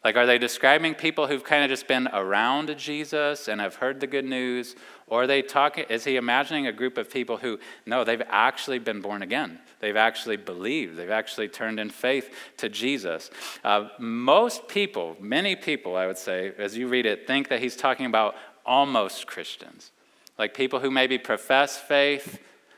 Like, 0.05 0.17
are 0.17 0.27
they 0.27 0.37
describing 0.37 0.93
people 0.93 1.25
who've 1.25 1.43
kind 1.43 1.63
of 1.63 1.69
just 1.71 1.87
been 1.87 2.07
around 2.13 2.77
Jesus 2.77 3.47
and 3.47 3.59
have 3.59 3.73
heard 3.73 3.99
the 3.99 4.05
good 4.05 4.23
news? 4.23 4.75
Or 5.07 5.23
are 5.23 5.27
they 5.27 5.41
talking, 5.41 5.85
is 5.89 6.03
he 6.03 6.15
imagining 6.15 6.67
a 6.67 6.71
group 6.71 6.99
of 6.99 7.09
people 7.09 7.37
who, 7.37 7.57
no, 7.87 8.03
they've 8.03 8.21
actually 8.29 8.77
been 8.77 9.01
born 9.01 9.23
again? 9.23 9.57
They've 9.79 9.95
actually 9.95 10.37
believed. 10.37 10.95
They've 10.95 11.09
actually 11.09 11.47
turned 11.47 11.79
in 11.79 11.89
faith 11.89 12.31
to 12.57 12.69
Jesus. 12.69 13.31
Uh, 13.63 13.87
most 13.97 14.67
people, 14.67 15.17
many 15.19 15.55
people, 15.55 15.95
I 15.95 16.05
would 16.05 16.19
say, 16.19 16.53
as 16.59 16.77
you 16.77 16.87
read 16.87 17.07
it, 17.07 17.25
think 17.25 17.49
that 17.49 17.59
he's 17.59 17.75
talking 17.75 18.05
about 18.05 18.35
almost 18.63 19.25
Christians. 19.25 19.89
Like 20.37 20.53
people 20.53 20.81
who 20.81 20.91
maybe 20.91 21.17
profess 21.17 21.77
faith, 21.79 22.37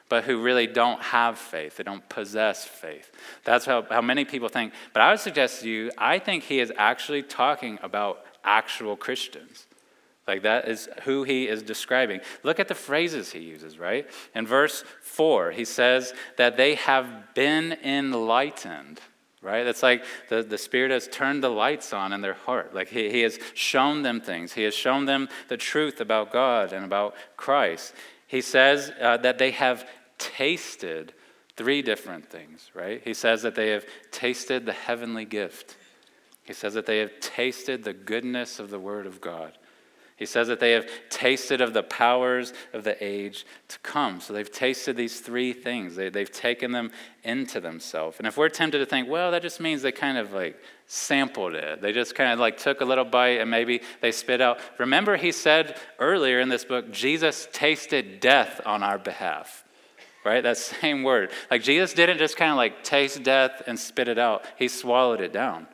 but 0.09 0.23
who 0.23 0.41
really 0.41 0.67
don't 0.67 1.01
have 1.01 1.37
faith. 1.37 1.77
They 1.77 1.83
don't 1.83 2.07
possess 2.09 2.65
faith. 2.65 3.11
That's 3.43 3.65
how, 3.65 3.83
how 3.89 4.01
many 4.01 4.25
people 4.25 4.49
think. 4.49 4.73
But 4.93 5.01
I 5.01 5.11
would 5.11 5.19
suggest 5.19 5.61
to 5.61 5.69
you, 5.69 5.91
I 5.97 6.19
think 6.19 6.43
he 6.43 6.59
is 6.59 6.71
actually 6.77 7.23
talking 7.23 7.79
about 7.81 8.23
actual 8.43 8.95
Christians. 8.95 9.67
Like 10.27 10.43
that 10.43 10.67
is 10.67 10.89
who 11.03 11.23
he 11.23 11.47
is 11.47 11.63
describing. 11.63 12.19
Look 12.43 12.59
at 12.59 12.67
the 12.67 12.75
phrases 12.75 13.31
he 13.31 13.39
uses, 13.39 13.79
right? 13.79 14.07
In 14.35 14.45
verse 14.45 14.83
4, 15.01 15.51
he 15.51 15.63
says 15.63 16.13
that 16.37 16.57
they 16.57 16.75
have 16.75 17.33
been 17.33 17.77
enlightened, 17.83 18.99
right? 19.41 19.63
That's 19.63 19.83
like 19.83 20.03
the, 20.27 20.43
the 20.43 20.57
Spirit 20.57 20.91
has 20.91 21.07
turned 21.07 21.41
the 21.41 21.49
lights 21.49 21.93
on 21.93 22.11
in 22.11 22.19
their 22.19 22.33
heart. 22.33 22.75
Like 22.75 22.89
he, 22.89 23.09
he 23.09 23.21
has 23.21 23.39
shown 23.53 24.01
them 24.01 24.19
things, 24.19 24.53
he 24.53 24.63
has 24.63 24.73
shown 24.73 25.05
them 25.05 25.29
the 25.47 25.57
truth 25.57 26.01
about 26.01 26.33
God 26.33 26.73
and 26.73 26.83
about 26.83 27.15
Christ. 27.37 27.93
He 28.27 28.41
says 28.41 28.91
uh, 29.01 29.17
that 29.17 29.37
they 29.37 29.51
have 29.51 29.87
tasted 30.17 31.13
three 31.55 31.81
different 31.81 32.29
things, 32.29 32.69
right? 32.73 33.01
He 33.03 33.13
says 33.13 33.41
that 33.41 33.55
they 33.55 33.69
have 33.69 33.85
tasted 34.11 34.65
the 34.65 34.73
heavenly 34.73 35.25
gift. 35.25 35.77
He 36.43 36.53
says 36.53 36.73
that 36.75 36.85
they 36.85 36.99
have 36.99 37.19
tasted 37.19 37.83
the 37.83 37.93
goodness 37.93 38.59
of 38.59 38.69
the 38.69 38.79
Word 38.79 39.07
of 39.07 39.21
God. 39.21 39.57
He 40.17 40.25
says 40.25 40.47
that 40.47 40.59
they 40.59 40.71
have 40.71 40.89
tasted 41.11 41.61
of 41.61 41.73
the 41.73 41.83
powers 41.83 42.51
of 42.73 42.83
the 42.83 43.01
age 43.03 43.45
to 43.67 43.77
come. 43.79 44.19
So 44.19 44.33
they've 44.33 44.51
tasted 44.51 44.97
these 44.97 45.19
three 45.19 45.53
things. 45.53 45.95
They, 45.95 46.09
they've 46.09 46.31
taken 46.31 46.71
them 46.71 46.91
into 47.23 47.59
themselves. 47.59 48.17
And 48.17 48.27
if 48.27 48.35
we're 48.35 48.49
tempted 48.49 48.79
to 48.79 48.87
think, 48.87 49.07
well, 49.07 49.29
that 49.29 49.43
just 49.43 49.59
means 49.59 49.83
they 49.83 49.91
kind 49.91 50.17
of 50.17 50.33
like 50.33 50.59
sampled 50.87 51.53
it. 51.53 51.83
They 51.83 51.91
just 51.91 52.15
kind 52.15 52.33
of 52.33 52.39
like 52.39 52.57
took 52.57 52.81
a 52.81 52.85
little 52.85 53.05
bite 53.05 53.39
and 53.39 53.51
maybe 53.51 53.81
they 54.01 54.11
spit 54.11 54.41
out. 54.41 54.59
Remember, 54.79 55.17
he 55.17 55.31
said 55.31 55.77
earlier 55.99 56.39
in 56.39 56.49
this 56.49 56.65
book, 56.65 56.91
Jesus 56.91 57.47
tasted 57.53 58.19
death 58.19 58.59
on 58.65 58.81
our 58.81 58.97
behalf 58.97 59.63
right? 60.25 60.43
That 60.43 60.57
same 60.57 61.03
word. 61.03 61.31
Like 61.49 61.63
Jesus 61.63 61.93
didn't 61.93 62.17
just 62.17 62.35
kind 62.35 62.51
of 62.51 62.57
like 62.57 62.83
taste 62.83 63.23
death 63.23 63.61
and 63.65 63.79
spit 63.79 64.09
it 64.09 64.19
out, 64.19 64.43
he 64.57 64.67
swallowed 64.67 65.21
it 65.21 65.31
down. 65.31 65.67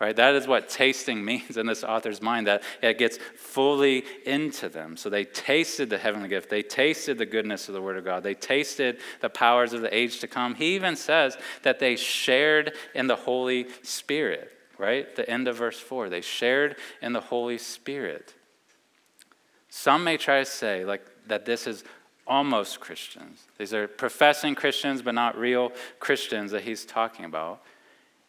Right? 0.00 0.14
That 0.14 0.36
is 0.36 0.46
what 0.46 0.68
tasting 0.68 1.24
means 1.24 1.56
in 1.56 1.66
this 1.66 1.82
author's 1.82 2.22
mind, 2.22 2.46
that 2.46 2.62
it 2.82 2.98
gets 2.98 3.18
fully 3.36 4.04
into 4.24 4.68
them. 4.68 4.96
So 4.96 5.10
they 5.10 5.24
tasted 5.24 5.90
the 5.90 5.98
heavenly 5.98 6.28
gift. 6.28 6.50
They 6.50 6.62
tasted 6.62 7.18
the 7.18 7.26
goodness 7.26 7.68
of 7.68 7.74
the 7.74 7.82
Word 7.82 7.96
of 7.96 8.04
God. 8.04 8.22
They 8.22 8.34
tasted 8.34 8.98
the 9.20 9.28
powers 9.28 9.72
of 9.72 9.80
the 9.80 9.94
age 9.94 10.20
to 10.20 10.28
come. 10.28 10.54
He 10.54 10.74
even 10.74 10.96
says 10.96 11.36
that 11.62 11.78
they 11.78 11.96
shared 11.96 12.74
in 12.94 13.08
the 13.08 13.16
Holy 13.16 13.66
Spirit, 13.82 14.52
right? 14.78 15.14
The 15.16 15.28
end 15.28 15.48
of 15.48 15.56
verse 15.56 15.80
4. 15.80 16.08
They 16.08 16.20
shared 16.20 16.76
in 17.02 17.12
the 17.12 17.20
Holy 17.20 17.58
Spirit. 17.58 18.34
Some 19.68 20.04
may 20.04 20.16
try 20.16 20.40
to 20.40 20.46
say, 20.46 20.84
like, 20.84 21.04
that 21.26 21.44
this 21.44 21.66
is 21.66 21.84
almost 22.26 22.80
Christians. 22.80 23.46
These 23.58 23.74
are 23.74 23.88
professing 23.88 24.54
Christians, 24.54 25.02
but 25.02 25.14
not 25.14 25.36
real 25.36 25.72
Christians 25.98 26.52
that 26.52 26.62
he's 26.62 26.84
talking 26.84 27.24
about. 27.24 27.62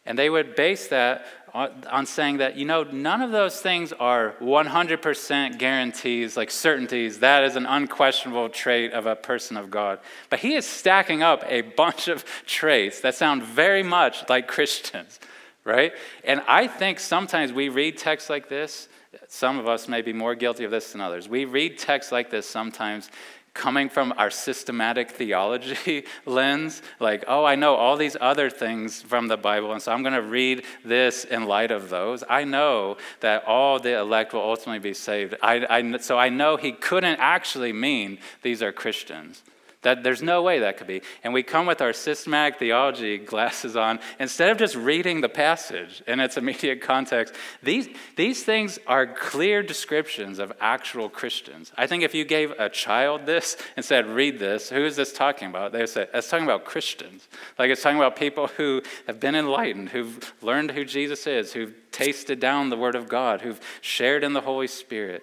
And 0.06 0.18
they 0.18 0.30
would 0.30 0.56
base 0.56 0.88
that 0.88 1.26
on, 1.52 2.06
saying 2.06 2.38
that, 2.38 2.56
you 2.56 2.64
know, 2.64 2.84
none 2.84 3.20
of 3.22 3.32
those 3.32 3.60
things 3.60 3.92
are 3.92 4.34
100% 4.40 5.58
guarantees, 5.58 6.36
like 6.36 6.50
certainties. 6.50 7.18
That 7.18 7.44
is 7.44 7.56
an 7.56 7.66
unquestionable 7.66 8.48
trait 8.48 8.92
of 8.92 9.06
a 9.06 9.16
person 9.16 9.56
of 9.56 9.70
God. 9.70 9.98
But 10.30 10.38
he 10.38 10.54
is 10.54 10.64
stacking 10.64 11.22
up 11.22 11.44
a 11.46 11.62
bunch 11.62 12.08
of 12.08 12.24
traits 12.46 13.00
that 13.00 13.14
sound 13.14 13.42
very 13.42 13.82
much 13.82 14.28
like 14.28 14.48
Christians, 14.48 15.20
right? 15.64 15.92
And 16.24 16.40
I 16.46 16.66
think 16.66 17.00
sometimes 17.00 17.52
we 17.52 17.68
read 17.68 17.98
texts 17.98 18.30
like 18.30 18.48
this. 18.48 18.88
Some 19.26 19.58
of 19.58 19.66
us 19.66 19.88
may 19.88 20.02
be 20.02 20.12
more 20.12 20.34
guilty 20.36 20.64
of 20.64 20.70
this 20.70 20.92
than 20.92 21.00
others. 21.00 21.28
We 21.28 21.44
read 21.44 21.78
texts 21.78 22.12
like 22.12 22.30
this 22.30 22.48
sometimes 22.48 23.10
coming 23.54 23.88
from 23.88 24.14
our 24.16 24.30
systematic 24.30 25.10
theology 25.10 26.04
lens, 26.26 26.82
like, 26.98 27.24
oh, 27.26 27.44
I 27.44 27.56
know 27.56 27.74
all 27.74 27.96
these 27.96 28.16
other 28.20 28.50
things 28.50 29.02
from 29.02 29.28
the 29.28 29.36
Bible, 29.36 29.72
and 29.72 29.82
so 29.82 29.92
I'm 29.92 30.02
going 30.02 30.14
to 30.14 30.22
read 30.22 30.64
this 30.84 31.24
in 31.24 31.46
light 31.46 31.70
of 31.70 31.90
those. 31.90 32.22
I 32.28 32.44
know 32.44 32.96
that 33.20 33.44
all 33.46 33.78
the 33.78 33.98
elect 33.98 34.32
will 34.32 34.42
ultimately 34.42 34.78
be 34.78 34.94
saved. 34.94 35.34
I, 35.42 35.66
I, 35.68 35.98
so 35.98 36.18
I 36.18 36.28
know 36.28 36.56
he 36.56 36.72
couldn't 36.72 37.18
actually 37.18 37.72
mean 37.72 38.18
these 38.42 38.62
are 38.62 38.72
Christians. 38.72 39.42
That 39.82 40.02
there's 40.02 40.20
no 40.20 40.42
way 40.42 40.58
that 40.58 40.76
could 40.76 40.86
be. 40.86 41.00
And 41.24 41.32
we 41.32 41.42
come 41.42 41.64
with 41.64 41.80
our 41.80 41.94
systematic 41.94 42.58
theology 42.58 43.16
glasses 43.16 43.76
on 43.76 43.98
instead 44.18 44.50
of 44.50 44.58
just 44.58 44.76
reading 44.76 45.22
the 45.22 45.28
passage 45.28 46.02
in 46.06 46.20
its 46.20 46.36
immediate 46.36 46.82
context. 46.82 47.34
These, 47.62 47.88
these 48.14 48.42
things 48.42 48.78
are 48.86 49.06
clear 49.06 49.62
descriptions 49.62 50.38
of 50.38 50.52
actual 50.60 51.08
Christians. 51.08 51.72
I 51.78 51.86
think 51.86 52.02
if 52.02 52.14
you 52.14 52.26
gave 52.26 52.50
a 52.58 52.68
child 52.68 53.24
this 53.24 53.56
and 53.74 53.82
said, 53.82 54.06
read 54.06 54.38
this, 54.38 54.68
who 54.68 54.84
is 54.84 54.96
this 54.96 55.14
talking 55.14 55.48
about? 55.48 55.72
They 55.72 55.80
would 55.80 55.88
say, 55.88 56.06
it's 56.12 56.28
talking 56.28 56.44
about 56.44 56.66
Christians. 56.66 57.26
Like 57.58 57.70
it's 57.70 57.82
talking 57.82 57.98
about 57.98 58.16
people 58.16 58.48
who 58.48 58.82
have 59.06 59.18
been 59.18 59.34
enlightened, 59.34 59.88
who've 59.88 60.34
learned 60.42 60.72
who 60.72 60.84
Jesus 60.84 61.26
is, 61.26 61.54
who've 61.54 61.74
tasted 61.90 62.38
down 62.38 62.68
the 62.68 62.76
Word 62.76 62.96
of 62.96 63.08
God, 63.08 63.40
who've 63.40 63.60
shared 63.80 64.24
in 64.24 64.34
the 64.34 64.42
Holy 64.42 64.66
Spirit. 64.66 65.22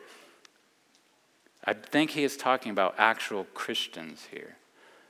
I 1.67 1.73
think 1.73 2.12
he 2.12 2.23
is 2.23 2.38
talking 2.38 2.71
about 2.71 2.95
actual 2.97 3.43
Christians 3.53 4.30
here. 4.32 4.56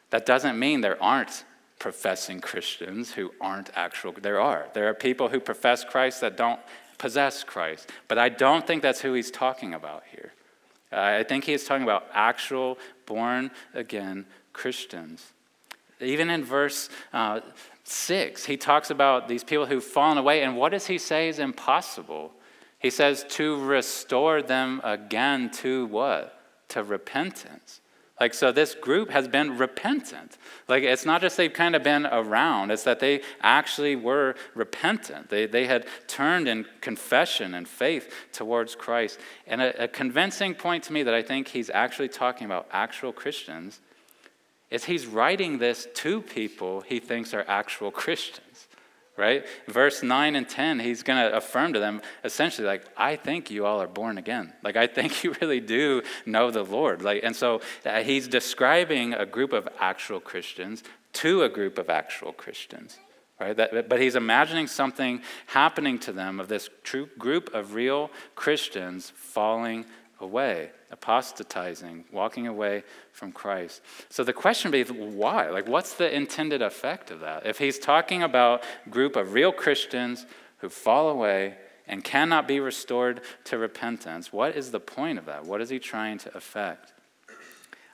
That 0.10 0.26
doesn't 0.26 0.58
mean 0.58 0.82
there 0.82 1.02
aren't 1.02 1.46
professing 1.78 2.42
Christians 2.42 3.14
who 3.14 3.32
aren't 3.40 3.70
actual. 3.76 4.12
There 4.12 4.42
are. 4.42 4.66
There 4.74 4.90
are 4.90 4.96
people 4.96 5.30
who 5.30 5.40
profess 5.40 5.86
Christ 5.86 6.22
that 6.22 6.36
don't 6.36 6.60
possess 6.98 7.44
Christ. 7.44 7.92
But 8.08 8.18
I 8.18 8.30
don't 8.30 8.66
think 8.66 8.82
that's 8.82 9.02
who 9.02 9.14
he's 9.14 9.30
talking 9.30 9.76
about 9.76 10.04
here. 10.12 10.34
I 10.92 11.24
think 11.24 11.44
he 11.44 11.54
is 11.54 11.64
talking 11.66 11.84
about 11.84 12.08
actual 12.12 12.80
born 13.06 13.52
again 13.76 14.26
Christians. 14.52 15.34
Even 16.00 16.32
in 16.32 16.44
verse 16.44 16.90
uh, 17.14 17.42
6, 17.84 18.46
he 18.46 18.58
talks 18.58 18.90
about 18.90 19.28
these 19.28 19.44
people 19.44 19.68
who've 19.68 19.84
fallen 19.84 20.18
away, 20.18 20.42
and 20.42 20.58
what 20.58 20.72
does 20.72 20.88
he 20.88 20.98
say 20.98 21.30
is 21.30 21.38
impossible? 21.38 22.32
He 22.80 22.90
says 22.90 23.26
to 23.30 23.64
restore 23.64 24.42
them 24.42 24.82
again 24.84 25.52
to 25.56 25.86
what? 25.88 26.37
To 26.70 26.84
repentance. 26.84 27.82
Like, 28.20 28.34
so 28.34 28.52
this 28.52 28.74
group 28.74 29.12
has 29.12 29.28
been 29.28 29.58
repentant. 29.58 30.38
Like, 30.68 30.84
it's 30.84 31.06
not 31.06 31.22
just 31.22 31.38
they've 31.38 31.54
kind 31.54 31.76
of 31.76 31.84
been 31.84 32.08
around, 32.08 32.72
it's 32.72 32.84
that 32.84 33.00
they 33.00 33.22
actually 33.42 33.96
were 33.96 34.36
repentant. 34.56 35.30
They, 35.30 35.46
they 35.46 35.68
had 35.68 35.86
turned 36.08 36.48
in 36.48 36.66
confession 36.82 37.54
and 37.54 37.68
faith 37.68 38.12
towards 38.32 38.74
Christ. 38.74 39.20
And 39.46 39.62
a, 39.62 39.84
a 39.84 39.88
convincing 39.88 40.56
point 40.56 40.84
to 40.86 40.94
me 40.94 41.04
that 41.04 41.14
I 41.14 41.22
think 41.22 41.50
he's 41.50 41.70
actually 41.70 42.10
talking 42.10 42.46
about 42.46 42.68
actual 42.72 43.14
Christians 43.14 43.82
is 44.72 44.86
he's 44.86 45.06
writing 45.06 45.60
this 45.60 45.88
to 45.94 46.22
people 46.22 46.82
he 46.82 47.00
thinks 47.00 47.34
are 47.34 47.46
actual 47.48 47.92
Christians 47.92 48.47
right? 49.18 49.46
Verse 49.68 50.04
9 50.04 50.36
and 50.36 50.48
10, 50.48 50.80
he's 50.80 51.04
going 51.04 51.20
to 51.20 51.36
affirm 51.36 51.74
to 51.74 51.80
them 51.80 52.02
essentially, 52.24 52.68
like, 52.68 52.86
I 52.96 53.16
think 53.16 53.50
you 53.50 53.66
all 53.66 53.82
are 53.82 53.88
born 53.88 54.18
again. 54.18 54.54
Like, 54.64 54.78
I 54.78 54.88
think 54.88 55.24
you 55.24 55.36
really 55.42 55.60
do 55.60 56.04
know 56.26 56.52
the 56.52 56.64
Lord. 56.64 57.02
Like, 57.02 57.22
and 57.24 57.36
so 57.36 57.62
uh, 57.86 58.04
he's 58.04 58.28
describing 58.28 59.14
a 59.14 59.26
group 59.26 59.54
of 59.54 59.68
actual 59.80 60.20
Christians 60.20 60.84
to 61.14 61.44
a 61.44 61.50
group 61.50 61.78
of 61.80 61.90
actual 61.90 62.32
Christians. 62.32 63.00
Right? 63.40 63.56
That, 63.56 63.90
but 63.90 64.00
he's 64.00 64.16
imagining 64.16 64.66
something 64.68 65.22
happening 65.48 66.00
to 66.00 66.12
them 66.12 66.40
of 66.40 66.48
this 66.48 66.70
true 66.84 67.10
group 67.20 67.54
of 67.54 67.76
real 67.76 68.10
Christians 68.36 69.12
falling 69.16 69.86
away, 70.20 70.72
apostatizing, 70.92 72.06
walking 72.12 72.48
away 72.48 72.84
from 73.12 73.32
Christ. 73.32 73.82
So 74.10 74.24
the 74.24 74.34
question 74.34 74.72
would 74.72 74.88
be 74.88 74.94
why? 74.94 75.50
Like, 75.50 75.68
what's 75.68 75.94
the 75.94 76.14
intended 76.14 76.62
effect 76.62 77.12
of 77.12 77.20
that? 77.22 77.46
If 77.46 77.60
he's 77.60 77.80
talking 77.80 78.24
about 78.24 78.64
group 78.90 79.16
of 79.16 79.34
real 79.34 79.52
Christians 79.52 80.26
who 80.60 80.70
fall 80.70 81.10
away 81.10 81.56
and 81.88 82.04
cannot 82.04 82.48
be 82.48 82.60
restored 82.60 83.22
to 83.46 83.58
repentance, 83.58 84.34
what 84.34 84.56
is 84.56 84.72
the 84.72 84.80
point 84.80 85.20
of 85.20 85.26
that? 85.26 85.46
What 85.46 85.62
is 85.62 85.70
he 85.70 85.80
trying 85.80 86.18
to 86.20 86.36
effect? 86.36 86.94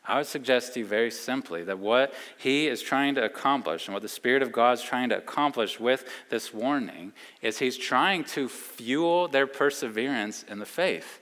I 0.06 0.18
would 0.18 0.28
suggest 0.28 0.74
to 0.74 0.82
you 0.82 0.86
very 0.86 1.12
simply 1.12 1.64
that 1.64 1.80
what 1.80 2.14
he 2.38 2.68
is 2.68 2.82
trying 2.82 3.16
to 3.16 3.24
accomplish 3.24 3.88
and 3.88 3.94
what 3.94 4.04
the 4.04 4.10
Spirit 4.10 4.42
of 4.42 4.52
God 4.52 4.74
is 4.74 4.82
trying 4.82 5.10
to 5.10 5.18
accomplish 5.18 5.80
with 5.80 6.06
this 6.30 6.54
warning 6.54 7.14
is 7.42 7.60
he's 7.60 7.78
trying 7.78 8.26
to 8.26 8.50
fuel 8.50 9.30
their 9.30 9.48
perseverance 9.48 10.44
in 10.44 10.60
the 10.60 10.66
faith. 10.66 11.20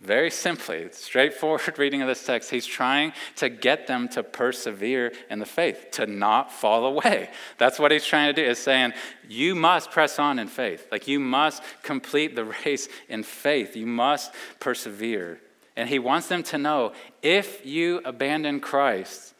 Very 0.00 0.30
simply, 0.30 0.88
straightforward 0.92 1.60
reading 1.78 2.00
of 2.00 2.08
this 2.08 2.24
text, 2.24 2.50
he's 2.50 2.64
trying 2.64 3.12
to 3.36 3.50
get 3.50 3.86
them 3.86 4.08
to 4.10 4.22
persevere 4.22 5.12
in 5.28 5.40
the 5.40 5.46
faith, 5.46 5.88
to 5.92 6.06
not 6.06 6.50
fall 6.50 6.86
away. 6.86 7.28
That's 7.58 7.78
what 7.78 7.92
he's 7.92 8.06
trying 8.06 8.34
to 8.34 8.42
do, 8.42 8.48
is 8.48 8.58
saying, 8.58 8.94
you 9.28 9.54
must 9.54 9.90
press 9.90 10.18
on 10.18 10.38
in 10.38 10.48
faith. 10.48 10.86
Like 10.90 11.06
you 11.06 11.20
must 11.20 11.62
complete 11.82 12.34
the 12.34 12.44
race 12.64 12.88
in 13.10 13.22
faith. 13.22 13.76
You 13.76 13.86
must 13.86 14.32
persevere. 14.58 15.38
And 15.76 15.86
he 15.88 15.98
wants 15.98 16.28
them 16.28 16.42
to 16.44 16.58
know 16.58 16.92
if 17.20 17.64
you 17.66 18.00
abandon 18.04 18.60
Christ, 18.60 19.34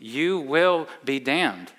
you 0.00 0.40
will 0.40 0.88
be 1.04 1.20
damned. 1.20 1.70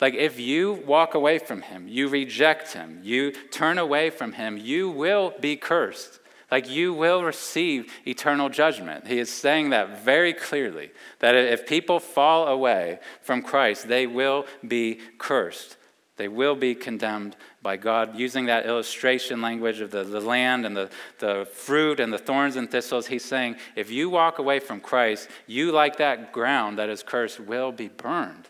Like 0.00 0.14
if 0.14 0.38
you 0.38 0.74
walk 0.86 1.14
away 1.14 1.38
from 1.38 1.62
him, 1.62 1.88
you 1.88 2.08
reject 2.08 2.72
him, 2.72 3.00
you 3.02 3.32
turn 3.32 3.78
away 3.78 4.10
from 4.10 4.32
him, 4.32 4.56
you 4.56 4.90
will 4.90 5.34
be 5.40 5.56
cursed. 5.56 6.19
Like 6.50 6.68
you 6.68 6.92
will 6.92 7.22
receive 7.22 7.92
eternal 8.06 8.48
judgment. 8.48 9.06
He 9.06 9.18
is 9.18 9.30
saying 9.30 9.70
that 9.70 10.04
very 10.04 10.32
clearly 10.32 10.90
that 11.20 11.34
if 11.34 11.66
people 11.66 12.00
fall 12.00 12.48
away 12.48 12.98
from 13.22 13.42
Christ, 13.42 13.88
they 13.88 14.06
will 14.06 14.46
be 14.66 15.00
cursed. 15.18 15.76
They 16.20 16.28
will 16.28 16.54
be 16.54 16.74
condemned 16.74 17.34
by 17.62 17.78
God. 17.78 18.14
Using 18.14 18.44
that 18.44 18.66
illustration 18.66 19.40
language 19.40 19.80
of 19.80 19.90
the, 19.90 20.04
the 20.04 20.20
land 20.20 20.66
and 20.66 20.76
the, 20.76 20.90
the 21.18 21.48
fruit 21.50 21.98
and 21.98 22.12
the 22.12 22.18
thorns 22.18 22.56
and 22.56 22.70
thistles, 22.70 23.06
he's 23.06 23.24
saying 23.24 23.56
if 23.74 23.90
you 23.90 24.10
walk 24.10 24.38
away 24.38 24.58
from 24.58 24.80
Christ, 24.80 25.30
you, 25.46 25.72
like 25.72 25.96
that 25.96 26.30
ground 26.30 26.78
that 26.78 26.90
is 26.90 27.02
cursed, 27.02 27.40
will 27.40 27.72
be 27.72 27.88
burned. 27.88 28.49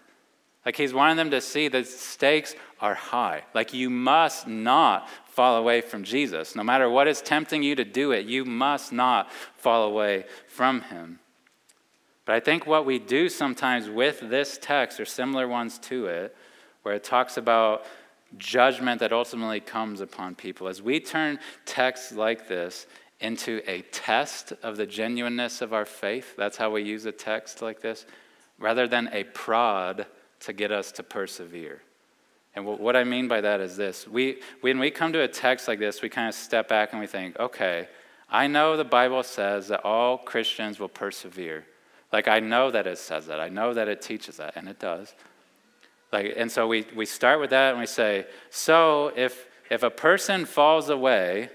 Like 0.64 0.76
he's 0.76 0.92
wanting 0.92 1.16
them 1.16 1.30
to 1.30 1.40
see 1.40 1.68
the 1.68 1.84
stakes 1.84 2.54
are 2.80 2.94
high. 2.94 3.44
Like 3.54 3.72
you 3.72 3.88
must 3.88 4.46
not 4.46 5.08
fall 5.26 5.56
away 5.56 5.80
from 5.80 6.04
Jesus. 6.04 6.54
No 6.54 6.62
matter 6.62 6.88
what 6.90 7.08
is 7.08 7.22
tempting 7.22 7.62
you 7.62 7.74
to 7.76 7.84
do 7.84 8.12
it, 8.12 8.26
you 8.26 8.44
must 8.44 8.92
not 8.92 9.32
fall 9.56 9.84
away 9.84 10.26
from 10.48 10.82
him. 10.82 11.18
But 12.26 12.34
I 12.34 12.40
think 12.40 12.66
what 12.66 12.84
we 12.84 12.98
do 12.98 13.28
sometimes 13.28 13.88
with 13.88 14.20
this 14.20 14.58
text, 14.60 15.00
or 15.00 15.04
similar 15.04 15.48
ones 15.48 15.78
to 15.80 16.06
it, 16.06 16.36
where 16.82 16.94
it 16.94 17.04
talks 17.04 17.36
about 17.36 17.84
judgment 18.36 19.00
that 19.00 19.12
ultimately 19.12 19.60
comes 19.60 20.00
upon 20.00 20.34
people, 20.34 20.68
as 20.68 20.82
we 20.82 21.00
turn 21.00 21.38
texts 21.64 22.12
like 22.12 22.46
this 22.46 22.86
into 23.20 23.62
a 23.66 23.82
test 23.90 24.52
of 24.62 24.76
the 24.76 24.86
genuineness 24.86 25.60
of 25.60 25.72
our 25.72 25.84
faith, 25.84 26.36
that's 26.36 26.56
how 26.56 26.70
we 26.70 26.82
use 26.82 27.06
a 27.06 27.12
text 27.12 27.62
like 27.62 27.80
this, 27.80 28.06
rather 28.58 28.86
than 28.86 29.08
a 29.12 29.24
prod 29.24 30.06
to 30.40 30.52
get 30.52 30.72
us 30.72 30.92
to 30.92 31.02
persevere. 31.02 31.82
And 32.54 32.66
what 32.66 32.96
I 32.96 33.04
mean 33.04 33.28
by 33.28 33.40
that 33.42 33.60
is 33.60 33.76
this 33.76 34.08
we, 34.08 34.40
when 34.60 34.78
we 34.78 34.90
come 34.90 35.12
to 35.12 35.22
a 35.22 35.28
text 35.28 35.68
like 35.68 35.78
this, 35.78 36.02
we 36.02 36.08
kind 36.08 36.28
of 36.28 36.34
step 36.34 36.68
back 36.68 36.92
and 36.92 37.00
we 37.00 37.06
think, 37.06 37.38
okay, 37.38 37.88
I 38.28 38.46
know 38.46 38.76
the 38.76 38.84
Bible 38.84 39.22
says 39.22 39.68
that 39.68 39.84
all 39.84 40.18
Christians 40.18 40.78
will 40.78 40.88
persevere. 40.88 41.64
Like, 42.12 42.26
I 42.28 42.40
know 42.40 42.70
that 42.70 42.86
it 42.86 42.98
says 42.98 43.26
that. 43.26 43.40
I 43.40 43.48
know 43.48 43.72
that 43.74 43.88
it 43.88 44.02
teaches 44.02 44.38
that, 44.38 44.56
and 44.56 44.68
it 44.68 44.80
does. 44.80 45.14
Like, 46.12 46.34
and 46.36 46.50
so 46.50 46.66
we, 46.66 46.86
we 46.94 47.06
start 47.06 47.40
with 47.40 47.50
that 47.50 47.70
and 47.70 47.78
we 47.78 47.86
say, 47.86 48.26
so 48.50 49.12
if, 49.16 49.46
if 49.70 49.84
a 49.84 49.90
person 49.90 50.44
falls 50.44 50.88
away, 50.90 51.50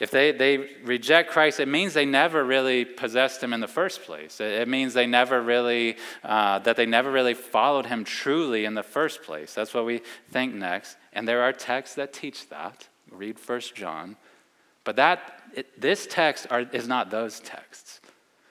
if 0.00 0.10
they, 0.10 0.32
they 0.32 0.58
reject 0.84 1.30
Christ, 1.30 1.58
it 1.58 1.68
means 1.68 1.92
they 1.92 2.06
never 2.06 2.44
really 2.44 2.84
possessed 2.84 3.42
him 3.42 3.52
in 3.52 3.60
the 3.60 3.68
first 3.68 4.02
place. 4.02 4.40
It, 4.40 4.52
it 4.62 4.68
means 4.68 4.94
they 4.94 5.06
never 5.06 5.42
really, 5.42 5.96
uh, 6.22 6.60
that 6.60 6.76
they 6.76 6.86
never 6.86 7.10
really 7.10 7.34
followed 7.34 7.86
him 7.86 8.04
truly 8.04 8.64
in 8.64 8.74
the 8.74 8.82
first 8.82 9.22
place. 9.22 9.54
That's 9.54 9.74
what 9.74 9.84
we 9.84 10.02
think 10.30 10.54
next. 10.54 10.96
And 11.12 11.26
there 11.26 11.42
are 11.42 11.52
texts 11.52 11.96
that 11.96 12.12
teach 12.12 12.48
that. 12.50 12.86
Read 13.10 13.38
First 13.38 13.74
John. 13.74 14.16
But 14.84 14.96
that, 14.96 15.42
it, 15.54 15.80
this 15.80 16.06
text 16.08 16.46
are, 16.50 16.60
is 16.60 16.86
not 16.86 17.10
those 17.10 17.40
texts. 17.40 18.00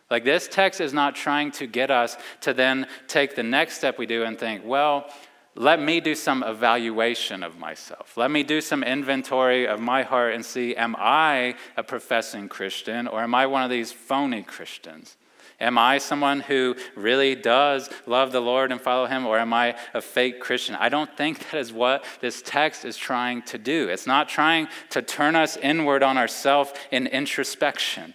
Like 0.09 0.23
this 0.23 0.47
text 0.47 0.79
is 0.81 0.93
not 0.93 1.15
trying 1.15 1.51
to 1.53 1.67
get 1.67 1.91
us 1.91 2.17
to 2.41 2.53
then 2.53 2.87
take 3.07 3.35
the 3.35 3.43
next 3.43 3.77
step 3.77 3.97
we 3.97 4.05
do 4.05 4.23
and 4.23 4.37
think, 4.37 4.63
well, 4.65 5.09
let 5.57 5.81
me 5.81 5.99
do 5.99 6.13
some 6.13 6.43
evaluation 6.43 7.43
of 7.43 7.57
myself. 7.57 8.15
Let 8.15 8.29
me 8.29 8.43
do 8.43 8.61
some 8.61 8.83
inventory 8.83 9.67
of 9.67 9.79
my 9.79 10.03
heart 10.03 10.35
and 10.35 10.45
see 10.45 10.75
am 10.75 10.95
I 10.97 11.55
a 11.75 11.83
professing 11.83 12.47
Christian 12.47 13.07
or 13.07 13.21
am 13.21 13.33
I 13.33 13.47
one 13.47 13.63
of 13.63 13.69
these 13.69 13.91
phony 13.91 14.43
Christians? 14.43 15.17
Am 15.59 15.77
I 15.79 15.97
someone 15.97 16.41
who 16.41 16.75
really 16.95 17.33
does 17.33 17.89
love 18.05 18.31
the 18.31 18.39
Lord 18.39 18.71
and 18.71 18.79
follow 18.79 19.07
Him, 19.07 19.25
or 19.25 19.39
am 19.39 19.53
I 19.53 19.75
a 19.95 20.01
fake 20.01 20.39
Christian? 20.39 20.75
I 20.75 20.89
don't 20.89 21.17
think 21.17 21.39
that 21.51 21.57
is 21.57 21.73
what 21.73 22.05
this 22.21 22.43
text 22.45 22.85
is 22.85 22.95
trying 22.95 23.41
to 23.43 23.57
do. 23.57 23.89
It's 23.89 24.05
not 24.05 24.29
trying 24.29 24.67
to 24.91 25.01
turn 25.01 25.35
us 25.35 25.57
inward 25.57 26.03
on 26.03 26.15
ourselves 26.15 26.71
in 26.91 27.07
introspection 27.07 28.13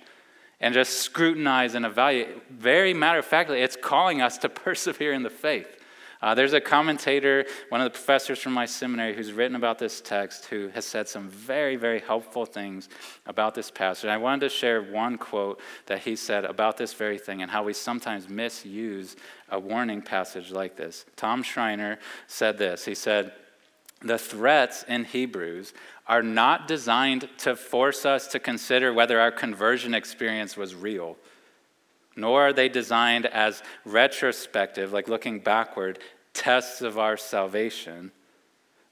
and 0.61 0.73
just 0.73 1.01
scrutinize 1.01 1.75
and 1.75 1.85
evaluate. 1.85 2.49
Very 2.49 2.95
matter 2.95 3.19
of 3.19 3.25
factly, 3.25 3.61
it's 3.61 3.77
calling 3.77 4.23
us 4.23 4.39
to 4.39 4.49
persevere 4.49 5.13
in 5.13 5.25
the 5.25 5.31
faith. 5.31 5.82
Uh, 6.23 6.37
there's 6.37 6.53
a 6.53 6.61
commentator, 6.61 7.45
one 7.69 7.81
of 7.81 7.85
the 7.85 7.91
professors 7.91 8.39
from 8.39 8.53
my 8.53 8.65
seminary, 8.65 9.13
who's 9.13 9.33
written 9.33 9.57
about 9.57 9.79
this 9.81 10.01
text, 10.01 10.45
who 10.45 10.69
has 10.69 10.87
said 10.87 11.09
some 11.09 11.29
very, 11.29 11.75
very 11.75 11.99
helpful 11.99 12.47
things 12.47 12.89
about 13.27 13.57
this 13.57 13.73
passage. 13.73 14.05
And 14.05 14.13
I 14.13 14.19
wanted 14.19 14.41
to 14.41 14.49
share 14.49 14.83
one 14.83 15.19
quote 15.19 15.61
that 15.87 15.99
he 15.99 16.15
said 16.15 16.45
about 16.45 16.77
this 16.77 16.95
very 16.95 17.19
thing 17.19 17.43
and 17.43 17.51
how 17.51 17.65
we 17.65 17.73
sometimes 17.73 18.29
misuse 18.29 19.17
a 19.51 19.59
warning 19.59 20.01
passage 20.01 20.53
like 20.53 20.77
this. 20.77 21.05
Tom 21.17 21.43
Schreiner 21.43 21.99
said 22.29 22.57
this 22.57 22.85
He 22.85 22.95
said, 22.95 23.33
The 24.01 24.19
threats 24.19 24.85
in 24.87 25.05
Hebrews 25.05 25.75
are 26.07 26.23
not 26.23 26.69
designed 26.69 27.29
to 27.39 27.57
force 27.57 28.07
us 28.07 28.29
to 28.29 28.39
consider 28.39 28.93
whether 28.93 29.19
our 29.19 29.33
conversion 29.33 29.93
experience 29.93 30.57
was 30.57 30.77
real 30.77 31.17
nor 32.17 32.49
are 32.49 32.53
they 32.53 32.69
designed 32.69 33.27
as 33.27 33.63
retrospective, 33.85 34.93
like 34.93 35.09
looking 35.09 35.39
backward, 35.39 35.99
tests 36.35 36.81
of 36.81 36.99
our 36.99 37.17
salvation. 37.17 38.13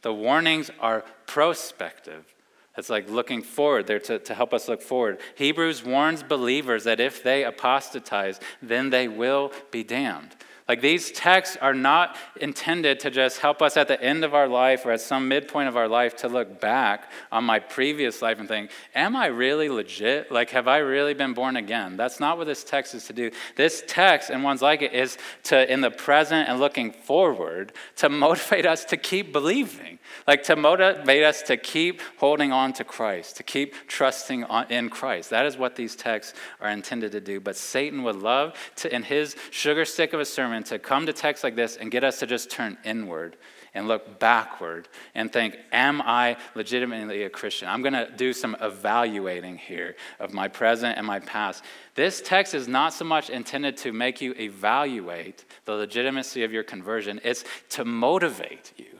The 0.02 0.14
warnings 0.14 0.70
are 0.80 1.04
prospective. 1.26 2.34
It's 2.76 2.88
like 2.88 3.10
looking 3.10 3.42
forward. 3.42 3.86
They're 3.86 3.98
to, 4.00 4.18
to 4.18 4.34
help 4.34 4.54
us 4.54 4.68
look 4.68 4.80
forward. 4.80 5.18
Hebrews 5.34 5.84
warns 5.84 6.22
believers 6.22 6.84
that 6.84 7.00
if 7.00 7.22
they 7.22 7.44
apostatize, 7.44 8.40
then 8.62 8.90
they 8.90 9.08
will 9.08 9.52
be 9.70 9.82
damned. 9.82 10.36
Like 10.70 10.82
these 10.82 11.10
texts 11.10 11.56
are 11.60 11.74
not 11.74 12.16
intended 12.40 13.00
to 13.00 13.10
just 13.10 13.40
help 13.40 13.60
us 13.60 13.76
at 13.76 13.88
the 13.88 14.00
end 14.00 14.24
of 14.24 14.34
our 14.34 14.46
life 14.46 14.86
or 14.86 14.92
at 14.92 15.00
some 15.00 15.26
midpoint 15.26 15.68
of 15.68 15.76
our 15.76 15.88
life 15.88 16.18
to 16.18 16.28
look 16.28 16.60
back 16.60 17.10
on 17.32 17.42
my 17.42 17.58
previous 17.58 18.22
life 18.22 18.38
and 18.38 18.46
think, 18.46 18.70
Am 18.94 19.16
I 19.16 19.26
really 19.26 19.68
legit? 19.68 20.30
Like, 20.30 20.50
have 20.50 20.68
I 20.68 20.76
really 20.76 21.12
been 21.12 21.34
born 21.34 21.56
again? 21.56 21.96
That's 21.96 22.20
not 22.20 22.38
what 22.38 22.46
this 22.46 22.62
text 22.62 22.94
is 22.94 23.04
to 23.08 23.12
do. 23.12 23.32
This 23.56 23.82
text 23.88 24.30
and 24.30 24.44
ones 24.44 24.62
like 24.62 24.80
it 24.80 24.92
is 24.92 25.18
to, 25.42 25.68
in 25.68 25.80
the 25.80 25.90
present 25.90 26.48
and 26.48 26.60
looking 26.60 26.92
forward, 26.92 27.72
to 27.96 28.08
motivate 28.26 28.64
us 28.64 28.84
to 28.84 28.96
keep 28.96 29.32
believing, 29.32 29.98
like 30.26 30.42
to 30.44 30.56
motivate 30.56 31.22
us 31.22 31.42
to 31.42 31.56
keep 31.56 32.00
holding 32.18 32.52
on 32.52 32.72
to 32.74 32.84
Christ, 32.84 33.36
to 33.36 33.42
keep 33.42 33.74
trusting 33.86 34.44
in 34.68 34.88
Christ. 34.88 35.30
That 35.30 35.46
is 35.46 35.56
what 35.56 35.76
these 35.76 35.96
texts 35.96 36.38
are 36.60 36.68
intended 36.68 37.12
to 37.12 37.20
do. 37.20 37.40
But 37.40 37.56
Satan 37.56 38.02
would 38.02 38.16
love 38.16 38.54
to, 38.76 38.94
in 38.94 39.02
his 39.02 39.36
sugar 39.50 39.84
stick 39.84 40.12
of 40.12 40.20
a 40.20 40.24
sermon, 40.24 40.62
to 40.64 40.78
come 40.78 41.06
to 41.06 41.12
texts 41.12 41.44
like 41.44 41.56
this 41.56 41.76
and 41.76 41.90
get 41.90 42.04
us 42.04 42.18
to 42.20 42.26
just 42.26 42.50
turn 42.50 42.78
inward 42.84 43.36
and 43.74 43.86
look 43.86 44.18
backward 44.18 44.88
and 45.14 45.32
think, 45.32 45.56
Am 45.72 46.02
I 46.02 46.36
legitimately 46.54 47.22
a 47.24 47.30
Christian? 47.30 47.68
I'm 47.68 47.82
going 47.82 47.92
to 47.92 48.10
do 48.16 48.32
some 48.32 48.56
evaluating 48.60 49.58
here 49.58 49.96
of 50.18 50.32
my 50.32 50.48
present 50.48 50.98
and 50.98 51.06
my 51.06 51.20
past. 51.20 51.64
This 51.94 52.20
text 52.20 52.54
is 52.54 52.68
not 52.68 52.92
so 52.92 53.04
much 53.04 53.30
intended 53.30 53.76
to 53.78 53.92
make 53.92 54.20
you 54.20 54.34
evaluate 54.38 55.44
the 55.64 55.72
legitimacy 55.72 56.42
of 56.44 56.52
your 56.52 56.62
conversion, 56.62 57.20
it's 57.24 57.44
to 57.70 57.84
motivate 57.84 58.72
you. 58.76 58.99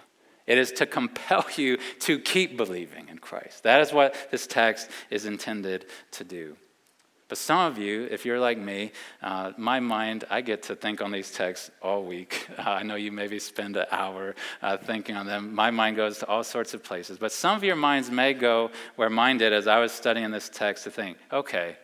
It 0.50 0.58
is 0.58 0.72
to 0.72 0.86
compel 0.86 1.46
you 1.56 1.78
to 2.00 2.18
keep 2.18 2.56
believing 2.56 3.08
in 3.08 3.18
Christ. 3.18 3.62
That 3.62 3.80
is 3.80 3.92
what 3.92 4.16
this 4.32 4.48
text 4.48 4.90
is 5.08 5.24
intended 5.24 5.86
to 6.10 6.24
do. 6.24 6.56
But 7.28 7.38
some 7.38 7.60
of 7.70 7.78
you, 7.78 8.08
if 8.10 8.26
you're 8.26 8.40
like 8.40 8.58
me, 8.58 8.90
uh, 9.22 9.52
my 9.56 9.78
mind, 9.78 10.24
I 10.28 10.40
get 10.40 10.64
to 10.64 10.74
think 10.74 11.00
on 11.00 11.12
these 11.12 11.30
texts 11.30 11.70
all 11.80 12.02
week. 12.02 12.48
Uh, 12.58 12.62
I 12.68 12.82
know 12.82 12.96
you 12.96 13.12
maybe 13.12 13.38
spend 13.38 13.76
an 13.76 13.86
hour 13.92 14.34
uh, 14.60 14.76
thinking 14.76 15.16
on 15.16 15.24
them. 15.24 15.54
My 15.54 15.70
mind 15.70 15.96
goes 15.96 16.18
to 16.18 16.26
all 16.26 16.42
sorts 16.42 16.74
of 16.74 16.82
places. 16.82 17.16
But 17.16 17.30
some 17.30 17.56
of 17.56 17.62
your 17.62 17.76
minds 17.76 18.10
may 18.10 18.34
go 18.34 18.70
where 18.96 19.08
mine 19.08 19.38
did 19.38 19.52
as 19.52 19.68
I 19.68 19.78
was 19.78 19.92
studying 19.92 20.32
this 20.32 20.48
text 20.48 20.82
to 20.84 20.90
think, 20.90 21.16
okay, 21.32 21.76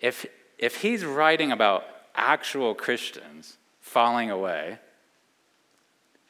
if, 0.00 0.24
if 0.56 0.80
he's 0.80 1.04
writing 1.04 1.50
about 1.50 1.82
actual 2.14 2.74
Christians 2.74 3.58
falling 3.80 4.30
away 4.30 4.78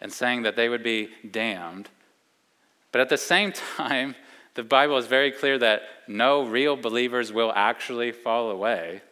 and 0.01 0.13
saying 0.13 0.43
that 0.43 0.57
they 0.57 0.69
would 0.69 0.83
be 0.83 1.09
damned, 1.31 1.89
but 2.93 3.01
at 3.01 3.09
the 3.09 3.19
same 3.19 3.53
time, 3.77 4.15
the 4.55 4.63
Bible 4.63 4.97
is 4.97 5.07
very 5.07 5.31
clear 5.31 5.59
that 5.59 5.83
no 6.09 6.45
real 6.47 6.77
believers 6.77 7.33
will 7.33 7.53
actually 7.55 8.13
fall 8.13 8.51
away. 8.51 9.03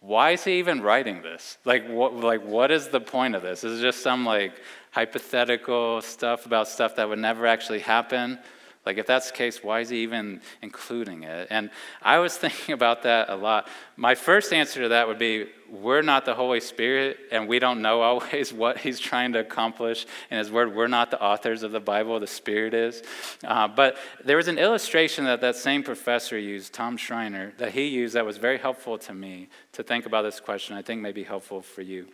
Why 0.00 0.32
is 0.32 0.44
he 0.44 0.58
even 0.58 0.82
writing 0.82 1.22
this? 1.22 1.56
Like 1.64 1.88
what, 1.88 2.14
like, 2.14 2.44
what 2.44 2.70
is 2.70 2.88
the 2.88 3.00
point 3.00 3.34
of 3.34 3.42
this? 3.42 3.64
Is 3.64 3.80
it 3.80 3.82
just 3.82 4.02
some 4.02 4.26
like 4.26 4.52
hypothetical 4.90 6.02
stuff 6.02 6.44
about 6.44 6.68
stuff 6.68 6.96
that 6.96 7.08
would 7.08 7.18
never 7.18 7.46
actually 7.46 7.78
happen? 7.78 8.38
Like, 8.86 8.98
if 8.98 9.06
that's 9.06 9.30
the 9.30 9.36
case, 9.36 9.64
why 9.64 9.80
is 9.80 9.88
he 9.88 9.98
even 9.98 10.42
including 10.60 11.22
it? 11.22 11.48
And 11.50 11.70
I 12.02 12.18
was 12.18 12.36
thinking 12.44 12.74
about 12.74 13.02
that 13.02 13.30
a 13.30 13.36
lot. 13.36 13.68
My 13.96 14.14
first 14.14 14.52
answer 14.52 14.82
to 14.82 14.88
that 14.90 15.08
would 15.08 15.18
be 15.18 15.46
we're 15.70 16.02
not 16.02 16.24
the 16.24 16.34
Holy 16.34 16.60
Spirit, 16.60 17.18
and 17.32 17.48
we 17.48 17.58
don't 17.58 17.82
know 17.82 18.02
always 18.02 18.52
what 18.52 18.78
he's 18.78 19.00
trying 19.00 19.32
to 19.32 19.40
accomplish 19.40 20.06
in 20.30 20.38
his 20.38 20.50
word. 20.50 20.74
We're 20.74 20.86
not 20.86 21.10
the 21.10 21.20
authors 21.20 21.62
of 21.62 21.72
the 21.72 21.80
Bible, 21.80 22.20
the 22.20 22.26
Spirit 22.26 22.74
is. 22.74 23.02
Uh, 23.42 23.68
but 23.68 23.96
there 24.24 24.36
was 24.36 24.48
an 24.48 24.58
illustration 24.58 25.24
that 25.24 25.40
that 25.40 25.56
same 25.56 25.82
professor 25.82 26.38
used, 26.38 26.72
Tom 26.72 26.96
Schreiner, 26.96 27.52
that 27.58 27.72
he 27.72 27.86
used 27.86 28.14
that 28.14 28.26
was 28.26 28.36
very 28.36 28.58
helpful 28.58 28.98
to 28.98 29.14
me 29.14 29.48
to 29.72 29.82
think 29.82 30.06
about 30.06 30.22
this 30.22 30.40
question. 30.40 30.76
I 30.76 30.82
think 30.82 31.00
may 31.00 31.12
be 31.12 31.24
helpful 31.24 31.62
for 31.62 31.82
you. 31.82 32.08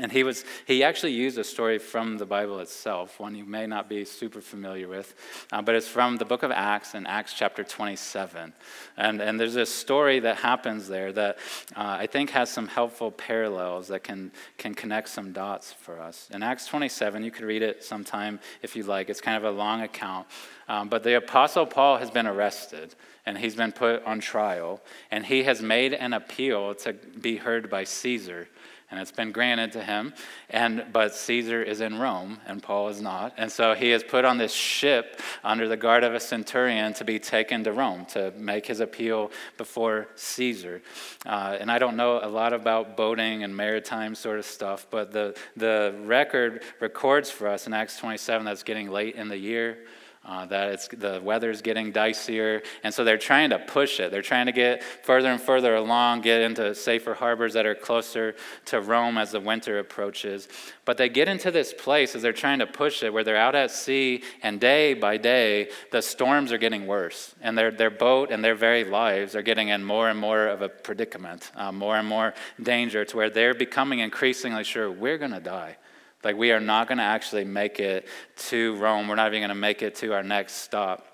And 0.00 0.12
he, 0.12 0.22
was, 0.22 0.44
he 0.66 0.84
actually 0.84 1.12
used 1.12 1.38
a 1.38 1.44
story 1.44 1.78
from 1.78 2.18
the 2.18 2.26
Bible 2.26 2.60
itself, 2.60 3.18
one 3.18 3.34
you 3.34 3.44
may 3.44 3.66
not 3.66 3.88
be 3.88 4.04
super 4.04 4.40
familiar 4.40 4.86
with, 4.86 5.14
uh, 5.52 5.60
but 5.60 5.74
it's 5.74 5.88
from 5.88 6.16
the 6.16 6.24
book 6.24 6.44
of 6.44 6.52
Acts 6.52 6.94
in 6.94 7.06
Acts 7.06 7.34
chapter 7.34 7.64
27. 7.64 8.52
And, 8.96 9.20
and 9.20 9.40
there's 9.40 9.56
a 9.56 9.66
story 9.66 10.20
that 10.20 10.36
happens 10.36 10.86
there 10.86 11.12
that 11.12 11.38
uh, 11.76 11.96
I 11.98 12.06
think 12.06 12.30
has 12.30 12.48
some 12.48 12.68
helpful 12.68 13.10
parallels 13.10 13.88
that 13.88 14.04
can, 14.04 14.30
can 14.56 14.74
connect 14.74 15.08
some 15.08 15.32
dots 15.32 15.72
for 15.72 16.00
us. 16.00 16.28
In 16.32 16.42
Acts 16.44 16.66
27, 16.66 17.24
you 17.24 17.32
could 17.32 17.44
read 17.44 17.62
it 17.62 17.82
sometime 17.82 18.38
if 18.62 18.76
you 18.76 18.84
like. 18.84 19.10
It's 19.10 19.20
kind 19.20 19.36
of 19.36 19.44
a 19.44 19.56
long 19.56 19.82
account. 19.82 20.28
Um, 20.68 20.88
but 20.88 21.02
the 21.02 21.16
Apostle 21.16 21.66
Paul 21.66 21.96
has 21.96 22.10
been 22.10 22.26
arrested 22.26 22.94
and 23.26 23.36
he's 23.36 23.54
been 23.54 23.72
put 23.72 24.02
on 24.04 24.20
trial, 24.20 24.80
and 25.10 25.26
he 25.26 25.42
has 25.42 25.60
made 25.60 25.92
an 25.92 26.14
appeal 26.14 26.74
to 26.74 26.94
be 26.94 27.36
heard 27.36 27.68
by 27.68 27.84
Caesar 27.84 28.48
and 28.90 28.98
it's 29.00 29.12
been 29.12 29.32
granted 29.32 29.72
to 29.72 29.82
him. 29.82 30.14
And 30.50 30.86
but 30.92 31.14
Caesar 31.14 31.62
is 31.62 31.80
in 31.80 31.98
Rome, 31.98 32.38
and 32.46 32.62
Paul 32.62 32.88
is 32.88 33.00
not, 33.00 33.34
and 33.36 33.50
so 33.50 33.74
he 33.74 33.92
is 33.92 34.02
put 34.02 34.24
on 34.24 34.38
this 34.38 34.52
ship 34.52 35.20
under 35.44 35.68
the 35.68 35.76
guard 35.76 36.04
of 36.04 36.14
a 36.14 36.20
centurion 36.20 36.94
to 36.94 37.04
be 37.04 37.18
taken 37.18 37.64
to 37.64 37.72
Rome 37.72 38.06
to 38.06 38.32
make 38.36 38.66
his 38.66 38.80
appeal 38.80 39.30
before 39.56 40.08
Caesar. 40.14 40.82
Uh, 41.26 41.56
and 41.60 41.70
I 41.70 41.78
don't 41.78 41.96
know 41.96 42.20
a 42.22 42.28
lot 42.28 42.52
about 42.52 42.96
boating 42.96 43.44
and 43.44 43.56
maritime 43.56 44.14
sort 44.14 44.38
of 44.38 44.44
stuff, 44.44 44.86
but 44.90 45.12
the 45.12 45.36
the 45.56 45.94
record 46.04 46.62
records 46.80 47.30
for 47.30 47.48
us 47.48 47.66
in 47.66 47.72
Acts 47.72 47.98
27 47.98 48.44
that's 48.44 48.62
getting 48.62 48.90
late 48.90 49.16
in 49.16 49.28
the 49.28 49.38
year 49.38 49.78
uh, 50.28 50.44
that 50.44 50.68
it's, 50.72 50.88
the 50.88 51.20
weather's 51.24 51.62
getting 51.62 51.90
dicier. 51.90 52.62
And 52.84 52.92
so 52.92 53.02
they're 53.02 53.16
trying 53.16 53.50
to 53.50 53.58
push 53.58 53.98
it. 53.98 54.10
They're 54.12 54.20
trying 54.20 54.44
to 54.46 54.52
get 54.52 54.82
further 55.02 55.30
and 55.30 55.40
further 55.40 55.74
along, 55.74 56.20
get 56.20 56.42
into 56.42 56.74
safer 56.74 57.14
harbors 57.14 57.54
that 57.54 57.64
are 57.64 57.74
closer 57.74 58.36
to 58.66 58.82
Rome 58.82 59.16
as 59.16 59.32
the 59.32 59.40
winter 59.40 59.78
approaches. 59.78 60.46
But 60.84 60.98
they 60.98 61.08
get 61.08 61.28
into 61.28 61.50
this 61.50 61.72
place 61.72 62.14
as 62.14 62.20
they're 62.20 62.34
trying 62.34 62.58
to 62.58 62.66
push 62.66 63.02
it 63.02 63.12
where 63.12 63.24
they're 63.24 63.36
out 63.36 63.54
at 63.54 63.70
sea, 63.70 64.22
and 64.42 64.60
day 64.60 64.92
by 64.92 65.16
day, 65.16 65.70
the 65.90 66.02
storms 66.02 66.52
are 66.52 66.58
getting 66.58 66.86
worse. 66.86 67.34
And 67.40 67.56
their, 67.56 67.70
their 67.70 67.90
boat 67.90 68.30
and 68.30 68.44
their 68.44 68.54
very 68.54 68.84
lives 68.84 69.34
are 69.34 69.42
getting 69.42 69.68
in 69.68 69.82
more 69.82 70.10
and 70.10 70.18
more 70.18 70.46
of 70.46 70.60
a 70.60 70.68
predicament, 70.68 71.50
uh, 71.56 71.72
more 71.72 71.96
and 71.96 72.06
more 72.06 72.34
danger, 72.62 73.06
to 73.06 73.16
where 73.16 73.30
they're 73.30 73.54
becoming 73.54 74.00
increasingly 74.00 74.64
sure 74.64 74.90
we're 74.90 75.18
going 75.18 75.32
to 75.32 75.40
die. 75.40 75.78
Like, 76.24 76.36
we 76.36 76.52
are 76.52 76.60
not 76.60 76.88
going 76.88 76.98
to 76.98 77.04
actually 77.04 77.44
make 77.44 77.78
it 77.78 78.08
to 78.48 78.76
Rome. 78.76 79.08
We're 79.08 79.14
not 79.14 79.28
even 79.28 79.40
going 79.40 79.48
to 79.50 79.54
make 79.54 79.82
it 79.82 79.94
to 79.96 80.12
our 80.14 80.22
next 80.22 80.54
stop. 80.54 81.04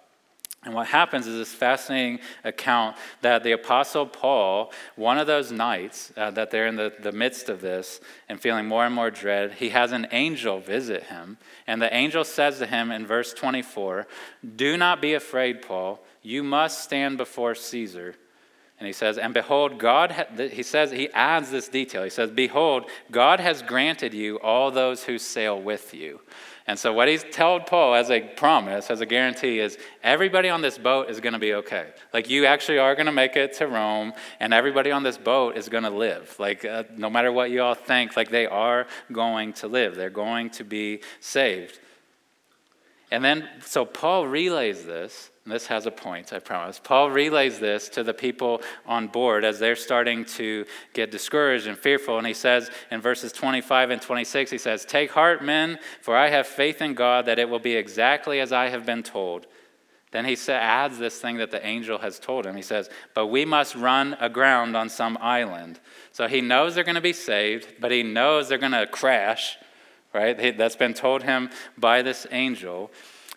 And 0.64 0.72
what 0.72 0.86
happens 0.86 1.26
is 1.26 1.36
this 1.36 1.52
fascinating 1.52 2.20
account 2.42 2.96
that 3.20 3.42
the 3.42 3.52
Apostle 3.52 4.06
Paul, 4.06 4.72
one 4.96 5.18
of 5.18 5.26
those 5.26 5.52
nights 5.52 6.10
uh, 6.16 6.30
that 6.30 6.50
they're 6.50 6.66
in 6.66 6.76
the, 6.76 6.92
the 7.00 7.12
midst 7.12 7.50
of 7.50 7.60
this 7.60 8.00
and 8.30 8.40
feeling 8.40 8.66
more 8.66 8.86
and 8.86 8.94
more 8.94 9.10
dread, 9.10 9.52
he 9.52 9.68
has 9.70 9.92
an 9.92 10.06
angel 10.10 10.60
visit 10.60 11.04
him. 11.04 11.36
And 11.66 11.82
the 11.82 11.94
angel 11.94 12.24
says 12.24 12.58
to 12.58 12.66
him 12.66 12.90
in 12.90 13.06
verse 13.06 13.34
24 13.34 14.06
Do 14.56 14.78
not 14.78 15.02
be 15.02 15.12
afraid, 15.12 15.60
Paul. 15.60 16.00
You 16.22 16.42
must 16.42 16.82
stand 16.82 17.18
before 17.18 17.54
Caesar. 17.54 18.14
And 18.78 18.86
he 18.86 18.92
says, 18.92 19.18
And 19.18 19.32
behold, 19.32 19.78
God, 19.78 20.26
he 20.52 20.62
says, 20.62 20.90
he 20.90 21.08
adds 21.10 21.50
this 21.50 21.68
detail. 21.68 22.02
He 22.02 22.10
says, 22.10 22.30
Behold, 22.30 22.90
God 23.10 23.40
has 23.40 23.62
granted 23.62 24.12
you 24.12 24.38
all 24.40 24.70
those 24.70 25.04
who 25.04 25.18
sail 25.18 25.60
with 25.60 25.94
you. 25.94 26.20
And 26.66 26.78
so, 26.78 26.94
what 26.94 27.08
he's 27.08 27.24
told 27.30 27.66
Paul 27.66 27.94
as 27.94 28.10
a 28.10 28.20
promise, 28.20 28.90
as 28.90 29.02
a 29.02 29.06
guarantee, 29.06 29.60
is 29.60 29.76
everybody 30.02 30.48
on 30.48 30.62
this 30.62 30.78
boat 30.78 31.10
is 31.10 31.20
going 31.20 31.34
to 31.34 31.38
be 31.38 31.52
okay. 31.54 31.88
Like, 32.14 32.30
you 32.30 32.46
actually 32.46 32.78
are 32.78 32.94
going 32.94 33.06
to 33.06 33.12
make 33.12 33.36
it 33.36 33.52
to 33.58 33.66
Rome, 33.66 34.14
and 34.40 34.54
everybody 34.54 34.90
on 34.90 35.02
this 35.02 35.18
boat 35.18 35.58
is 35.58 35.68
going 35.68 35.84
to 35.84 35.90
live. 35.90 36.34
Like, 36.38 36.64
uh, 36.64 36.84
no 36.96 37.10
matter 37.10 37.30
what 37.30 37.50
you 37.50 37.62
all 37.62 37.74
think, 37.74 38.16
like, 38.16 38.30
they 38.30 38.46
are 38.46 38.86
going 39.12 39.52
to 39.54 39.68
live. 39.68 39.94
They're 39.94 40.08
going 40.08 40.48
to 40.50 40.64
be 40.64 41.00
saved. 41.20 41.80
And 43.10 43.22
then, 43.22 43.46
so 43.60 43.84
Paul 43.84 44.26
relays 44.26 44.86
this 44.86 45.30
and 45.44 45.52
this 45.52 45.66
has 45.66 45.84
a 45.84 45.90
point, 45.90 46.32
I 46.32 46.38
promise. 46.38 46.80
Paul 46.82 47.10
relays 47.10 47.58
this 47.58 47.90
to 47.90 48.02
the 48.02 48.14
people 48.14 48.62
on 48.86 49.08
board 49.08 49.44
as 49.44 49.58
they're 49.58 49.76
starting 49.76 50.24
to 50.24 50.64
get 50.94 51.10
discouraged 51.10 51.66
and 51.66 51.76
fearful. 51.76 52.16
And 52.16 52.26
he 52.26 52.32
says 52.32 52.70
in 52.90 53.02
verses 53.02 53.30
25 53.30 53.90
and 53.90 54.00
26, 54.00 54.50
he 54.50 54.56
says, 54.56 54.86
Take 54.86 55.10
heart, 55.10 55.44
men, 55.44 55.78
for 56.00 56.16
I 56.16 56.30
have 56.30 56.46
faith 56.46 56.80
in 56.80 56.94
God 56.94 57.26
that 57.26 57.38
it 57.38 57.50
will 57.50 57.58
be 57.58 57.74
exactly 57.74 58.40
as 58.40 58.52
I 58.52 58.70
have 58.70 58.86
been 58.86 59.02
told. 59.02 59.46
Then 60.12 60.24
he 60.24 60.38
adds 60.48 60.96
this 60.96 61.20
thing 61.20 61.36
that 61.36 61.50
the 61.50 61.66
angel 61.66 61.98
has 61.98 62.18
told 62.18 62.46
him. 62.46 62.56
He 62.56 62.62
says, 62.62 62.88
But 63.14 63.26
we 63.26 63.44
must 63.44 63.74
run 63.74 64.16
aground 64.20 64.76
on 64.76 64.88
some 64.88 65.18
island. 65.20 65.78
So 66.12 66.26
he 66.26 66.40
knows 66.40 66.74
they're 66.74 66.84
going 66.84 66.94
to 66.94 67.02
be 67.02 67.12
saved, 67.12 67.80
but 67.80 67.90
he 67.90 68.02
knows 68.02 68.48
they're 68.48 68.56
going 68.56 68.72
to 68.72 68.86
crash, 68.86 69.58
right? 70.14 70.56
That's 70.56 70.76
been 70.76 70.94
told 70.94 71.24
him 71.24 71.50
by 71.76 72.00
this 72.00 72.26
angel. 72.30 72.90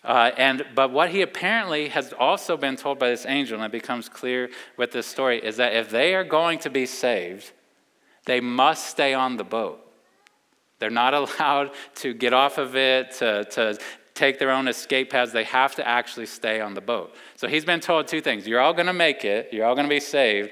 Uh, 0.07 0.31
and, 0.37 0.65
but 0.73 0.89
what 0.89 1.09
he 1.09 1.21
apparently 1.21 1.89
has 1.89 2.13
also 2.17 2.55
been 2.55 2.77
told 2.77 2.97
by 2.97 3.09
this 3.09 3.25
angel, 3.25 3.57
and 3.57 3.65
it 3.65 3.73
becomes 3.73 4.07
clear 4.07 4.49
with 4.77 4.93
this 4.93 5.05
story, 5.05 5.37
is 5.45 5.57
that 5.57 5.75
if 5.75 5.89
they 5.89 6.15
are 6.15 6.23
going 6.23 6.57
to 6.57 6.69
be 6.69 6.85
saved, 6.85 7.51
they 8.25 8.39
must 8.39 8.87
stay 8.87 9.13
on 9.13 9.35
the 9.35 9.43
boat. 9.43 9.85
They're 10.79 10.89
not 10.89 11.13
allowed 11.39 11.71
to 11.95 12.13
get 12.13 12.31
off 12.31 12.57
of 12.57 12.77
it, 12.77 13.11
to, 13.17 13.43
to 13.51 13.77
take 14.13 14.39
their 14.39 14.49
own 14.49 14.69
escape 14.69 15.09
paths. 15.09 15.33
They 15.33 15.43
have 15.43 15.75
to 15.75 15.85
actually 15.85 16.27
stay 16.27 16.61
on 16.61 16.73
the 16.73 16.81
boat. 16.81 17.13
So 17.35 17.49
he's 17.49 17.65
been 17.65 17.81
told 17.81 18.07
two 18.07 18.21
things 18.21 18.47
you're 18.47 18.61
all 18.61 18.73
going 18.73 18.87
to 18.87 18.93
make 18.93 19.25
it, 19.25 19.49
you're 19.51 19.65
all 19.65 19.75
going 19.75 19.87
to 19.87 19.93
be 19.93 19.99
saved, 19.99 20.51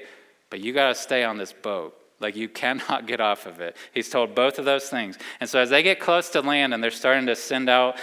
but 0.50 0.60
you 0.60 0.74
got 0.74 0.88
to 0.88 0.94
stay 0.94 1.24
on 1.24 1.38
this 1.38 1.54
boat. 1.54 1.96
Like 2.18 2.34
you 2.34 2.48
cannot 2.48 3.06
get 3.06 3.20
off 3.20 3.44
of 3.44 3.60
it. 3.60 3.76
He's 3.92 4.08
told 4.08 4.34
both 4.34 4.58
of 4.58 4.64
those 4.64 4.88
things. 4.88 5.18
And 5.38 5.50
so 5.50 5.58
as 5.58 5.68
they 5.68 5.82
get 5.82 6.00
close 6.00 6.30
to 6.30 6.40
land 6.40 6.72
and 6.72 6.82
they're 6.82 6.90
starting 6.90 7.26
to 7.26 7.36
send 7.36 7.68
out, 7.68 7.98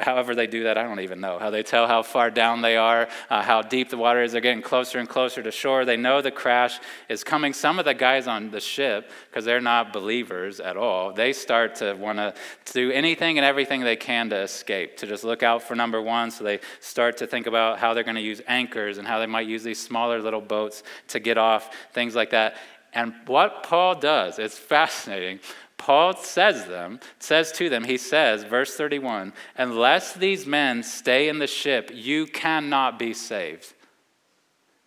however 0.00 0.36
they 0.36 0.46
do 0.46 0.64
that, 0.64 0.78
I 0.78 0.84
don't 0.84 1.00
even 1.00 1.20
know, 1.20 1.40
how 1.40 1.50
they 1.50 1.64
tell 1.64 1.88
how 1.88 2.02
far 2.02 2.30
down 2.30 2.62
they 2.62 2.76
are, 2.76 3.08
uh, 3.28 3.42
how 3.42 3.62
deep 3.62 3.90
the 3.90 3.96
water 3.96 4.22
is. 4.22 4.30
They're 4.30 4.40
getting 4.40 4.62
closer 4.62 5.00
and 5.00 5.08
closer 5.08 5.42
to 5.42 5.50
shore. 5.50 5.84
They 5.84 5.96
know 5.96 6.22
the 6.22 6.30
crash 6.30 6.78
is 7.08 7.24
coming. 7.24 7.52
Some 7.52 7.80
of 7.80 7.84
the 7.84 7.92
guys 7.94 8.28
on 8.28 8.52
the 8.52 8.60
ship, 8.60 9.10
because 9.28 9.44
they're 9.44 9.60
not 9.60 9.92
believers 9.92 10.60
at 10.60 10.76
all, 10.76 11.12
they 11.12 11.32
start 11.32 11.74
to 11.76 11.94
want 11.94 12.18
to 12.18 12.34
do 12.72 12.92
anything 12.92 13.36
and 13.36 13.44
everything 13.44 13.80
they 13.80 13.96
can 13.96 14.30
to 14.30 14.36
escape, 14.36 14.96
to 14.98 15.08
just 15.08 15.24
look 15.24 15.42
out 15.42 15.60
for 15.60 15.74
number 15.74 16.00
one. 16.00 16.30
So 16.30 16.44
they 16.44 16.60
start 16.78 17.16
to 17.16 17.26
think 17.26 17.48
about 17.48 17.80
how 17.80 17.94
they're 17.94 18.04
going 18.04 18.14
to 18.14 18.22
use 18.22 18.40
anchors 18.46 18.98
and 18.98 19.08
how 19.08 19.18
they 19.18 19.26
might 19.26 19.48
use 19.48 19.64
these 19.64 19.80
smaller 19.80 20.20
little 20.20 20.40
boats 20.40 20.84
to 21.08 21.18
get 21.18 21.36
off, 21.36 21.74
things 21.92 22.14
like 22.14 22.30
that. 22.30 22.54
And 22.92 23.14
what 23.26 23.62
Paul 23.62 23.94
does, 23.94 24.38
it's 24.38 24.58
fascinating. 24.58 25.40
Paul 25.76 26.14
says 26.16 26.66
them, 26.66 27.00
says 27.18 27.52
to 27.52 27.68
them, 27.70 27.84
he 27.84 27.96
says, 27.96 28.44
verse 28.44 28.76
31, 28.76 29.32
unless 29.56 30.12
these 30.12 30.46
men 30.46 30.82
stay 30.82 31.28
in 31.28 31.38
the 31.38 31.46
ship, 31.46 31.90
you 31.94 32.26
cannot 32.26 32.98
be 32.98 33.14
saved. 33.14 33.72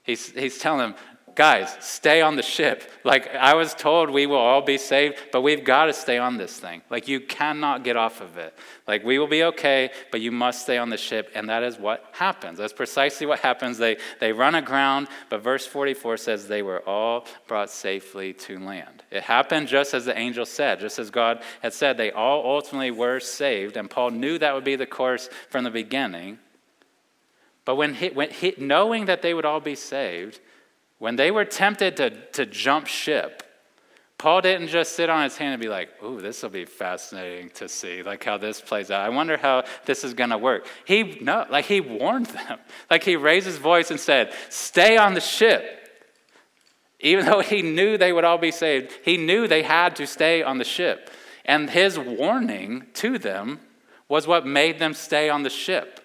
He's, 0.03 0.31
he's 0.31 0.59
telling 0.59 0.79
them, 0.79 0.95
guys, 1.36 1.76
stay 1.80 2.22
on 2.22 2.36
the 2.36 2.41
ship. 2.41 2.84
Like 3.04 3.34
I 3.36 3.56
was 3.56 3.74
told 3.74 4.10
we 4.10 4.26
will 4.26 4.38
all 4.38 4.62
be 4.62 4.78
saved, 4.78 5.17
but 5.32 5.41
we've 5.41 5.63
got 5.63 5.86
to 5.86 5.93
stay 5.93 6.17
on 6.17 6.38
this 6.38 6.60
thing. 6.60 6.82
Like 6.89 7.08
you 7.08 7.19
cannot 7.19 7.84
get 7.84 7.96
off 7.96 8.22
of 8.22 8.38
it. 8.38 8.58
Like 8.88 9.04
we 9.04 9.19
will 9.19 9.28
be 9.28 9.43
okay, 9.43 9.91
but 10.12 10.22
you 10.22 10.32
must 10.32 10.62
stay 10.62 10.78
on 10.78 10.89
the 10.89 10.98
ship. 10.98 11.32
And 11.36 11.50
that 11.50 11.63
is 11.63 11.78
what 11.78 12.06
happens. 12.12 12.58
That's 12.58 12.74
precisely 12.74 13.26
what 13.26 13.39
happens. 13.39 13.78
They, 13.78 13.98
they 14.19 14.32
run 14.32 14.56
aground, 14.56 15.08
but 15.30 15.41
verse 15.41 15.65
44 15.65 16.17
says 16.17 16.48
they 16.48 16.62
were 16.62 16.88
all 16.88 17.26
brought 17.48 17.69
safely 17.69 18.34
to 18.34 18.60
land. 18.60 19.04
It 19.10 19.24
happened 19.24 19.67
just 19.67 19.93
as 19.93 20.06
the 20.06 20.17
angel 20.17 20.46
said, 20.46 20.80
just 20.80 21.00
as 21.00 21.10
God 21.10 21.41
had 21.62 21.74
said. 21.74 21.98
They 21.98 22.12
all 22.12 22.46
ultimately 22.46 22.91
were 22.91 23.19
saved. 23.19 23.78
And 23.78 23.89
Paul 23.89 24.12
knew 24.12 24.38
that 24.38 24.54
would 24.54 24.63
be 24.63 24.76
the 24.76 24.86
course 24.86 25.30
from 25.50 25.63
the 25.63 25.72
beginning. 25.72 26.39
But 27.65 27.76
when, 27.76 27.93
he, 27.93 28.10
when 28.10 28.30
he, 28.30 28.54
knowing 28.58 29.06
that 29.06 29.22
they 29.22 29.34
would 29.34 29.46
all 29.46 29.62
be 29.62 29.76
saved, 29.76 30.39
when 31.03 31.17
they 31.17 31.31
were 31.31 31.43
tempted 31.43 31.97
to, 31.97 32.11
to 32.31 32.45
jump 32.45 32.87
ship, 32.87 33.43
Paul 34.17 34.39
didn't 34.39 34.69
just 34.69 34.95
sit 34.95 35.09
on 35.09 35.25
his 35.25 35.35
hand 35.35 35.51
and 35.51 35.61
be 35.61 35.67
like, 35.67 35.89
ooh, 36.01 36.21
this 36.21 36.41
will 36.41 36.49
be 36.49 36.63
fascinating 36.63 37.49
to 37.55 37.67
see, 37.67 38.01
like 38.03 38.23
how 38.23 38.37
this 38.37 38.61
plays 38.61 38.89
out. 38.89 39.01
I 39.01 39.09
wonder 39.09 39.35
how 39.35 39.65
this 39.83 40.05
is 40.05 40.13
to 40.13 40.37
work. 40.37 40.65
He, 40.85 41.19
no, 41.19 41.45
like 41.49 41.65
he 41.65 41.81
warned 41.81 42.27
them. 42.27 42.57
Like 42.89 43.03
he 43.03 43.17
raised 43.17 43.45
his 43.45 43.57
voice 43.57 43.91
and 43.91 43.99
said, 43.99 44.33
stay 44.47 44.95
on 44.95 45.13
the 45.13 45.19
ship. 45.19 45.89
Even 47.01 47.25
though 47.25 47.41
he 47.41 47.61
knew 47.61 47.97
they 47.97 48.13
would 48.13 48.23
all 48.23 48.37
be 48.37 48.51
saved, 48.51 48.93
he 49.03 49.17
knew 49.17 49.45
they 49.45 49.63
had 49.63 49.97
to 49.97 50.07
stay 50.07 50.41
on 50.41 50.57
the 50.57 50.63
ship. 50.63 51.09
And 51.43 51.69
his 51.69 51.99
warning 51.99 52.85
to 52.93 53.17
them 53.17 53.59
was 54.07 54.25
what 54.25 54.45
made 54.47 54.79
them 54.79 54.93
stay 54.93 55.27
on 55.27 55.43
the 55.43 55.49
ship 55.49 55.99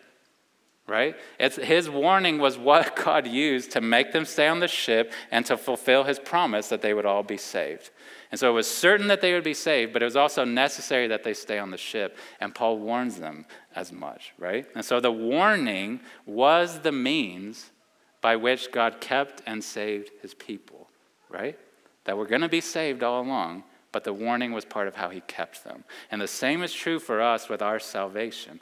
right? 0.88 1.14
It's, 1.38 1.56
his 1.56 1.88
warning 1.88 2.38
was 2.38 2.58
what 2.58 2.96
God 3.04 3.26
used 3.26 3.70
to 3.72 3.80
make 3.80 4.12
them 4.12 4.24
stay 4.24 4.48
on 4.48 4.60
the 4.60 4.68
ship 4.68 5.12
and 5.30 5.44
to 5.46 5.56
fulfill 5.56 6.04
his 6.04 6.18
promise 6.18 6.68
that 6.68 6.82
they 6.82 6.94
would 6.94 7.06
all 7.06 7.22
be 7.22 7.36
saved. 7.36 7.90
And 8.30 8.38
so 8.38 8.50
it 8.50 8.54
was 8.54 8.70
certain 8.70 9.06
that 9.08 9.20
they 9.20 9.32
would 9.32 9.44
be 9.44 9.54
saved, 9.54 9.92
but 9.92 10.02
it 10.02 10.06
was 10.06 10.16
also 10.16 10.44
necessary 10.44 11.06
that 11.08 11.24
they 11.24 11.34
stay 11.34 11.58
on 11.58 11.70
the 11.70 11.78
ship. 11.78 12.16
And 12.40 12.54
Paul 12.54 12.78
warns 12.78 13.18
them 13.18 13.46
as 13.74 13.92
much, 13.92 14.32
right? 14.38 14.66
And 14.74 14.84
so 14.84 15.00
the 15.00 15.12
warning 15.12 16.00
was 16.26 16.80
the 16.80 16.92
means 16.92 17.70
by 18.20 18.36
which 18.36 18.72
God 18.72 19.00
kept 19.00 19.42
and 19.46 19.62
saved 19.62 20.10
his 20.20 20.34
people, 20.34 20.88
right? 21.30 21.58
That 22.04 22.18
we're 22.18 22.26
going 22.26 22.42
to 22.42 22.48
be 22.48 22.60
saved 22.60 23.02
all 23.02 23.22
along, 23.22 23.64
but 23.92 24.04
the 24.04 24.12
warning 24.12 24.52
was 24.52 24.64
part 24.64 24.88
of 24.88 24.96
how 24.96 25.08
he 25.08 25.20
kept 25.20 25.64
them. 25.64 25.84
And 26.10 26.20
the 26.20 26.28
same 26.28 26.62
is 26.62 26.72
true 26.72 26.98
for 26.98 27.22
us 27.22 27.48
with 27.48 27.62
our 27.62 27.78
salvation. 27.78 28.60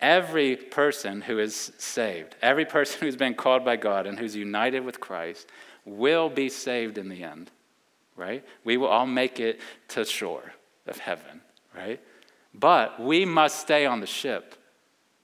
Every 0.00 0.56
person 0.56 1.22
who 1.22 1.38
is 1.38 1.72
saved, 1.78 2.36
every 2.40 2.64
person 2.64 3.00
who's 3.00 3.16
been 3.16 3.34
called 3.34 3.64
by 3.64 3.76
God 3.76 4.06
and 4.06 4.18
who's 4.18 4.36
united 4.36 4.84
with 4.84 5.00
Christ, 5.00 5.48
will 5.84 6.28
be 6.28 6.48
saved 6.48 6.98
in 6.98 7.08
the 7.08 7.24
end, 7.24 7.50
right? 8.16 8.44
We 8.64 8.76
will 8.76 8.88
all 8.88 9.06
make 9.06 9.40
it 9.40 9.60
to 9.88 10.04
shore 10.04 10.52
of 10.86 10.98
heaven, 10.98 11.40
right? 11.74 12.00
But 12.54 13.00
we 13.00 13.24
must 13.24 13.60
stay 13.60 13.86
on 13.86 14.00
the 14.00 14.06
ship, 14.06 14.54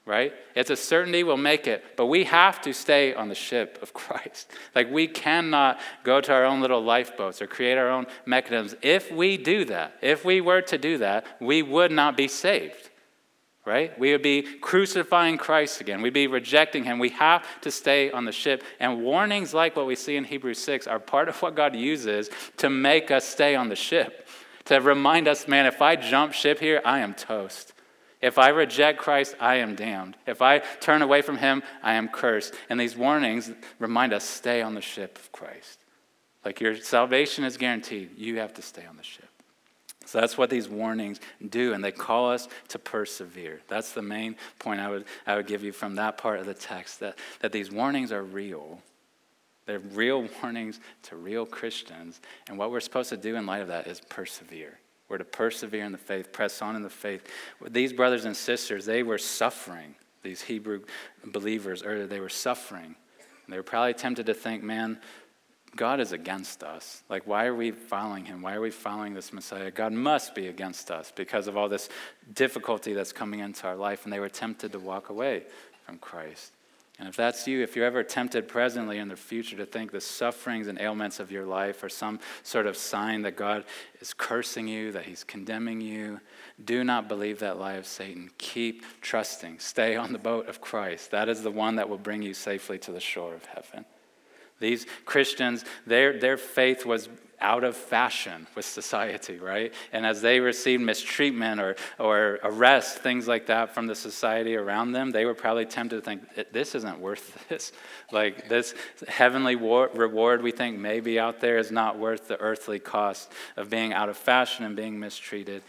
right? 0.07 0.33
It's 0.55 0.71
a 0.71 0.77
certainty 0.77 1.23
we'll 1.23 1.37
make 1.37 1.67
it, 1.67 1.85
but 1.97 2.07
we 2.07 2.25
have 2.25 2.61
to 2.63 2.73
stay 2.73 3.15
on 3.15 3.29
the 3.29 3.35
ship 3.35 3.79
of 3.83 3.93
Christ. 3.95 4.51
Like 4.75 4.91
we 4.91 5.07
cannot 5.07 5.79
go 6.03 6.21
to 6.21 6.33
our 6.33 6.45
own 6.45 6.61
little 6.61 6.83
lifeboats 6.83 7.41
or 7.41 7.47
create 7.47 7.79
our 7.79 7.91
own 7.91 8.07
mechanisms. 8.27 8.79
If 8.83 9.13
we 9.13 9.37
do 9.37 9.65
that, 9.67 9.95
if 10.03 10.25
we 10.25 10.41
were 10.41 10.63
to 10.63 10.79
do 10.79 10.99
that, 10.99 11.27
we 11.41 11.63
would 11.63 11.93
not 11.93 12.17
be 12.17 12.29
saved 12.29 12.91
right? 13.65 13.99
We 13.99 14.13
would 14.13 14.23
be 14.23 14.43
crucifying 14.43 15.39
Christ 15.39 15.81
again. 15.81 16.03
We'd 16.03 16.13
be 16.13 16.27
rejecting 16.27 16.85
him. 16.85 16.99
We 16.99 17.11
have 17.11 17.45
to 17.63 17.71
stay 17.71 18.11
on 18.11 18.25
the 18.25 18.33
ship. 18.33 18.63
And 18.79 19.03
warnings 19.03 19.55
like 19.55 19.75
what 19.77 19.87
we 19.87 19.97
see 19.97 20.17
in 20.17 20.25
Hebrews 20.25 20.59
6 20.59 20.87
are 20.87 20.99
part 20.99 21.29
of 21.29 21.41
what 21.41 21.55
God 21.55 21.75
uses 21.75 22.31
to 22.59 22.69
make 22.69 23.11
us 23.11 23.25
stay 23.25 23.55
on 23.55 23.69
the 23.69 23.77
ship, 23.77 24.29
to 24.67 24.81
remind 24.81 25.29
us, 25.29 25.49
man, 25.49 25.67
if 25.67 25.81
I 25.81 25.97
jump 25.97 26.35
ship 26.35 26.61
here, 26.61 26.83
I 26.85 27.01
am 27.01 27.15
toast. 27.15 27.73
If 28.21 28.39
I 28.39 28.49
reject 28.49 28.99
Christ, 28.99 29.37
I 29.39 29.57
am 29.57 29.75
damned. 29.75 30.17
If 30.27 30.41
I 30.41 30.61
turn 30.81 31.03
away 31.03 31.21
from 31.21 31.37
him, 31.37 31.63
I 31.83 31.95
am 31.95 32.09
cursed. 32.09 32.55
And 32.71 32.81
these 32.81 32.97
warnings 32.97 33.51
remind 33.79 34.15
us 34.15 34.25
stay 34.25 34.63
on 34.63 34.75
the 34.75 34.81
ship 34.81 35.19
of 35.19 35.31
Christ. 35.31 35.81
Like 36.45 36.61
your 36.61 36.77
salvation 36.77 37.45
is 37.45 37.57
guaranteed, 37.57 38.17
you 38.17 38.39
have 38.39 38.55
to 38.55 38.63
stay 38.63 38.85
on 38.87 38.97
the 38.97 39.03
ship. 39.03 39.24
So 40.15 40.21
that's 40.21 40.39
what 40.39 40.49
these 40.49 40.69
warnings 40.69 41.19
do, 41.49 41.73
and 41.73 41.83
they 41.83 41.91
call 41.91 42.31
us 42.31 42.47
to 42.69 42.79
persevere. 42.79 43.59
That's 43.67 43.91
the 43.91 44.01
main 44.01 44.37
point 44.61 44.79
I 44.79 44.89
would, 44.89 45.07
I 45.27 45.35
would 45.35 45.49
give 45.49 45.65
you 45.65 45.73
from 45.73 45.97
that 45.97 46.19
part 46.19 46.39
of 46.39 46.47
the 46.47 46.55
text 46.55 47.01
that, 47.01 47.19
that 47.41 47.51
these 47.51 47.73
warnings 47.73 48.13
are 48.13 48.23
real. 48.23 48.81
They're 49.67 49.81
real 49.81 50.29
warnings 50.41 50.79
to 51.03 51.17
real 51.17 51.45
Christians, 51.45 52.21
and 52.49 52.57
what 52.57 52.71
we're 52.71 52.79
supposed 52.79 53.09
to 53.09 53.17
do 53.17 53.35
in 53.35 53.45
light 53.45 53.61
of 53.61 53.67
that 53.67 53.89
is 53.89 54.01
persevere. 54.09 54.79
We're 55.09 55.19
to 55.19 55.25
persevere 55.25 55.85
in 55.85 55.91
the 55.91 55.99
faith, 55.99 56.33
press 56.33 56.63
on 56.63 56.77
in 56.77 56.83
the 56.83 56.91
faith. 56.91 57.27
These 57.69 57.93
brothers 57.93 58.25
and 58.25 58.37
sisters, 58.37 58.87
they 58.87 59.03
were 59.03 59.19
suffering, 59.19 59.97
these 60.23 60.43
Hebrew 60.43 60.83
believers, 61.25 61.83
or 61.83 62.07
they 62.07 62.21
were 62.21 62.29
suffering. 62.29 62.95
They 63.49 63.57
were 63.57 63.65
probably 63.65 63.95
tempted 63.95 64.27
to 64.27 64.35
think, 64.35 64.63
man, 64.63 65.01
God 65.77 66.01
is 66.01 66.13
against 66.13 66.63
us. 66.63 67.03
Like, 67.09 67.27
why 67.27 67.47
are 67.47 67.55
we 67.55 67.71
following 67.71 68.25
him? 68.25 68.43
Why 68.43 68.55
are 68.55 68.61
we 68.61 68.71
following 68.71 69.15
this 69.15 69.33
Messiah? 69.33 69.71
God 69.71 69.93
must 69.93 70.35
be 70.35 70.47
against 70.47 70.91
us 70.91 71.13
because 71.15 71.47
of 71.47 71.57
all 71.57 71.69
this 71.69 71.89
difficulty 72.33 72.93
that's 72.93 73.13
coming 73.13 73.41
into 73.41 73.67
our 73.67 73.77
life. 73.77 74.05
And 74.05 74.13
they 74.13 74.21
were 74.21 74.29
tempted 74.29 74.73
to 74.73 74.79
walk 74.79 75.09
away 75.09 75.45
from 75.85 75.99
Christ. 75.99 76.53
And 76.99 77.09
if 77.09 77.17
that's 77.17 77.49
you, 77.49 77.61
if 77.61 77.75
you're 77.75 77.87
ever 77.87 78.05
tempted 78.05 78.47
presently 78.47 78.99
in 78.99 79.09
the 79.09 79.17
future 79.17 79.57
to 79.57 79.67
think 79.67 79.91
the 79.91 80.01
sufferings 80.01 80.69
and 80.69 80.81
ailments 80.81 81.19
of 81.19 81.33
your 81.33 81.45
life 81.45 81.83
are 81.83 81.89
some 81.89 82.21
sort 82.45 82.67
of 82.67 82.77
sign 82.77 83.23
that 83.23 83.37
God 83.37 83.65
is 84.01 84.15
cursing 84.15 84.69
you, 84.69 84.93
that 84.93 85.05
He's 85.05 85.25
condemning 85.25 85.81
you, 85.81 86.21
do 86.65 86.85
not 86.85 87.09
believe 87.09 87.41
that 87.41 87.59
lie 87.59 87.73
of 87.73 87.87
Satan. 87.87 88.31
Keep 88.39 88.85
trusting. 89.01 89.59
Stay 89.59 89.97
on 89.97 90.13
the 90.13 90.21
boat 90.21 90.49
of 90.49 90.61
Christ. 90.61 91.11
That 91.11 91.29
is 91.29 91.43
the 91.43 91.51
one 91.51 91.75
that 91.77 91.89
will 91.89 91.99
bring 91.99 92.23
you 92.23 92.33
safely 92.33 92.79
to 92.79 92.93
the 92.93 93.01
shore 93.01 93.35
of 93.35 93.45
heaven. 93.47 93.85
These 94.61 94.87
Christians, 95.05 95.65
their, 95.87 96.19
their 96.19 96.37
faith 96.37 96.87
was 96.87 97.09
out 97.41 97.63
of 97.63 97.77
fashion 97.77 98.47
with 98.55 98.65
society, 98.65 99.37
right? 99.37 99.73
And 99.93 100.07
as 100.07 100.23
they 100.23 100.41
received 100.41 100.83
mistreatment 100.83 101.61
or, 101.61 101.77
or 101.99 102.39
arrest, 102.43 102.99
things 102.99 103.29
like 103.29 103.47
that 103.47 103.75
from 103.75 103.87
the 103.87 103.95
society 103.95 104.57
around 104.57 104.93
them, 104.93 105.11
they 105.11 105.27
were 105.27 105.35
probably 105.35 105.67
tempted 105.67 105.97
to 105.97 106.03
think, 106.03 106.53
this 106.53 106.75
isn't 106.75 106.99
worth 106.99 107.47
this. 107.49 107.73
Like 108.11 108.49
this 108.49 108.75
heavenly 109.09 109.57
war- 109.57 109.91
reward 109.95 110.43
we 110.43 110.53
think 110.53 110.79
may 110.79 111.01
be 111.01 111.19
out 111.19 111.41
there 111.41 111.59
is 111.59 111.71
not 111.71 111.99
worth 111.99 112.29
the 112.29 112.41
earthly 112.41 112.79
cost 112.79 113.31
of 113.57 113.69
being 113.69 113.93
out 113.93 114.09
of 114.09 114.17
fashion 114.17 114.65
and 114.65 114.75
being 114.75 114.99
mistreated. 114.99 115.63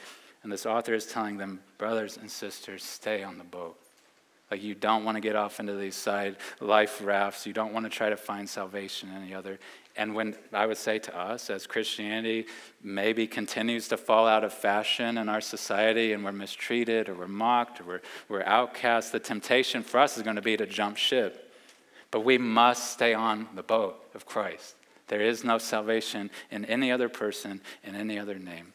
And 0.43 0.51
this 0.51 0.65
author 0.65 0.93
is 0.93 1.07
telling 1.07 1.37
them, 1.37 1.59
brothers 1.77 2.17
and 2.17 2.31
sisters, 2.31 2.83
stay 2.83 3.23
on 3.23 3.37
the 3.37 3.43
boat. 3.43 3.77
Like 4.51 4.61
you 4.61 4.75
don't 4.75 5.03
want 5.03 5.15
to 5.15 5.21
get 5.21 5.35
off 5.35 5.59
into 5.59 5.73
these 5.73 5.95
side 5.95 6.37
life 6.59 7.01
rafts. 7.03 7.47
You 7.47 7.53
don't 7.53 7.73
want 7.73 7.85
to 7.85 7.89
try 7.89 8.09
to 8.09 8.17
find 8.17 8.47
salvation 8.47 9.09
in 9.09 9.23
any 9.23 9.33
other. 9.33 9.59
And 9.97 10.13
when 10.13 10.35
I 10.51 10.65
would 10.65 10.77
say 10.77 10.99
to 10.99 11.17
us, 11.17 11.49
as 11.49 11.65
Christianity 11.65 12.47
maybe 12.83 13.27
continues 13.27 13.87
to 13.87 13.97
fall 13.97 14.27
out 14.27 14.43
of 14.43 14.53
fashion 14.53 15.17
in 15.17 15.29
our 15.29 15.41
society 15.41 16.11
and 16.11 16.23
we're 16.23 16.33
mistreated 16.33 17.07
or 17.07 17.15
we're 17.15 17.27
mocked 17.27 17.81
or 17.81 17.85
we're, 17.85 18.01
we're 18.27 18.43
outcast, 18.43 19.11
the 19.11 19.19
temptation 19.19 19.81
for 19.83 19.99
us 19.99 20.17
is 20.17 20.23
going 20.23 20.35
to 20.35 20.41
be 20.41 20.57
to 20.57 20.65
jump 20.65 20.97
ship. 20.97 21.53
But 22.11 22.21
we 22.21 22.37
must 22.37 22.91
stay 22.91 23.13
on 23.13 23.47
the 23.55 23.63
boat 23.63 23.95
of 24.13 24.25
Christ. 24.25 24.75
There 25.07 25.21
is 25.21 25.43
no 25.43 25.57
salvation 25.57 26.29
in 26.51 26.65
any 26.65 26.91
other 26.91 27.09
person, 27.09 27.61
in 27.83 27.95
any 27.95 28.19
other 28.19 28.37
name. 28.37 28.74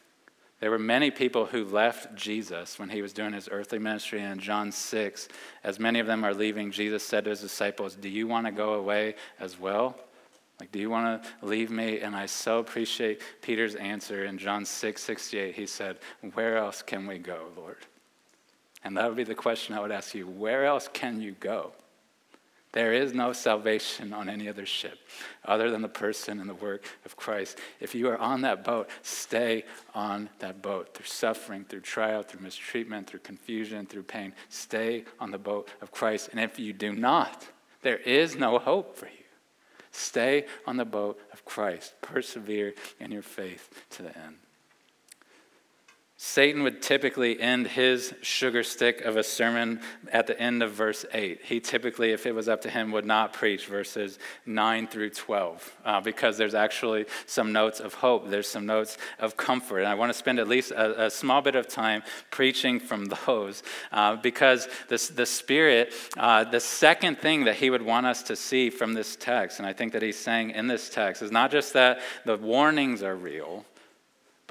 There 0.61 0.69
were 0.69 0.79
many 0.79 1.09
people 1.09 1.47
who 1.47 1.65
left 1.65 2.15
Jesus 2.15 2.77
when 2.77 2.89
he 2.89 3.01
was 3.01 3.13
doing 3.13 3.33
his 3.33 3.49
earthly 3.51 3.79
ministry. 3.79 4.21
in 4.21 4.39
John 4.39 4.71
6, 4.71 5.27
as 5.63 5.79
many 5.79 5.99
of 5.99 6.05
them 6.05 6.23
are 6.23 6.35
leaving, 6.35 6.71
Jesus 6.71 7.03
said 7.03 7.23
to 7.23 7.31
his 7.31 7.41
disciples, 7.41 7.95
Do 7.95 8.07
you 8.07 8.27
want 8.27 8.45
to 8.45 8.51
go 8.51 8.75
away 8.75 9.15
as 9.39 9.59
well? 9.59 9.97
Like, 10.59 10.71
do 10.71 10.77
you 10.77 10.91
want 10.91 11.23
to 11.23 11.29
leave 11.41 11.71
me? 11.71 12.01
And 12.01 12.15
I 12.15 12.27
so 12.27 12.59
appreciate 12.59 13.21
Peter's 13.41 13.73
answer 13.73 14.25
in 14.25 14.37
John 14.37 14.63
6 14.63 15.01
68. 15.01 15.55
He 15.55 15.65
said, 15.65 15.97
Where 16.35 16.57
else 16.57 16.83
can 16.83 17.07
we 17.07 17.17
go, 17.17 17.47
Lord? 17.57 17.77
And 18.83 18.95
that 18.97 19.07
would 19.07 19.17
be 19.17 19.23
the 19.23 19.33
question 19.33 19.73
I 19.73 19.79
would 19.79 19.91
ask 19.91 20.13
you 20.13 20.27
Where 20.27 20.65
else 20.65 20.87
can 20.93 21.19
you 21.19 21.31
go? 21.39 21.71
There 22.73 22.93
is 22.93 23.13
no 23.13 23.33
salvation 23.33 24.13
on 24.13 24.29
any 24.29 24.47
other 24.47 24.65
ship 24.65 24.97
other 25.43 25.69
than 25.69 25.81
the 25.81 25.89
person 25.89 26.39
and 26.39 26.49
the 26.49 26.55
work 26.55 26.85
of 27.05 27.17
Christ. 27.17 27.57
If 27.81 27.93
you 27.93 28.07
are 28.09 28.17
on 28.17 28.41
that 28.41 28.63
boat, 28.63 28.89
stay 29.01 29.65
on 29.93 30.29
that 30.39 30.61
boat 30.61 30.93
through 30.93 31.07
suffering, 31.07 31.65
through 31.65 31.81
trial, 31.81 32.23
through 32.23 32.41
mistreatment, 32.41 33.07
through 33.07 33.19
confusion, 33.21 33.85
through 33.85 34.03
pain. 34.03 34.33
Stay 34.47 35.03
on 35.19 35.31
the 35.31 35.37
boat 35.37 35.69
of 35.81 35.91
Christ. 35.91 36.29
And 36.31 36.39
if 36.39 36.59
you 36.59 36.71
do 36.71 36.93
not, 36.93 37.45
there 37.81 37.97
is 37.97 38.35
no 38.37 38.57
hope 38.57 38.95
for 38.95 39.07
you. 39.07 39.11
Stay 39.91 40.45
on 40.65 40.77
the 40.77 40.85
boat 40.85 41.19
of 41.33 41.43
Christ. 41.43 41.93
Persevere 42.01 42.73
in 43.01 43.11
your 43.11 43.21
faith 43.21 43.69
to 43.91 44.03
the 44.03 44.17
end. 44.17 44.37
Satan 46.23 46.61
would 46.61 46.83
typically 46.83 47.41
end 47.41 47.65
his 47.65 48.13
sugar 48.21 48.61
stick 48.61 49.01
of 49.01 49.17
a 49.17 49.23
sermon 49.23 49.79
at 50.13 50.27
the 50.27 50.39
end 50.39 50.61
of 50.61 50.71
verse 50.71 51.03
8. 51.11 51.39
He 51.43 51.59
typically, 51.59 52.11
if 52.11 52.27
it 52.27 52.35
was 52.35 52.47
up 52.47 52.61
to 52.61 52.69
him, 52.69 52.91
would 52.91 53.07
not 53.07 53.33
preach 53.33 53.65
verses 53.65 54.19
9 54.45 54.85
through 54.85 55.09
12 55.09 55.77
uh, 55.83 55.99
because 55.99 56.37
there's 56.37 56.53
actually 56.53 57.07
some 57.25 57.51
notes 57.51 57.79
of 57.79 57.95
hope. 57.95 58.29
There's 58.29 58.47
some 58.47 58.67
notes 58.67 58.99
of 59.17 59.35
comfort. 59.35 59.79
And 59.79 59.87
I 59.87 59.95
want 59.95 60.11
to 60.11 60.17
spend 60.17 60.37
at 60.37 60.47
least 60.47 60.69
a, 60.69 61.05
a 61.05 61.09
small 61.09 61.41
bit 61.41 61.55
of 61.55 61.67
time 61.67 62.03
preaching 62.29 62.79
from 62.79 63.05
those 63.25 63.63
uh, 63.91 64.15
because 64.17 64.67
this, 64.89 65.07
the 65.07 65.25
Spirit, 65.25 65.91
uh, 66.17 66.43
the 66.43 66.59
second 66.59 67.17
thing 67.17 67.45
that 67.45 67.55
he 67.55 67.71
would 67.71 67.81
want 67.81 68.05
us 68.05 68.21
to 68.23 68.35
see 68.35 68.69
from 68.69 68.93
this 68.93 69.15
text, 69.15 69.57
and 69.57 69.67
I 69.67 69.73
think 69.73 69.91
that 69.93 70.03
he's 70.03 70.19
saying 70.19 70.51
in 70.51 70.67
this 70.67 70.87
text, 70.87 71.23
is 71.23 71.31
not 71.31 71.49
just 71.49 71.73
that 71.73 71.99
the 72.25 72.37
warnings 72.37 73.01
are 73.01 73.15
real 73.15 73.65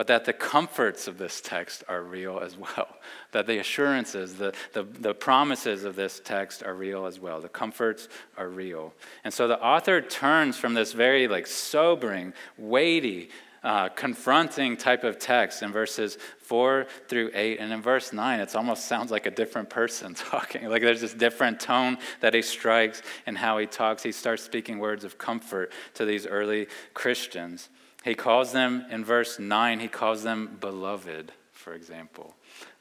but 0.01 0.07
that 0.07 0.25
the 0.25 0.33
comforts 0.33 1.07
of 1.09 1.19
this 1.19 1.43
text 1.43 1.85
are 1.87 2.01
real 2.01 2.41
as 2.41 2.57
well. 2.57 2.89
That 3.33 3.47
the 3.47 3.59
assurances, 3.59 4.37
the, 4.37 4.55
the, 4.73 4.83
the, 4.83 5.13
promises 5.13 5.85
of 5.85 5.95
this 5.95 6.23
text 6.25 6.63
are 6.63 6.75
real 6.75 7.05
as 7.05 7.21
well. 7.21 7.43
The 7.43 7.51
comforts 7.51 8.09
are 8.39 8.49
real. 8.49 8.95
And 9.25 9.33
so 9.33 9.47
the 9.47 9.63
author 9.63 10.01
turns 10.01 10.57
from 10.57 10.73
this 10.73 10.95
very 10.95 11.29
like 11.29 11.47
sobering, 11.47 12.33
weighty, 12.57 13.29
uh, 13.63 13.91
confronting 13.91 14.79
type 14.79 15.05
of 15.05 15.19
text 15.19 15.63
in 15.63 15.71
verses 15.71 16.17
4 16.39 16.87
through 17.07 17.31
8. 17.35 17.59
And 17.61 17.71
in 17.71 17.83
verse 17.83 18.15
9, 18.15 18.41
it 18.41 18.57
almost 18.57 18.87
sounds 18.87 19.11
like 19.11 19.27
a 19.27 19.31
different 19.31 19.69
person 19.69 20.15
talking. 20.31 20.67
Like 20.71 20.81
there's 20.81 21.03
this 21.03 21.13
different 21.13 21.61
tone 21.61 21.99
that 22.21 22.33
he 22.33 22.41
strikes 22.41 23.03
in 23.27 23.37
how 23.37 23.59
he 23.59 23.67
talks. 23.67 24.03
He 24.03 24.13
starts 24.13 24.43
speaking 24.43 24.79
words 24.79 25.05
of 25.05 25.19
comfort 25.19 25.71
to 25.93 26.07
these 26.07 26.27
early 26.27 26.69
Christians. 26.95 27.69
He 28.05 28.15
calls 28.15 28.53
them, 28.53 28.87
in 28.91 29.05
verse 29.05 29.39
9, 29.39 29.81
he 29.81 29.89
calls 29.89 30.23
them 30.23 30.57
beloved, 30.61 31.33
for 31.53 31.75
example. 31.75 32.35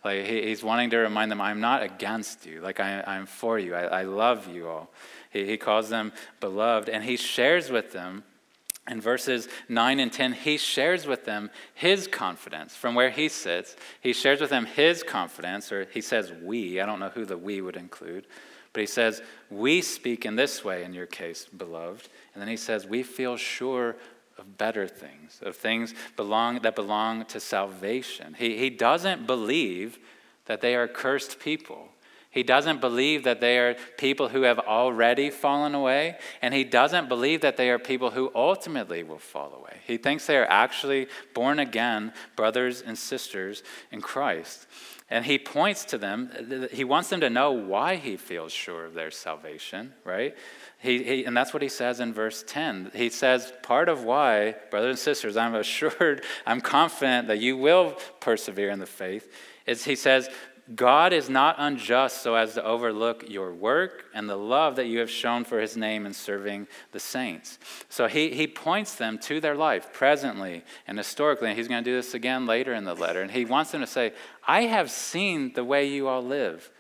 Like 0.04 0.26
he, 0.26 0.44
he's 0.44 0.64
wanting 0.64 0.90
to 0.92 0.98
remind 0.98 1.30
them, 1.30 1.42
I'm 1.42 1.60
not 1.60 1.84
against 1.84 2.46
you. 2.46 2.62
Like 2.62 2.80
I, 2.80 3.04
am 3.06 3.26
for 3.26 3.60
you. 3.60 3.76
I, 3.76 3.84
I, 3.84 4.04
love 4.04 4.48
you 4.48 4.68
all. 4.68 4.92
He, 5.32 5.46
he 5.46 5.58
calls 5.58 5.90
them 5.90 6.14
beloved. 6.40 6.88
And 6.88 7.04
he 7.04 7.18
shares 7.18 7.70
with 7.70 7.92
them, 7.92 8.24
in 8.90 9.02
verses 9.02 9.48
9 9.68 10.00
and 10.00 10.12
10, 10.12 10.34
he 10.34 10.58
shares 10.58 11.06
with 11.06 11.26
them 11.26 11.52
his 11.76 12.08
confidence 12.08 12.76
from 12.76 12.96
where 12.96 13.12
he 13.12 13.30
sits. 13.30 13.76
He 14.02 14.14
shares 14.14 14.42
with 14.42 14.50
them 14.50 14.66
his 14.66 15.04
confidence, 15.04 15.72
or 15.72 15.86
he 15.94 16.02
says 16.02 16.32
we. 16.32 16.80
I 16.80 16.88
don't 16.88 17.00
know 17.00 17.10
who 17.10 17.26
the 17.26 17.38
we 17.38 17.62
would 17.62 17.76
include. 17.76 18.26
But 18.74 18.82
he 18.82 18.88
says, 18.88 19.22
We 19.50 19.82
speak 19.82 20.26
in 20.26 20.36
this 20.36 20.64
way 20.64 20.84
in 20.84 20.94
your 20.94 21.06
case, 21.06 21.46
beloved. 21.46 22.10
And 22.34 22.42
then 22.42 22.48
he 22.48 22.58
says, 22.58 22.88
We 22.88 23.04
feel 23.04 23.38
sure 23.38 23.96
of 24.40 24.58
better 24.58 24.88
things, 24.88 25.40
of 25.44 25.56
things 25.56 25.94
belong, 26.16 26.60
that 26.62 26.76
belong 26.76 27.26
to 27.26 27.40
salvation. 27.40 28.36
He, 28.38 28.58
he 28.58 28.70
doesn't 28.70 29.28
believe 29.28 30.00
that 30.46 30.62
they 30.62 30.76
are 30.76 30.88
cursed 30.88 31.40
people. 31.40 31.90
He 32.32 32.44
doesn't 32.44 32.80
believe 32.80 33.24
that 33.24 33.42
they 33.42 33.58
are 33.58 33.76
people 33.98 34.30
who 34.30 34.44
have 34.44 34.60
already 34.60 35.32
fallen 35.32 35.74
away, 35.74 36.18
and 36.44 36.54
he 36.54 36.64
doesn't 36.64 37.10
believe 37.10 37.42
that 37.42 37.58
they 37.58 37.72
are 37.72 37.80
people 37.80 38.12
who 38.12 38.32
ultimately 38.36 39.02
will 39.02 39.18
fall 39.18 39.54
away. 39.54 39.78
He 39.86 39.98
thinks 39.98 40.28
they 40.28 40.38
are 40.38 40.46
actually 40.46 41.08
born 41.34 41.58
again 41.58 42.14
brothers 42.36 42.82
and 42.82 42.98
sisters 42.98 43.64
in 43.92 44.02
Christ. 44.02 44.68
And 45.10 45.26
he 45.26 45.40
points 45.40 45.86
to 45.86 45.98
them, 45.98 46.68
he 46.72 46.84
wants 46.84 47.10
them 47.10 47.22
to 47.22 47.32
know 47.32 47.52
why 47.52 47.96
he 47.96 48.16
feels 48.16 48.52
sure 48.52 48.86
of 48.86 48.94
their 48.94 49.10
salvation, 49.10 49.94
right? 50.04 50.36
He, 50.82 51.04
he, 51.04 51.26
and 51.26 51.36
that's 51.36 51.54
what 51.54 51.62
he 51.62 51.68
says 51.68 52.00
in 52.00 52.14
verse 52.14 52.44
10. 52.48 52.92
He 52.96 53.10
says, 53.10 53.52
Part 53.64 53.90
of 53.90 54.06
why, 54.06 54.56
brothers 54.72 54.92
and 54.92 55.00
sisters, 55.00 55.36
I'm 55.36 55.56
assured, 55.56 56.24
I'm 56.46 56.62
confident 56.62 57.28
that 57.28 57.40
you 57.40 57.58
will 57.58 57.98
persevere 58.22 58.70
in 58.70 58.80
the 58.80 58.86
faith, 58.86 59.32
is 59.66 59.84
he 59.84 59.96
says, 59.96 60.30
God 60.76 61.14
is 61.14 61.30
not 61.30 61.56
unjust 61.58 62.22
so 62.22 62.36
as 62.36 62.54
to 62.54 62.64
overlook 62.64 63.28
your 63.28 63.52
work 63.52 64.06
and 64.14 64.30
the 64.30 64.38
love 64.38 64.76
that 64.76 64.86
you 64.86 65.00
have 65.00 65.10
shown 65.10 65.44
for 65.44 65.60
his 65.60 65.76
name 65.76 66.06
in 66.06 66.14
serving 66.14 66.68
the 66.92 67.00
saints. 67.00 67.58
So 67.90 68.08
he, 68.08 68.30
he 68.30 68.46
points 68.46 68.94
them 68.94 69.18
to 69.24 69.42
their 69.42 69.56
life 69.56 69.92
presently 69.92 70.64
and 70.86 70.96
historically, 70.98 71.50
and 71.50 71.58
he's 71.58 71.68
going 71.68 71.84
to 71.84 71.90
do 71.90 71.96
this 71.96 72.14
again 72.14 72.46
later 72.46 72.74
in 72.74 72.84
the 72.84 72.94
letter. 72.94 73.22
And 73.24 73.32
he 73.32 73.46
wants 73.46 73.72
them 73.72 73.82
to 73.82 73.88
say, 73.88 74.14
I 74.48 74.64
have 74.64 74.92
seen 74.92 75.54
the 75.54 75.64
way 75.64 75.88
you 75.88 76.08
all 76.08 76.24
live. 76.24 76.72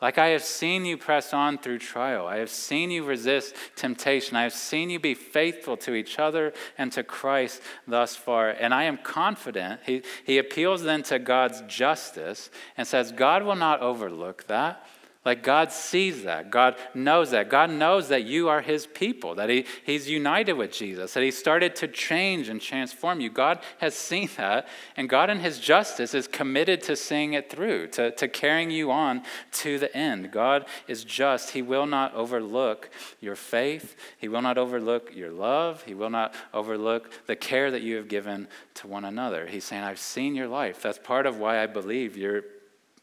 Like 0.00 0.18
I 0.18 0.28
have 0.28 0.42
seen 0.42 0.84
you 0.84 0.98
press 0.98 1.32
on 1.32 1.56
through 1.56 1.78
trial. 1.78 2.26
I 2.26 2.36
have 2.36 2.50
seen 2.50 2.90
you 2.90 3.04
resist 3.04 3.54
temptation. 3.76 4.36
I 4.36 4.42
have 4.42 4.52
seen 4.52 4.90
you 4.90 4.98
be 4.98 5.14
faithful 5.14 5.76
to 5.78 5.94
each 5.94 6.18
other 6.18 6.52
and 6.76 6.92
to 6.92 7.02
Christ 7.02 7.62
thus 7.86 8.14
far. 8.14 8.50
And 8.50 8.74
I 8.74 8.84
am 8.84 8.98
confident. 8.98 9.80
He, 9.86 10.02
he 10.24 10.36
appeals 10.36 10.82
then 10.82 11.02
to 11.04 11.18
God's 11.18 11.62
justice 11.66 12.50
and 12.76 12.86
says, 12.86 13.10
God 13.10 13.42
will 13.42 13.56
not 13.56 13.80
overlook 13.80 14.46
that. 14.48 14.86
Like 15.26 15.42
God 15.42 15.72
sees 15.72 16.22
that. 16.22 16.52
God 16.52 16.76
knows 16.94 17.32
that. 17.32 17.50
God 17.50 17.68
knows 17.68 18.08
that 18.10 18.22
you 18.22 18.48
are 18.48 18.60
his 18.60 18.86
people, 18.86 19.34
that 19.34 19.48
he, 19.48 19.66
he's 19.84 20.08
united 20.08 20.52
with 20.52 20.70
Jesus, 20.70 21.14
that 21.14 21.24
he 21.24 21.32
started 21.32 21.74
to 21.76 21.88
change 21.88 22.48
and 22.48 22.60
transform 22.60 23.18
you. 23.18 23.28
God 23.28 23.58
has 23.78 23.96
seen 23.96 24.30
that, 24.36 24.68
and 24.96 25.08
God 25.08 25.28
in 25.28 25.40
his 25.40 25.58
justice 25.58 26.14
is 26.14 26.28
committed 26.28 26.80
to 26.84 26.94
seeing 26.94 27.32
it 27.32 27.50
through, 27.50 27.88
to, 27.88 28.12
to 28.12 28.28
carrying 28.28 28.70
you 28.70 28.92
on 28.92 29.24
to 29.50 29.80
the 29.80 29.94
end. 29.96 30.30
God 30.30 30.64
is 30.86 31.02
just. 31.02 31.50
He 31.50 31.60
will 31.60 31.86
not 31.86 32.14
overlook 32.14 32.88
your 33.20 33.34
faith, 33.34 33.96
he 34.16 34.28
will 34.28 34.42
not 34.42 34.56
overlook 34.56 35.10
your 35.12 35.32
love, 35.32 35.82
he 35.82 35.94
will 35.94 36.10
not 36.10 36.34
overlook 36.54 37.10
the 37.26 37.34
care 37.34 37.72
that 37.72 37.82
you 37.82 37.96
have 37.96 38.06
given 38.06 38.46
to 38.74 38.86
one 38.86 39.04
another. 39.04 39.48
He's 39.48 39.64
saying, 39.64 39.82
I've 39.82 39.98
seen 39.98 40.36
your 40.36 40.46
life. 40.46 40.80
That's 40.82 41.00
part 41.00 41.26
of 41.26 41.38
why 41.38 41.60
I 41.60 41.66
believe 41.66 42.16
you're 42.16 42.44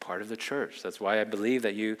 part 0.04 0.22
of 0.22 0.28
the 0.28 0.36
church. 0.36 0.82
That's 0.82 1.00
why 1.00 1.20
I 1.20 1.24
believe 1.24 1.62
that 1.62 1.74
you 1.74 1.96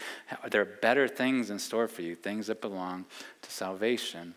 there 0.50 0.60
are 0.60 0.64
better 0.64 1.08
things 1.08 1.50
in 1.50 1.58
store 1.58 1.88
for 1.88 2.02
you, 2.02 2.14
things 2.14 2.48
that 2.48 2.60
belong 2.60 3.06
to 3.42 3.50
salvation. 3.50 4.34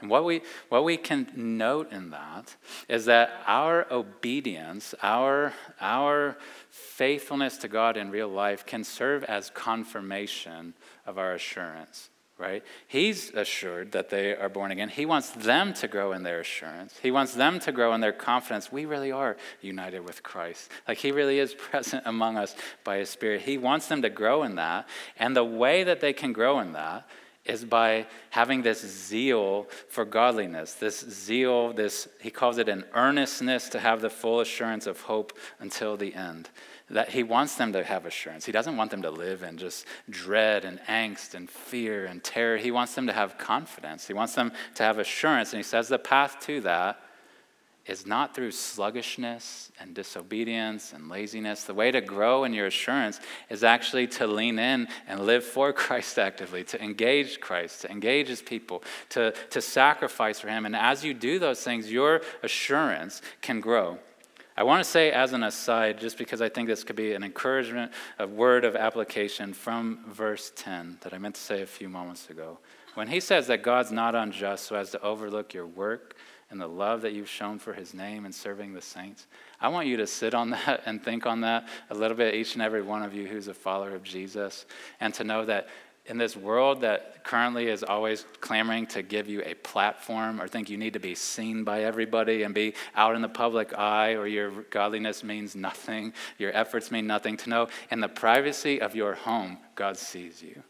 And 0.00 0.10
what 0.10 0.24
we, 0.24 0.42
what 0.68 0.84
we 0.84 0.96
can 0.96 1.30
note 1.34 1.92
in 1.92 2.10
that 2.10 2.56
is 2.88 3.04
that 3.06 3.42
our 3.46 3.86
obedience, 3.90 4.94
our, 5.02 5.54
our 5.80 6.36
faithfulness 6.68 7.56
to 7.58 7.68
God 7.68 7.96
in 7.96 8.10
real 8.10 8.28
life 8.28 8.66
can 8.66 8.84
serve 8.84 9.24
as 9.24 9.50
confirmation 9.50 10.74
of 11.06 11.16
our 11.16 11.32
assurance 11.32 12.10
right? 12.38 12.64
He's 12.88 13.30
assured 13.30 13.92
that 13.92 14.10
they 14.10 14.34
are 14.34 14.48
born 14.48 14.72
again. 14.72 14.88
He 14.88 15.06
wants 15.06 15.30
them 15.30 15.72
to 15.74 15.88
grow 15.88 16.12
in 16.12 16.24
their 16.24 16.40
assurance. 16.40 16.98
He 17.00 17.10
wants 17.10 17.34
them 17.34 17.60
to 17.60 17.72
grow 17.72 17.94
in 17.94 18.00
their 18.00 18.12
confidence. 18.12 18.72
We 18.72 18.86
really 18.86 19.12
are 19.12 19.36
united 19.60 20.00
with 20.00 20.22
Christ. 20.22 20.70
Like 20.88 20.98
He 20.98 21.12
really 21.12 21.38
is 21.38 21.54
present 21.58 22.02
among 22.06 22.36
us 22.36 22.56
by 22.82 22.98
His 22.98 23.10
Spirit. 23.10 23.42
He 23.42 23.58
wants 23.58 23.86
them 23.86 24.02
to 24.02 24.10
grow 24.10 24.42
in 24.42 24.56
that. 24.56 24.88
And 25.16 25.36
the 25.36 25.44
way 25.44 25.84
that 25.84 26.00
they 26.00 26.12
can 26.12 26.32
grow 26.32 26.58
in 26.58 26.72
that 26.72 27.08
is 27.44 27.64
by 27.64 28.06
having 28.30 28.62
this 28.62 28.80
zeal 28.80 29.66
for 29.88 30.04
godliness, 30.04 30.74
this 30.74 31.00
zeal, 31.00 31.74
this, 31.74 32.08
he 32.20 32.30
calls 32.30 32.56
it 32.56 32.70
an 32.70 32.84
earnestness 32.94 33.68
to 33.68 33.78
have 33.78 34.00
the 34.00 34.08
full 34.08 34.40
assurance 34.40 34.86
of 34.86 35.02
hope 35.02 35.36
until 35.60 35.96
the 35.96 36.14
end 36.14 36.48
that 36.94 37.10
he 37.10 37.24
wants 37.24 37.56
them 37.56 37.72
to 37.72 37.82
have 37.82 38.06
assurance. 38.06 38.46
He 38.46 38.52
doesn't 38.52 38.76
want 38.76 38.92
them 38.92 39.02
to 39.02 39.10
live 39.10 39.42
in 39.42 39.58
just 39.58 39.84
dread 40.08 40.64
and 40.64 40.78
angst 40.88 41.34
and 41.34 41.50
fear 41.50 42.06
and 42.06 42.22
terror. 42.22 42.56
He 42.56 42.70
wants 42.70 42.94
them 42.94 43.08
to 43.08 43.12
have 43.12 43.36
confidence. 43.36 44.06
He 44.06 44.14
wants 44.14 44.36
them 44.36 44.52
to 44.76 44.84
have 44.84 45.00
assurance. 45.00 45.52
And 45.52 45.58
he 45.58 45.64
says 45.64 45.88
the 45.88 45.98
path 45.98 46.38
to 46.42 46.60
that 46.60 47.00
is 47.84 48.06
not 48.06 48.32
through 48.32 48.52
sluggishness 48.52 49.72
and 49.80 49.92
disobedience 49.92 50.92
and 50.92 51.08
laziness. 51.08 51.64
The 51.64 51.74
way 51.74 51.90
to 51.90 52.00
grow 52.00 52.44
in 52.44 52.54
your 52.54 52.66
assurance 52.66 53.18
is 53.50 53.64
actually 53.64 54.06
to 54.06 54.28
lean 54.28 54.60
in 54.60 54.86
and 55.08 55.26
live 55.26 55.42
for 55.42 55.72
Christ 55.74 56.16
actively, 56.16 56.62
to 56.62 56.80
engage 56.80 57.40
Christ, 57.40 57.82
to 57.82 57.90
engage 57.90 58.28
his 58.28 58.40
people, 58.40 58.84
to, 59.10 59.32
to 59.50 59.60
sacrifice 59.60 60.38
for 60.38 60.48
him. 60.48 60.64
And 60.64 60.76
as 60.76 61.04
you 61.04 61.12
do 61.12 61.40
those 61.40 61.60
things, 61.60 61.90
your 61.90 62.22
assurance 62.44 63.20
can 63.42 63.58
grow. 63.58 63.98
I 64.56 64.62
want 64.62 64.84
to 64.84 64.88
say, 64.88 65.10
as 65.10 65.32
an 65.32 65.42
aside, 65.42 65.98
just 65.98 66.16
because 66.16 66.40
I 66.40 66.48
think 66.48 66.68
this 66.68 66.84
could 66.84 66.94
be 66.94 67.12
an 67.12 67.24
encouragement, 67.24 67.90
a 68.20 68.26
word 68.26 68.64
of 68.64 68.76
application 68.76 69.52
from 69.52 70.04
verse 70.08 70.52
10 70.54 70.98
that 71.00 71.12
I 71.12 71.18
meant 71.18 71.34
to 71.34 71.40
say 71.40 71.62
a 71.62 71.66
few 71.66 71.88
moments 71.88 72.30
ago. 72.30 72.58
When 72.94 73.08
he 73.08 73.18
says 73.18 73.48
that 73.48 73.64
God's 73.64 73.90
not 73.90 74.14
unjust 74.14 74.66
so 74.66 74.76
as 74.76 74.90
to 74.92 75.02
overlook 75.02 75.54
your 75.54 75.66
work 75.66 76.14
and 76.50 76.60
the 76.60 76.68
love 76.68 77.02
that 77.02 77.12
you've 77.12 77.28
shown 77.28 77.58
for 77.58 77.72
his 77.72 77.92
name 77.94 78.24
in 78.24 78.32
serving 78.32 78.74
the 78.74 78.80
saints, 78.80 79.26
I 79.60 79.66
want 79.68 79.88
you 79.88 79.96
to 79.96 80.06
sit 80.06 80.34
on 80.34 80.50
that 80.50 80.82
and 80.86 81.02
think 81.02 81.26
on 81.26 81.40
that 81.40 81.66
a 81.90 81.94
little 81.94 82.16
bit, 82.16 82.36
each 82.36 82.54
and 82.54 82.62
every 82.62 82.82
one 82.82 83.02
of 83.02 83.12
you 83.12 83.26
who's 83.26 83.48
a 83.48 83.54
follower 83.54 83.96
of 83.96 84.04
Jesus, 84.04 84.66
and 85.00 85.12
to 85.14 85.24
know 85.24 85.44
that 85.46 85.66
in 86.06 86.18
this 86.18 86.36
world 86.36 86.82
that 86.82 87.24
currently 87.24 87.68
is 87.68 87.82
always 87.82 88.26
clamoring 88.40 88.86
to 88.86 89.02
give 89.02 89.28
you 89.28 89.42
a 89.44 89.54
platform 89.54 90.40
or 90.40 90.46
think 90.46 90.68
you 90.68 90.76
need 90.76 90.92
to 90.92 90.98
be 90.98 91.14
seen 91.14 91.64
by 91.64 91.84
everybody 91.84 92.42
and 92.42 92.54
be 92.54 92.74
out 92.94 93.14
in 93.14 93.22
the 93.22 93.28
public 93.28 93.76
eye 93.78 94.12
or 94.12 94.26
your 94.26 94.50
godliness 94.64 95.24
means 95.24 95.56
nothing, 95.56 96.12
your 96.38 96.54
efforts 96.54 96.90
mean 96.90 97.06
nothing, 97.06 97.36
to 97.38 97.48
know 97.48 97.68
in 97.90 98.00
the 98.00 98.08
privacy 98.08 98.80
of 98.80 98.94
your 98.94 99.14
home, 99.14 99.58
God 99.74 99.96
sees 99.96 100.42
you. 100.42 100.62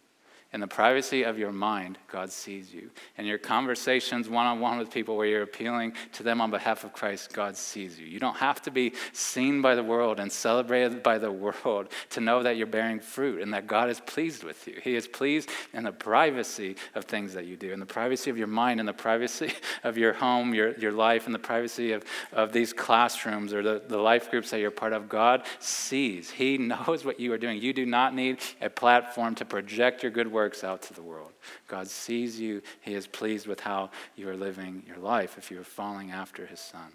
In 0.54 0.60
the 0.60 0.68
privacy 0.68 1.24
of 1.24 1.36
your 1.36 1.50
mind, 1.50 1.98
God 2.06 2.30
sees 2.30 2.72
you. 2.72 2.88
In 3.18 3.26
your 3.26 3.38
conversations 3.38 4.28
one 4.28 4.46
on 4.46 4.60
one 4.60 4.78
with 4.78 4.88
people 4.88 5.16
where 5.16 5.26
you're 5.26 5.42
appealing 5.42 5.94
to 6.12 6.22
them 6.22 6.40
on 6.40 6.52
behalf 6.52 6.84
of 6.84 6.92
Christ, 6.92 7.32
God 7.32 7.56
sees 7.56 7.98
you. 7.98 8.06
You 8.06 8.20
don't 8.20 8.36
have 8.36 8.62
to 8.62 8.70
be 8.70 8.92
seen 9.12 9.62
by 9.62 9.74
the 9.74 9.82
world 9.82 10.20
and 10.20 10.30
celebrated 10.30 11.02
by 11.02 11.18
the 11.18 11.32
world 11.32 11.88
to 12.10 12.20
know 12.20 12.44
that 12.44 12.56
you're 12.56 12.68
bearing 12.68 13.00
fruit 13.00 13.42
and 13.42 13.52
that 13.52 13.66
God 13.66 13.90
is 13.90 13.98
pleased 13.98 14.44
with 14.44 14.68
you. 14.68 14.78
He 14.80 14.94
is 14.94 15.08
pleased 15.08 15.50
in 15.72 15.82
the 15.82 15.90
privacy 15.90 16.76
of 16.94 17.04
things 17.06 17.34
that 17.34 17.46
you 17.46 17.56
do, 17.56 17.72
in 17.72 17.80
the 17.80 17.84
privacy 17.84 18.30
of 18.30 18.38
your 18.38 18.46
mind, 18.46 18.78
in 18.78 18.86
the 18.86 18.92
privacy 18.92 19.52
of 19.82 19.98
your 19.98 20.12
home, 20.12 20.54
your, 20.54 20.78
your 20.78 20.92
life, 20.92 21.26
in 21.26 21.32
the 21.32 21.38
privacy 21.40 21.90
of, 21.90 22.04
of 22.32 22.52
these 22.52 22.72
classrooms 22.72 23.52
or 23.52 23.64
the, 23.64 23.82
the 23.88 23.98
life 23.98 24.30
groups 24.30 24.50
that 24.50 24.60
you're 24.60 24.70
part 24.70 24.92
of. 24.92 25.08
God 25.08 25.42
sees. 25.58 26.30
He 26.30 26.58
knows 26.58 27.04
what 27.04 27.18
you 27.18 27.32
are 27.32 27.38
doing. 27.38 27.60
You 27.60 27.72
do 27.72 27.84
not 27.84 28.14
need 28.14 28.38
a 28.60 28.70
platform 28.70 29.34
to 29.34 29.44
project 29.44 30.04
your 30.04 30.12
good 30.12 30.30
work 30.30 30.43
works 30.44 30.62
out 30.62 30.82
to 30.82 30.92
the 30.92 31.00
world. 31.00 31.32
God 31.68 31.88
sees 31.88 32.38
you. 32.38 32.60
He 32.82 32.92
is 32.92 33.06
pleased 33.06 33.46
with 33.46 33.60
how 33.60 33.88
you 34.14 34.28
are 34.28 34.36
living 34.36 34.82
your 34.86 34.98
life 34.98 35.38
if 35.38 35.50
you 35.50 35.58
are 35.58 35.64
following 35.64 36.10
after 36.10 36.44
his 36.44 36.60
son. 36.60 36.92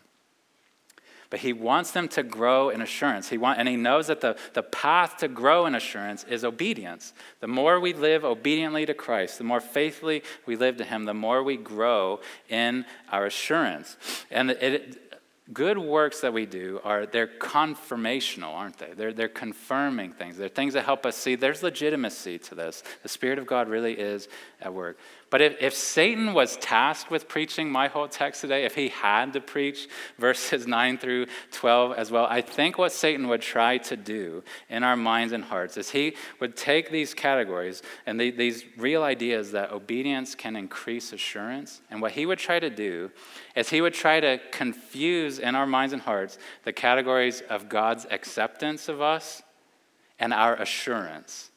But 1.31 1.39
he 1.39 1.51
wants 1.51 1.89
them 1.89 2.07
to 2.09 2.21
grow 2.21 2.69
in 2.69 2.79
assurance. 2.79 3.29
He 3.29 3.39
want, 3.39 3.57
and 3.57 3.67
he 3.67 3.75
knows 3.75 4.05
that 4.05 4.21
the, 4.21 4.37
the 4.53 4.61
path 4.61 5.17
to 5.17 5.27
grow 5.27 5.65
in 5.65 5.73
assurance 5.73 6.23
is 6.25 6.43
obedience. 6.43 7.11
The 7.39 7.47
more 7.47 7.79
we 7.79 7.91
live 7.91 8.23
obediently 8.23 8.85
to 8.85 8.93
Christ, 8.93 9.39
the 9.39 9.43
more 9.43 9.61
faithfully 9.61 10.21
we 10.45 10.55
live 10.55 10.77
to 10.77 10.83
him, 10.83 11.05
the 11.05 11.15
more 11.15 11.41
we 11.41 11.57
grow 11.57 12.19
in 12.49 12.85
our 13.11 13.25
assurance. 13.25 13.97
And 14.29 14.51
it, 14.51 15.08
good 15.53 15.77
works 15.77 16.21
that 16.21 16.33
we 16.33 16.45
do 16.45 16.79
are 16.83 17.05
they're 17.05 17.27
confirmational 17.27 18.53
aren't 18.53 18.77
they? 18.77 18.93
They're, 18.95 19.13
they're 19.13 19.27
confirming 19.27 20.13
things. 20.13 20.37
They're 20.37 20.49
things 20.49 20.73
that 20.73 20.85
help 20.85 21.05
us 21.05 21.15
see 21.15 21.35
there's 21.35 21.63
legitimacy 21.63 22.39
to 22.39 22.55
this. 22.55 22.83
The 23.03 23.09
spirit 23.09 23.39
of 23.39 23.47
god 23.47 23.67
really 23.67 23.93
is 23.93 24.27
at 24.61 24.73
work 24.73 24.97
but 25.29 25.41
if, 25.41 25.61
if 25.61 25.73
Satan 25.75 26.33
was 26.33 26.57
tasked 26.57 27.11
with 27.11 27.27
preaching 27.27 27.69
my 27.69 27.87
whole 27.87 28.07
text 28.07 28.41
today, 28.41 28.65
if 28.65 28.75
he 28.75 28.89
had 28.89 29.33
to 29.33 29.41
preach 29.41 29.87
verses 30.17 30.65
9 30.79 30.97
through 30.97 31.27
12 31.51 31.93
as 31.97 32.11
well, 32.11 32.25
I 32.25 32.41
think 32.41 32.77
what 32.77 32.91
Satan 32.91 33.27
would 33.27 33.41
try 33.41 33.77
to 33.77 33.95
do 33.95 34.43
in 34.69 34.83
our 34.83 34.95
minds 34.95 35.33
and 35.33 35.43
hearts 35.43 35.77
is 35.77 35.91
he 35.91 36.15
would 36.39 36.55
take 36.55 36.89
these 36.89 37.13
categories 37.13 37.83
and 38.05 38.19
the, 38.19 38.31
these 38.31 38.65
real 38.77 39.03
ideas 39.03 39.51
that 39.51 39.71
obedience 39.71 40.33
can 40.33 40.55
increase 40.55 41.13
assurance. 41.13 41.81
And 41.91 42.01
what 42.01 42.13
he 42.13 42.25
would 42.25 42.39
try 42.39 42.59
to 42.59 42.69
do 42.69 43.11
is 43.55 43.69
he 43.69 43.81
would 43.81 43.93
try 43.93 44.19
to 44.19 44.39
confuse 44.51 45.37
in 45.37 45.53
our 45.53 45.67
minds 45.67 45.93
and 45.93 46.01
hearts 46.01 46.39
the 46.63 46.73
categories 46.73 47.41
of 47.49 47.69
God's 47.69 48.07
acceptance 48.09 48.89
of 48.89 48.99
us 49.01 49.43
and 50.19 50.33
our 50.33 50.55
assurance. 50.55 51.48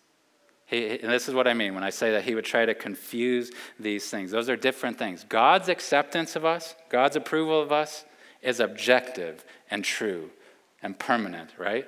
He, 0.72 0.88
and 0.88 1.12
this 1.12 1.28
is 1.28 1.34
what 1.34 1.46
I 1.46 1.52
mean 1.52 1.74
when 1.74 1.84
I 1.84 1.90
say 1.90 2.12
that 2.12 2.24
he 2.24 2.34
would 2.34 2.46
try 2.46 2.64
to 2.64 2.74
confuse 2.74 3.50
these 3.78 4.08
things. 4.08 4.30
Those 4.30 4.48
are 4.48 4.56
different 4.56 4.98
things. 4.98 5.22
God's 5.28 5.68
acceptance 5.68 6.34
of 6.34 6.46
us, 6.46 6.74
God's 6.88 7.14
approval 7.14 7.60
of 7.60 7.72
us, 7.72 8.06
is 8.40 8.58
objective 8.58 9.44
and 9.70 9.84
true 9.84 10.30
and 10.82 10.98
permanent, 10.98 11.50
right? 11.58 11.86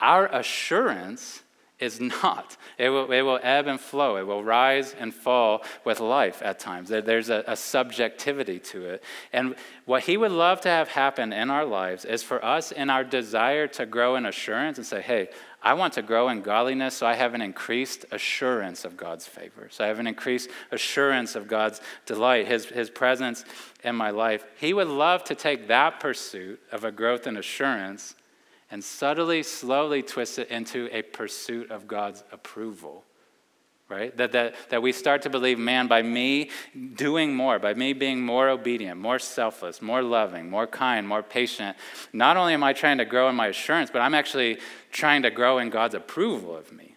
Our 0.00 0.26
assurance 0.26 1.42
is 1.80 2.00
not. 2.00 2.56
It 2.78 2.90
will, 2.90 3.10
it 3.10 3.22
will 3.22 3.40
ebb 3.42 3.66
and 3.66 3.80
flow. 3.80 4.16
It 4.16 4.24
will 4.24 4.44
rise 4.44 4.94
and 4.94 5.12
fall 5.12 5.64
with 5.84 5.98
life 5.98 6.40
at 6.44 6.60
times. 6.60 6.90
There, 6.90 7.02
there's 7.02 7.28
a, 7.28 7.42
a 7.48 7.56
subjectivity 7.56 8.60
to 8.60 8.84
it. 8.84 9.02
And 9.32 9.56
what 9.84 10.04
he 10.04 10.16
would 10.16 10.30
love 10.30 10.60
to 10.60 10.68
have 10.68 10.86
happen 10.86 11.32
in 11.32 11.50
our 11.50 11.64
lives 11.64 12.04
is 12.04 12.22
for 12.22 12.42
us, 12.44 12.70
in 12.70 12.88
our 12.88 13.02
desire 13.02 13.66
to 13.66 13.84
grow 13.84 14.14
in 14.14 14.26
assurance 14.26 14.78
and 14.78 14.86
say, 14.86 15.00
hey, 15.00 15.30
I 15.62 15.74
want 15.74 15.94
to 15.94 16.02
grow 16.02 16.28
in 16.28 16.42
godliness, 16.42 16.96
so 16.96 17.06
I 17.06 17.14
have 17.14 17.34
an 17.34 17.40
increased 17.40 18.04
assurance 18.10 18.84
of 18.84 18.96
God's 18.96 19.26
favor. 19.26 19.68
So 19.70 19.84
I 19.84 19.88
have 19.88 20.00
an 20.00 20.06
increased 20.06 20.50
assurance 20.70 21.36
of 21.36 21.46
God's 21.46 21.80
delight, 22.04 22.48
His, 22.48 22.66
His 22.66 22.90
presence 22.90 23.44
in 23.84 23.94
my 23.94 24.10
life. 24.10 24.44
He 24.58 24.74
would 24.74 24.88
love 24.88 25.22
to 25.24 25.34
take 25.34 25.68
that 25.68 26.00
pursuit 26.00 26.60
of 26.72 26.84
a 26.84 26.90
growth 26.90 27.26
in 27.26 27.36
assurance 27.36 28.16
and 28.70 28.82
subtly, 28.82 29.42
slowly 29.42 30.02
twist 30.02 30.38
it 30.38 30.48
into 30.48 30.88
a 30.90 31.02
pursuit 31.02 31.70
of 31.70 31.86
God's 31.86 32.24
approval 32.32 33.04
right? 33.92 34.16
That, 34.16 34.32
that, 34.32 34.54
that 34.70 34.82
we 34.82 34.92
start 34.92 35.22
to 35.22 35.30
believe, 35.30 35.58
man, 35.58 35.86
by 35.86 36.02
me 36.02 36.48
doing 36.94 37.34
more, 37.34 37.58
by 37.58 37.74
me 37.74 37.92
being 37.92 38.22
more 38.22 38.48
obedient, 38.48 38.98
more 38.98 39.18
selfless, 39.18 39.82
more 39.82 40.02
loving, 40.02 40.48
more 40.48 40.66
kind, 40.66 41.06
more 41.06 41.22
patient, 41.22 41.76
not 42.12 42.36
only 42.36 42.54
am 42.54 42.64
I 42.64 42.72
trying 42.72 42.98
to 42.98 43.04
grow 43.04 43.28
in 43.28 43.36
my 43.36 43.48
assurance, 43.48 43.90
but 43.90 44.00
I'm 44.00 44.14
actually 44.14 44.58
trying 44.90 45.22
to 45.22 45.30
grow 45.30 45.58
in 45.58 45.68
God's 45.68 45.94
approval 45.94 46.56
of 46.56 46.72
me. 46.72 46.96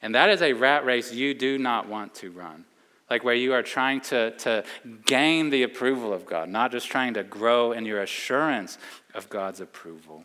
And 0.00 0.14
that 0.14 0.30
is 0.30 0.40
a 0.40 0.54
rat 0.54 0.84
race 0.84 1.12
you 1.12 1.34
do 1.34 1.58
not 1.58 1.88
want 1.88 2.14
to 2.16 2.30
run. 2.30 2.64
Like 3.10 3.22
where 3.22 3.34
you 3.34 3.52
are 3.52 3.62
trying 3.62 4.00
to, 4.02 4.30
to 4.38 4.64
gain 5.04 5.50
the 5.50 5.62
approval 5.62 6.12
of 6.14 6.24
God, 6.24 6.48
not 6.48 6.72
just 6.72 6.88
trying 6.88 7.14
to 7.14 7.22
grow 7.22 7.72
in 7.72 7.84
your 7.84 8.00
assurance 8.00 8.78
of 9.14 9.28
God's 9.28 9.60
approval. 9.60 10.24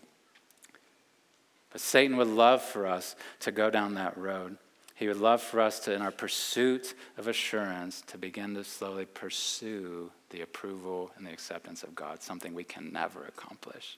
But 1.71 1.81
Satan 1.81 2.15
would 2.17 2.27
love 2.27 2.61
for 2.61 2.87
us 2.87 3.15
to 3.41 3.51
go 3.51 3.69
down 3.69 3.95
that 3.95 4.17
road. 4.17 4.57
He 4.99 5.07
would 5.07 5.21
love 5.21 5.41
for 5.41 5.61
us 5.61 5.79
to, 5.81 5.93
in 5.93 6.01
our 6.01 6.11
pursuit 6.11 6.93
of 7.17 7.29
assurance, 7.29 8.01
to 8.07 8.17
begin 8.17 8.53
to 8.55 8.65
slowly 8.65 9.05
pursue 9.05 10.11
the 10.29 10.41
approval 10.41 11.11
and 11.15 11.25
the 11.25 11.31
acceptance 11.31 11.83
of 11.83 11.95
God, 11.95 12.21
something 12.21 12.53
we 12.53 12.65
can 12.65 12.91
never 12.91 13.23
accomplish. 13.23 13.97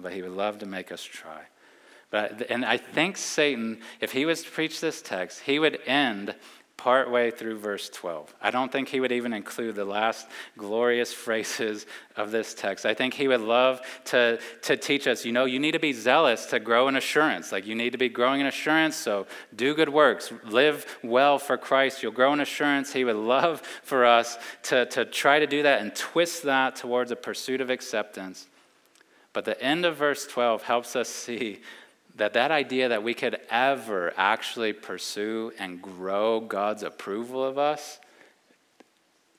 But 0.00 0.14
He 0.14 0.22
would 0.22 0.32
love 0.32 0.58
to 0.60 0.66
make 0.66 0.90
us 0.90 1.02
try. 1.02 1.42
But, 2.10 2.50
and 2.50 2.64
I 2.64 2.78
think 2.78 3.18
Satan, 3.18 3.82
if 4.00 4.12
he 4.12 4.24
was 4.24 4.42
to 4.42 4.50
preach 4.50 4.80
this 4.80 5.02
text, 5.02 5.40
he 5.40 5.58
would 5.58 5.80
end 5.86 6.34
partway 6.78 7.30
through 7.30 7.58
verse 7.58 7.90
12. 7.90 8.32
I 8.40 8.50
don't 8.50 8.72
think 8.72 8.88
he 8.88 9.00
would 9.00 9.12
even 9.12 9.34
include 9.34 9.74
the 9.74 9.84
last 9.84 10.26
glorious 10.56 11.12
phrases 11.24 11.84
of 12.16 12.30
this 12.30 12.54
text. 12.54 12.86
I 12.86 12.94
think 12.94 13.12
he 13.12 13.28
would 13.28 13.40
love 13.40 13.82
to, 14.06 14.38
to 14.62 14.76
teach 14.76 15.06
us, 15.06 15.24
you 15.26 15.32
know, 15.32 15.44
you 15.44 15.58
need 15.58 15.72
to 15.72 15.80
be 15.80 15.92
zealous 15.92 16.46
to 16.46 16.60
grow 16.60 16.88
in 16.88 16.96
assurance. 16.96 17.52
Like 17.52 17.66
you 17.66 17.74
need 17.74 17.90
to 17.90 17.98
be 17.98 18.08
growing 18.08 18.40
in 18.40 18.46
assurance, 18.46 18.96
so 18.96 19.26
do 19.54 19.74
good 19.74 19.90
works, 19.90 20.32
live 20.44 20.86
well 21.02 21.38
for 21.38 21.58
Christ. 21.58 22.02
You'll 22.02 22.12
grow 22.12 22.32
in 22.32 22.40
assurance. 22.40 22.92
He 22.92 23.04
would 23.04 23.16
love 23.16 23.60
for 23.82 24.06
us 24.06 24.38
to, 24.64 24.86
to 24.86 25.04
try 25.04 25.40
to 25.40 25.46
do 25.46 25.64
that 25.64 25.82
and 25.82 25.94
twist 25.94 26.44
that 26.44 26.76
towards 26.76 27.10
a 27.10 27.16
pursuit 27.16 27.60
of 27.60 27.70
acceptance. 27.70 28.46
But 29.32 29.44
the 29.44 29.60
end 29.62 29.84
of 29.84 29.96
verse 29.96 30.26
12 30.26 30.62
helps 30.62 30.96
us 30.96 31.08
see 31.26 31.60
that 32.18 32.34
that 32.34 32.50
idea 32.50 32.90
that 32.90 33.02
we 33.02 33.14
could 33.14 33.38
ever 33.48 34.12
actually 34.16 34.72
pursue 34.72 35.52
and 35.58 35.80
grow 35.80 36.40
God's 36.40 36.82
approval 36.82 37.42
of 37.42 37.58
us, 37.58 37.98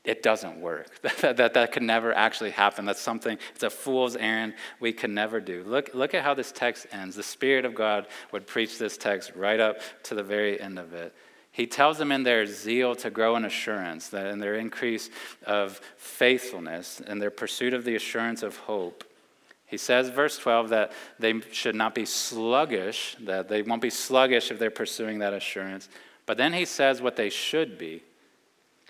it 0.05 0.23
doesn't 0.23 0.59
work. 0.59 1.01
that, 1.21 1.37
that, 1.37 1.53
that 1.53 1.71
could 1.71 1.83
never 1.83 2.13
actually 2.13 2.51
happen. 2.51 2.85
That's 2.85 3.01
something, 3.01 3.37
it's 3.53 3.63
a 3.63 3.69
fool's 3.69 4.15
errand 4.15 4.55
we 4.79 4.93
can 4.93 5.13
never 5.13 5.39
do. 5.39 5.63
Look, 5.65 5.91
look 5.93 6.13
at 6.13 6.23
how 6.23 6.33
this 6.33 6.51
text 6.51 6.87
ends. 6.91 7.15
The 7.15 7.23
Spirit 7.23 7.65
of 7.65 7.75
God 7.75 8.07
would 8.31 8.47
preach 8.47 8.77
this 8.77 8.97
text 8.97 9.33
right 9.35 9.59
up 9.59 9.79
to 10.03 10.15
the 10.15 10.23
very 10.23 10.59
end 10.59 10.79
of 10.79 10.93
it. 10.93 11.13
He 11.51 11.67
tells 11.67 11.97
them 11.97 12.11
in 12.11 12.23
their 12.23 12.45
zeal 12.45 12.95
to 12.95 13.09
grow 13.09 13.35
in 13.35 13.43
assurance, 13.43 14.07
that 14.09 14.27
in 14.27 14.39
their 14.39 14.55
increase 14.55 15.09
of 15.45 15.81
faithfulness, 15.97 17.01
and 17.05 17.21
their 17.21 17.31
pursuit 17.31 17.73
of 17.73 17.83
the 17.83 17.95
assurance 17.95 18.43
of 18.43 18.55
hope, 18.55 19.03
he 19.69 19.77
says, 19.77 20.09
verse 20.09 20.37
12, 20.39 20.69
that 20.69 20.91
they 21.19 21.39
should 21.51 21.75
not 21.75 21.93
be 21.93 22.03
sluggish, 22.03 23.15
that 23.21 23.47
they 23.47 23.61
won't 23.61 23.83
be 23.83 23.91
sluggish 23.91 24.49
if 24.49 24.57
they're 24.57 24.71
pursuing 24.71 25.19
that 25.19 25.33
assurance. 25.33 25.89
But 26.25 26.37
then 26.37 26.53
he 26.53 26.65
says 26.65 27.03
what 27.03 27.15
they 27.15 27.29
should 27.29 27.77
be. 27.77 28.01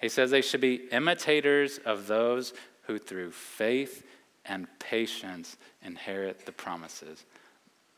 He 0.02 0.08
says 0.08 0.32
they 0.32 0.42
should 0.42 0.62
be 0.62 0.88
imitators 0.92 1.80
of 1.80 2.08
those 2.08 2.54
who 2.84 2.98
through 2.98 3.32
faith 3.32 4.06
and 4.46 4.68
patience 4.80 5.58
inherit 5.84 6.46
the 6.46 6.54
promises. 6.54 7.26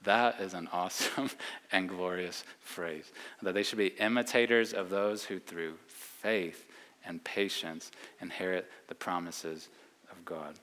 That 0.04 0.42
is 0.42 0.56
an 0.56 0.68
awesome 0.74 1.30
and 1.72 1.88
glorious 1.88 2.44
phrase. 2.62 3.12
That 3.44 3.54
they 3.54 3.62
should 3.62 3.78
be 3.78 3.88
imitators 4.00 4.74
of 4.74 4.90
those 4.90 5.24
who 5.24 5.38
through 5.38 5.76
faith 5.86 6.66
and 7.06 7.24
patience 7.24 7.92
inherit 8.22 8.70
the 8.88 8.96
promises 8.96 9.70
of 10.12 10.26
God. 10.26 10.56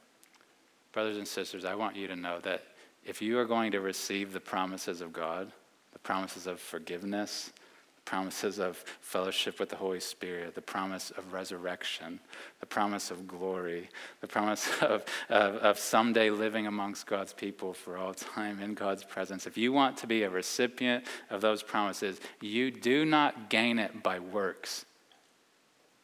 Brothers 0.93 1.19
and 1.19 1.29
sisters, 1.29 1.65
I 1.65 1.75
want 1.75 1.97
you 1.97 2.07
to 2.09 2.17
know 2.17 2.39
that 2.41 2.65
if 3.05 3.21
you 3.23 3.39
are 3.39 3.45
going 3.45 3.73
to 3.73 3.81
receive 3.81 4.33
the 4.33 4.41
promises 4.41 5.01
of 5.01 5.13
God, 5.13 5.53
the 5.93 5.99
promises 5.99 6.47
of 6.47 6.61
forgiveness, 6.61 7.53
the 7.97 8.03
promises 8.03 8.59
of 8.59 8.77
fellowship 9.01 9.61
with 9.61 9.69
the 9.69 9.77
Holy 9.77 10.01
Spirit, 10.01 10.55
the 10.55 10.63
promise 10.63 11.11
of 11.11 11.33
resurrection, 11.33 12.21
the 12.61 12.67
promise 12.67 13.11
of 13.11 13.29
glory, 13.29 13.91
the 14.21 14.27
promise 14.27 14.69
of, 14.83 15.05
of, 15.29 15.57
of 15.57 15.79
someday 15.79 16.31
living 16.31 16.67
amongst 16.67 17.07
God's 17.07 17.33
people 17.33 17.75
for 17.75 17.99
all 17.99 18.15
time 18.15 18.61
in 18.61 18.75
God's 18.75 19.05
presence, 19.05 19.47
if 19.47 19.59
you 19.59 19.73
want 19.73 19.99
to 19.99 20.07
be 20.07 20.23
a 20.23 20.31
recipient 20.31 21.05
of 21.29 21.41
those 21.41 21.63
promises, 21.63 22.21
you 22.41 22.71
do 22.71 23.05
not 23.05 23.51
gain 23.51 23.79
it 23.79 24.03
by 24.03 24.19
works. 24.19 24.87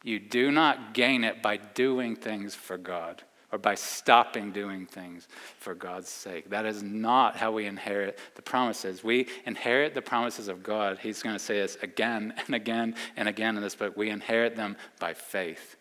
You 0.03 0.19
do 0.19 0.51
not 0.51 0.93
gain 0.93 1.23
it 1.23 1.41
by 1.41 1.57
doing 1.57 2.15
things 2.15 2.53
for 2.53 2.77
God 2.77 3.23
or 3.55 3.57
by 3.57 3.73
stopping 3.73 4.51
doing 4.51 4.85
things 4.85 5.29
for 5.59 5.73
God's 5.73 6.09
sake. 6.09 6.49
That 6.49 6.65
is 6.65 6.83
not 6.83 7.37
how 7.37 7.53
we 7.53 7.65
inherit 7.65 8.19
the 8.35 8.41
promises. 8.41 9.01
We 9.01 9.29
inherit 9.45 9.93
the 9.93 10.01
promises 10.01 10.49
of 10.49 10.61
God. 10.61 10.99
He's 11.01 11.23
going 11.23 11.35
to 11.35 11.39
say 11.39 11.61
this 11.61 11.77
again 11.81 12.33
and 12.45 12.53
again 12.53 12.95
and 13.15 13.29
again 13.29 13.55
in 13.55 13.63
this 13.63 13.73
book. 13.73 13.95
We 13.95 14.09
inherit 14.09 14.57
them 14.57 14.75
by 14.99 15.13
faith. 15.13 15.77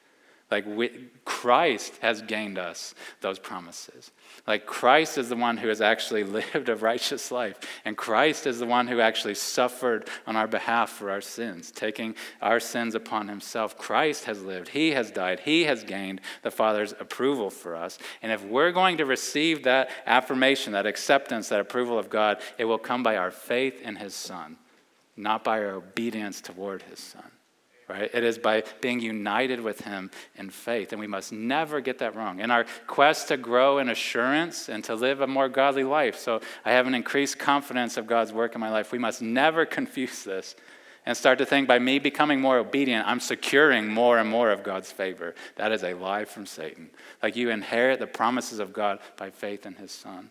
Like 0.55 0.67
we, 0.69 1.09
Christ 1.25 1.97
has 2.01 2.23
gained 2.23 2.59
us 2.59 2.95
those 3.21 3.41
promises. 3.41 4.13
Like 4.47 4.67
Christ 4.67 5.19
is 5.19 5.29
the 5.29 5.35
one 5.35 5.57
who 5.57 5.67
has 5.67 5.81
actually 5.81 6.23
lived 6.55 6.69
a 6.69 6.77
righteous 6.77 7.33
life, 7.33 7.59
and 7.85 7.97
Christ 7.97 8.47
is 8.47 8.61
the 8.61 8.67
one 8.67 8.87
who 8.87 9.01
actually 9.01 9.35
suffered 9.35 10.09
on 10.29 10.37
our 10.37 10.47
behalf 10.47 10.91
for 10.91 11.11
our 11.11 11.21
sins, 11.21 11.73
taking 11.73 12.15
our 12.41 12.61
sins 12.61 12.95
upon 12.95 13.27
himself. 13.27 13.77
Christ 13.77 14.27
has 14.27 14.45
lived, 14.45 14.69
he 14.69 14.93
has 14.93 15.11
died, 15.11 15.41
he 15.41 15.65
has 15.65 15.83
gained 15.83 16.21
the 16.43 16.53
Father's 16.53 16.93
approval 17.01 17.51
for 17.51 17.75
us. 17.75 17.99
And 18.23 18.31
if 18.31 18.45
we're 18.45 18.71
going 18.71 18.99
to 18.99 19.05
receive 19.05 19.65
that 19.65 19.91
affirmation, 20.07 20.75
that 20.75 20.87
acceptance, 20.87 21.49
that 21.49 21.59
approval 21.59 21.99
of 21.99 22.11
God, 22.11 22.41
it 22.59 22.65
will 22.67 22.79
come 22.79 23.03
by 23.03 23.17
our 23.17 23.33
faith 23.33 23.83
in 23.83 23.97
his 23.97 24.15
Son, 24.15 24.57
not 25.17 25.43
by 25.43 25.59
our 25.59 25.73
obedience 25.73 26.41
toward 26.41 26.83
his 26.83 27.01
Son 27.01 27.29
right? 27.89 28.11
It 28.13 28.25
is 28.25 28.39
by 28.39 28.65
being 28.81 29.01
united 29.01 29.61
with 29.61 29.81
Him 29.83 30.11
in 30.37 30.51
faith. 30.51 30.93
And 30.93 31.01
we 31.01 31.07
must 31.07 31.33
never 31.33 31.81
get 31.81 31.99
that 31.99 32.17
wrong. 32.17 32.41
In 32.41 32.51
our 32.51 32.65
quest 32.87 33.29
to 33.29 33.37
grow 33.37 33.79
in 33.79 33.89
assurance 33.89 34.69
and 34.69 34.83
to 34.85 34.95
live 34.95 35.21
a 35.21 35.27
more 35.27 35.49
godly 35.49 35.85
life, 35.85 36.19
so 36.19 36.41
I 36.65 36.73
have 36.73 36.87
an 36.87 36.95
increased 36.95 37.39
confidence 37.39 37.97
of 37.97 38.07
God's 38.07 38.33
work 38.33 38.55
in 38.55 38.61
my 38.61 38.71
life, 38.71 38.93
we 38.93 38.99
must 38.99 39.23
never 39.23 39.67
confuse 39.67 40.25
this 40.25 40.55
and 41.07 41.17
start 41.17 41.39
to 41.39 41.47
think 41.47 41.69
by 41.69 41.79
me 41.79 41.99
becoming 41.99 42.41
more 42.41 42.59
obedient, 42.59 43.07
I'm 43.07 43.21
securing 43.21 43.89
more 43.89 44.19
and 44.19 44.29
more 44.29 44.51
of 44.51 44.63
God's 44.63 44.91
favor. 44.91 45.35
That 45.57 45.73
is 45.73 45.83
a 45.83 45.95
lie 45.95 46.25
from 46.25 46.47
Satan. 46.47 46.91
Like 47.23 47.37
you 47.37 47.51
inherit 47.51 47.99
the 47.99 48.07
promises 48.07 48.59
of 48.59 48.73
God 48.73 49.01
by 49.17 49.31
faith 49.31 49.67
in 49.67 49.75
His 49.75 49.93
Son. 49.93 50.31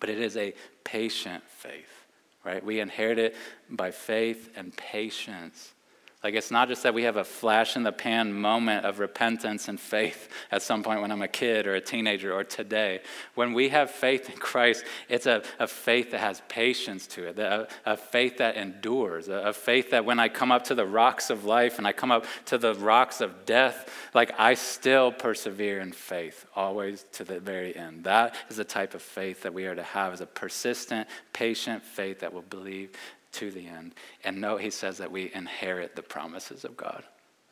But 0.00 0.08
it 0.08 0.18
is 0.18 0.36
a 0.36 0.54
patient 0.82 1.44
faith, 1.46 2.06
right? 2.44 2.64
We 2.64 2.80
inherit 2.80 3.18
it 3.18 3.36
by 3.68 3.90
faith 3.90 4.50
and 4.56 4.74
patience. 4.76 5.74
Like, 6.22 6.34
it's 6.34 6.52
not 6.52 6.68
just 6.68 6.84
that 6.84 6.94
we 6.94 7.02
have 7.02 7.16
a 7.16 7.24
flash 7.24 7.74
in 7.74 7.82
the 7.82 7.90
pan 7.90 8.32
moment 8.32 8.86
of 8.86 9.00
repentance 9.00 9.66
and 9.66 9.78
faith 9.78 10.28
at 10.52 10.62
some 10.62 10.84
point 10.84 11.00
when 11.00 11.10
I'm 11.10 11.22
a 11.22 11.28
kid 11.28 11.66
or 11.66 11.74
a 11.74 11.80
teenager 11.80 12.32
or 12.32 12.44
today. 12.44 13.00
When 13.34 13.54
we 13.54 13.70
have 13.70 13.90
faith 13.90 14.30
in 14.30 14.36
Christ, 14.36 14.84
it's 15.08 15.26
a, 15.26 15.42
a 15.58 15.66
faith 15.66 16.12
that 16.12 16.20
has 16.20 16.40
patience 16.48 17.08
to 17.08 17.24
it, 17.28 17.38
a, 17.40 17.66
a 17.84 17.96
faith 17.96 18.36
that 18.38 18.56
endures, 18.56 19.28
a, 19.28 19.34
a 19.34 19.52
faith 19.52 19.90
that 19.90 20.04
when 20.04 20.20
I 20.20 20.28
come 20.28 20.52
up 20.52 20.64
to 20.64 20.76
the 20.76 20.86
rocks 20.86 21.28
of 21.28 21.44
life 21.44 21.78
and 21.78 21.86
I 21.88 21.92
come 21.92 22.12
up 22.12 22.26
to 22.46 22.58
the 22.58 22.74
rocks 22.74 23.20
of 23.20 23.44
death, 23.44 23.92
like 24.14 24.32
I 24.38 24.54
still 24.54 25.10
persevere 25.10 25.80
in 25.80 25.90
faith, 25.90 26.46
always 26.54 27.04
to 27.12 27.24
the 27.24 27.40
very 27.40 27.74
end. 27.74 28.04
That 28.04 28.36
is 28.48 28.56
the 28.56 28.64
type 28.64 28.94
of 28.94 29.02
faith 29.02 29.42
that 29.42 29.54
we 29.54 29.66
are 29.66 29.74
to 29.74 29.82
have, 29.82 30.14
is 30.14 30.20
a 30.20 30.26
persistent, 30.26 31.08
patient 31.32 31.82
faith 31.82 32.20
that 32.20 32.32
will 32.32 32.42
believe 32.42 32.90
to 33.32 33.50
the 33.50 33.66
end. 33.66 33.94
And 34.24 34.40
note, 34.40 34.60
he 34.60 34.70
says 34.70 34.98
that 34.98 35.10
we 35.10 35.32
inherit 35.34 35.96
the 35.96 36.02
promises 36.02 36.64
of 36.64 36.76
God, 36.76 37.04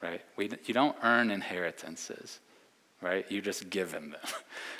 right? 0.02 0.22
We, 0.36 0.50
you 0.64 0.74
don't 0.74 0.96
earn 1.02 1.30
inheritances, 1.30 2.40
right? 3.00 3.30
You 3.30 3.40
just 3.40 3.70
given 3.70 4.10
them. 4.10 4.20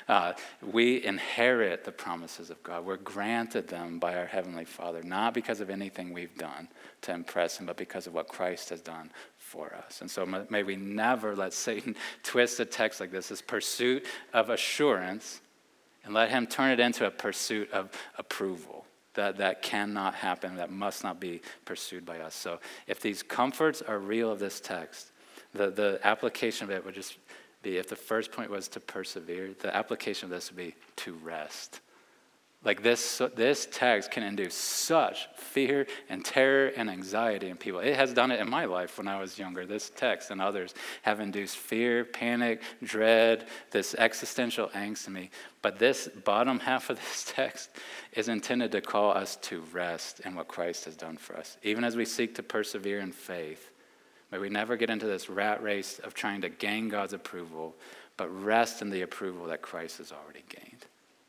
Uh, 0.09 0.33
we 0.61 1.01
inherit 1.05 1.85
the 1.85 1.91
promises 1.91 2.49
of 2.49 2.61
God. 2.63 2.83
We're 2.83 2.97
granted 2.97 3.69
them 3.69 3.97
by 3.97 4.17
our 4.17 4.25
Heavenly 4.25 4.65
Father, 4.65 5.01
not 5.03 5.33
because 5.33 5.61
of 5.61 5.69
anything 5.69 6.11
we've 6.11 6.35
done 6.37 6.67
to 7.03 7.13
impress 7.13 7.57
Him, 7.57 7.67
but 7.67 7.77
because 7.77 8.07
of 8.07 8.13
what 8.13 8.27
Christ 8.27 8.71
has 8.71 8.81
done 8.81 9.11
for 9.37 9.73
us. 9.73 10.01
And 10.01 10.11
so 10.11 10.25
may 10.25 10.63
we 10.63 10.75
never 10.75 11.33
let 11.33 11.53
Satan 11.53 11.95
twist 12.23 12.59
a 12.59 12.65
text 12.65 12.99
like 12.99 13.11
this, 13.11 13.29
this 13.29 13.41
pursuit 13.41 14.05
of 14.33 14.49
assurance, 14.49 15.39
and 16.03 16.13
let 16.13 16.29
him 16.29 16.45
turn 16.45 16.71
it 16.71 16.79
into 16.81 17.05
a 17.05 17.11
pursuit 17.11 17.71
of 17.71 17.89
approval 18.17 18.85
that, 19.13 19.37
that 19.37 19.61
cannot 19.61 20.15
happen, 20.15 20.55
that 20.55 20.71
must 20.71 21.03
not 21.03 21.19
be 21.19 21.41
pursued 21.65 22.05
by 22.05 22.19
us. 22.19 22.33
So 22.33 22.59
if 22.87 23.01
these 23.01 23.23
comforts 23.23 23.81
are 23.81 23.99
real 23.99 24.31
of 24.31 24.39
this 24.39 24.59
text, 24.59 25.11
the, 25.53 25.69
the 25.69 25.99
application 26.03 26.65
of 26.65 26.71
it 26.71 26.85
would 26.85 26.95
just 26.95 27.17
be 27.61 27.77
if 27.77 27.87
the 27.87 27.95
first 27.95 28.31
point 28.31 28.49
was 28.49 28.67
to 28.69 28.79
persevere, 28.79 29.51
the 29.59 29.75
application 29.75 30.25
of 30.25 30.31
this 30.31 30.49
would 30.49 30.57
be 30.57 30.75
to 30.97 31.13
rest. 31.15 31.81
Like 32.63 32.83
this, 32.83 33.19
this 33.35 33.67
text 33.71 34.11
can 34.11 34.21
induce 34.21 34.53
such 34.53 35.27
fear 35.35 35.87
and 36.09 36.23
terror 36.23 36.67
and 36.67 36.91
anxiety 36.91 37.49
in 37.49 37.57
people. 37.57 37.79
It 37.79 37.95
has 37.95 38.13
done 38.13 38.29
it 38.29 38.39
in 38.39 38.47
my 38.47 38.65
life 38.65 38.99
when 38.99 39.07
I 39.07 39.19
was 39.19 39.39
younger. 39.39 39.65
This 39.65 39.89
text 39.89 40.29
and 40.29 40.39
others 40.39 40.75
have 41.01 41.19
induced 41.19 41.57
fear, 41.57 42.05
panic, 42.05 42.61
dread, 42.83 43.47
this 43.71 43.95
existential 43.95 44.67
angst 44.75 45.07
in 45.07 45.13
me. 45.13 45.31
But 45.63 45.79
this 45.79 46.07
bottom 46.23 46.59
half 46.69 46.91
of 46.91 46.97
this 46.97 47.31
text 47.35 47.71
is 48.13 48.27
intended 48.27 48.71
to 48.73 48.81
call 48.81 49.11
us 49.11 49.37
to 49.37 49.61
rest 49.73 50.19
in 50.19 50.35
what 50.35 50.47
Christ 50.47 50.85
has 50.85 50.95
done 50.95 51.17
for 51.17 51.35
us. 51.37 51.57
Even 51.63 51.83
as 51.83 51.95
we 51.95 52.05
seek 52.05 52.35
to 52.35 52.43
persevere 52.43 52.99
in 52.99 53.11
faith, 53.11 53.71
may 54.31 54.37
we 54.37 54.49
never 54.49 54.77
get 54.77 54.91
into 54.91 55.07
this 55.07 55.31
rat 55.31 55.63
race 55.63 55.97
of 55.97 56.13
trying 56.13 56.41
to 56.41 56.49
gain 56.49 56.89
God's 56.89 57.13
approval, 57.13 57.75
but 58.17 58.27
rest 58.27 58.83
in 58.83 58.91
the 58.91 59.01
approval 59.01 59.47
that 59.47 59.63
Christ 59.63 59.97
has 59.97 60.11
already 60.11 60.43
gained. 60.47 60.70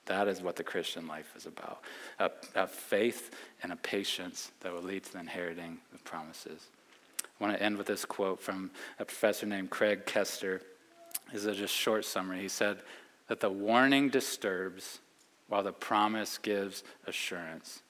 That 0.07 0.29
is 0.29 0.43
what 0.43 0.57
the 0.57 0.65
Christian 0.65 1.07
life 1.07 1.33
is 1.37 1.47
about 1.47 1.83
a, 2.19 2.31
a 2.55 2.67
faith 2.67 3.31
and 3.63 3.73
a 3.73 3.77
patience 3.77 4.51
that 4.61 4.73
will 4.73 4.83
lead 4.83 5.05
to 5.05 5.13
the 5.13 5.21
inheriting 5.21 5.79
the 5.93 5.99
promises. 5.99 6.67
I 7.23 7.45
want 7.45 7.57
to 7.57 7.63
end 7.63 7.77
with 7.77 7.87
this 7.87 8.05
quote 8.05 8.41
from 8.41 8.71
a 8.99 9.05
professor 9.05 9.47
named 9.47 9.71
Craig 9.71 10.05
Koester. 10.07 10.61
This 11.33 11.43
is 11.43 11.47
a 11.47 11.55
just 11.55 11.75
short 11.75 12.05
summary. 12.05 12.41
He 12.41 12.49
said 12.49 12.79
that 13.29 13.41
the 13.41 13.51
warning 13.51 14.09
disturbs 14.09 15.01
while 15.49 15.63
the 15.63 15.73
promise 15.73 16.39
gives 16.39 16.83
assurance, 17.07 17.83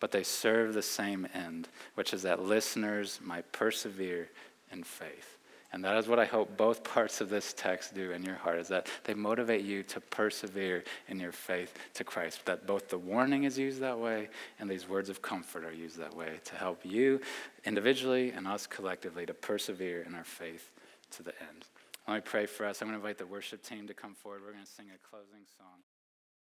but 0.00 0.10
they 0.10 0.22
serve 0.22 0.74
the 0.74 0.82
same 0.82 1.28
end, 1.34 1.68
which 1.94 2.12
is 2.12 2.22
that 2.22 2.42
listeners 2.42 3.20
might 3.22 3.50
persevere 3.52 4.28
in 4.72 4.82
faith. 4.82 5.31
And 5.72 5.82
that 5.84 5.96
is 5.96 6.06
what 6.06 6.18
I 6.18 6.24
hope 6.24 6.56
both 6.56 6.84
parts 6.94 7.20
of 7.20 7.30
this 7.30 7.54
text 7.54 7.94
do 7.94 8.12
in 8.12 8.22
your 8.22 8.34
heart 8.34 8.58
is 8.58 8.68
that 8.68 8.88
they 9.04 9.14
motivate 9.14 9.64
you 9.64 9.82
to 9.84 10.00
persevere 10.00 10.84
in 11.08 11.18
your 11.18 11.32
faith 11.32 11.74
to 11.94 12.04
Christ. 12.04 12.44
That 12.44 12.66
both 12.66 12.88
the 12.88 12.98
warning 12.98 13.44
is 13.44 13.58
used 13.58 13.80
that 13.80 13.98
way 13.98 14.28
and 14.58 14.68
these 14.68 14.88
words 14.88 15.08
of 15.08 15.22
comfort 15.22 15.64
are 15.64 15.72
used 15.72 15.98
that 15.98 16.14
way 16.14 16.40
to 16.44 16.54
help 16.56 16.84
you 16.84 17.20
individually 17.64 18.30
and 18.30 18.46
us 18.46 18.66
collectively 18.66 19.26
to 19.26 19.34
persevere 19.34 20.02
in 20.02 20.14
our 20.14 20.24
faith 20.24 20.70
to 21.12 21.22
the 21.22 21.32
end. 21.40 21.64
Let 22.08 22.14
me 22.14 22.20
pray 22.24 22.46
for 22.46 22.66
us. 22.66 22.82
I'm 22.82 22.88
going 22.88 22.98
to 22.98 23.04
invite 23.04 23.18
the 23.18 23.26
worship 23.26 23.62
team 23.62 23.86
to 23.86 23.94
come 23.94 24.14
forward. 24.14 24.42
We're 24.44 24.52
going 24.52 24.64
to 24.64 24.70
sing 24.70 24.86
a 24.92 25.08
closing 25.08 25.44
song. 25.56 25.78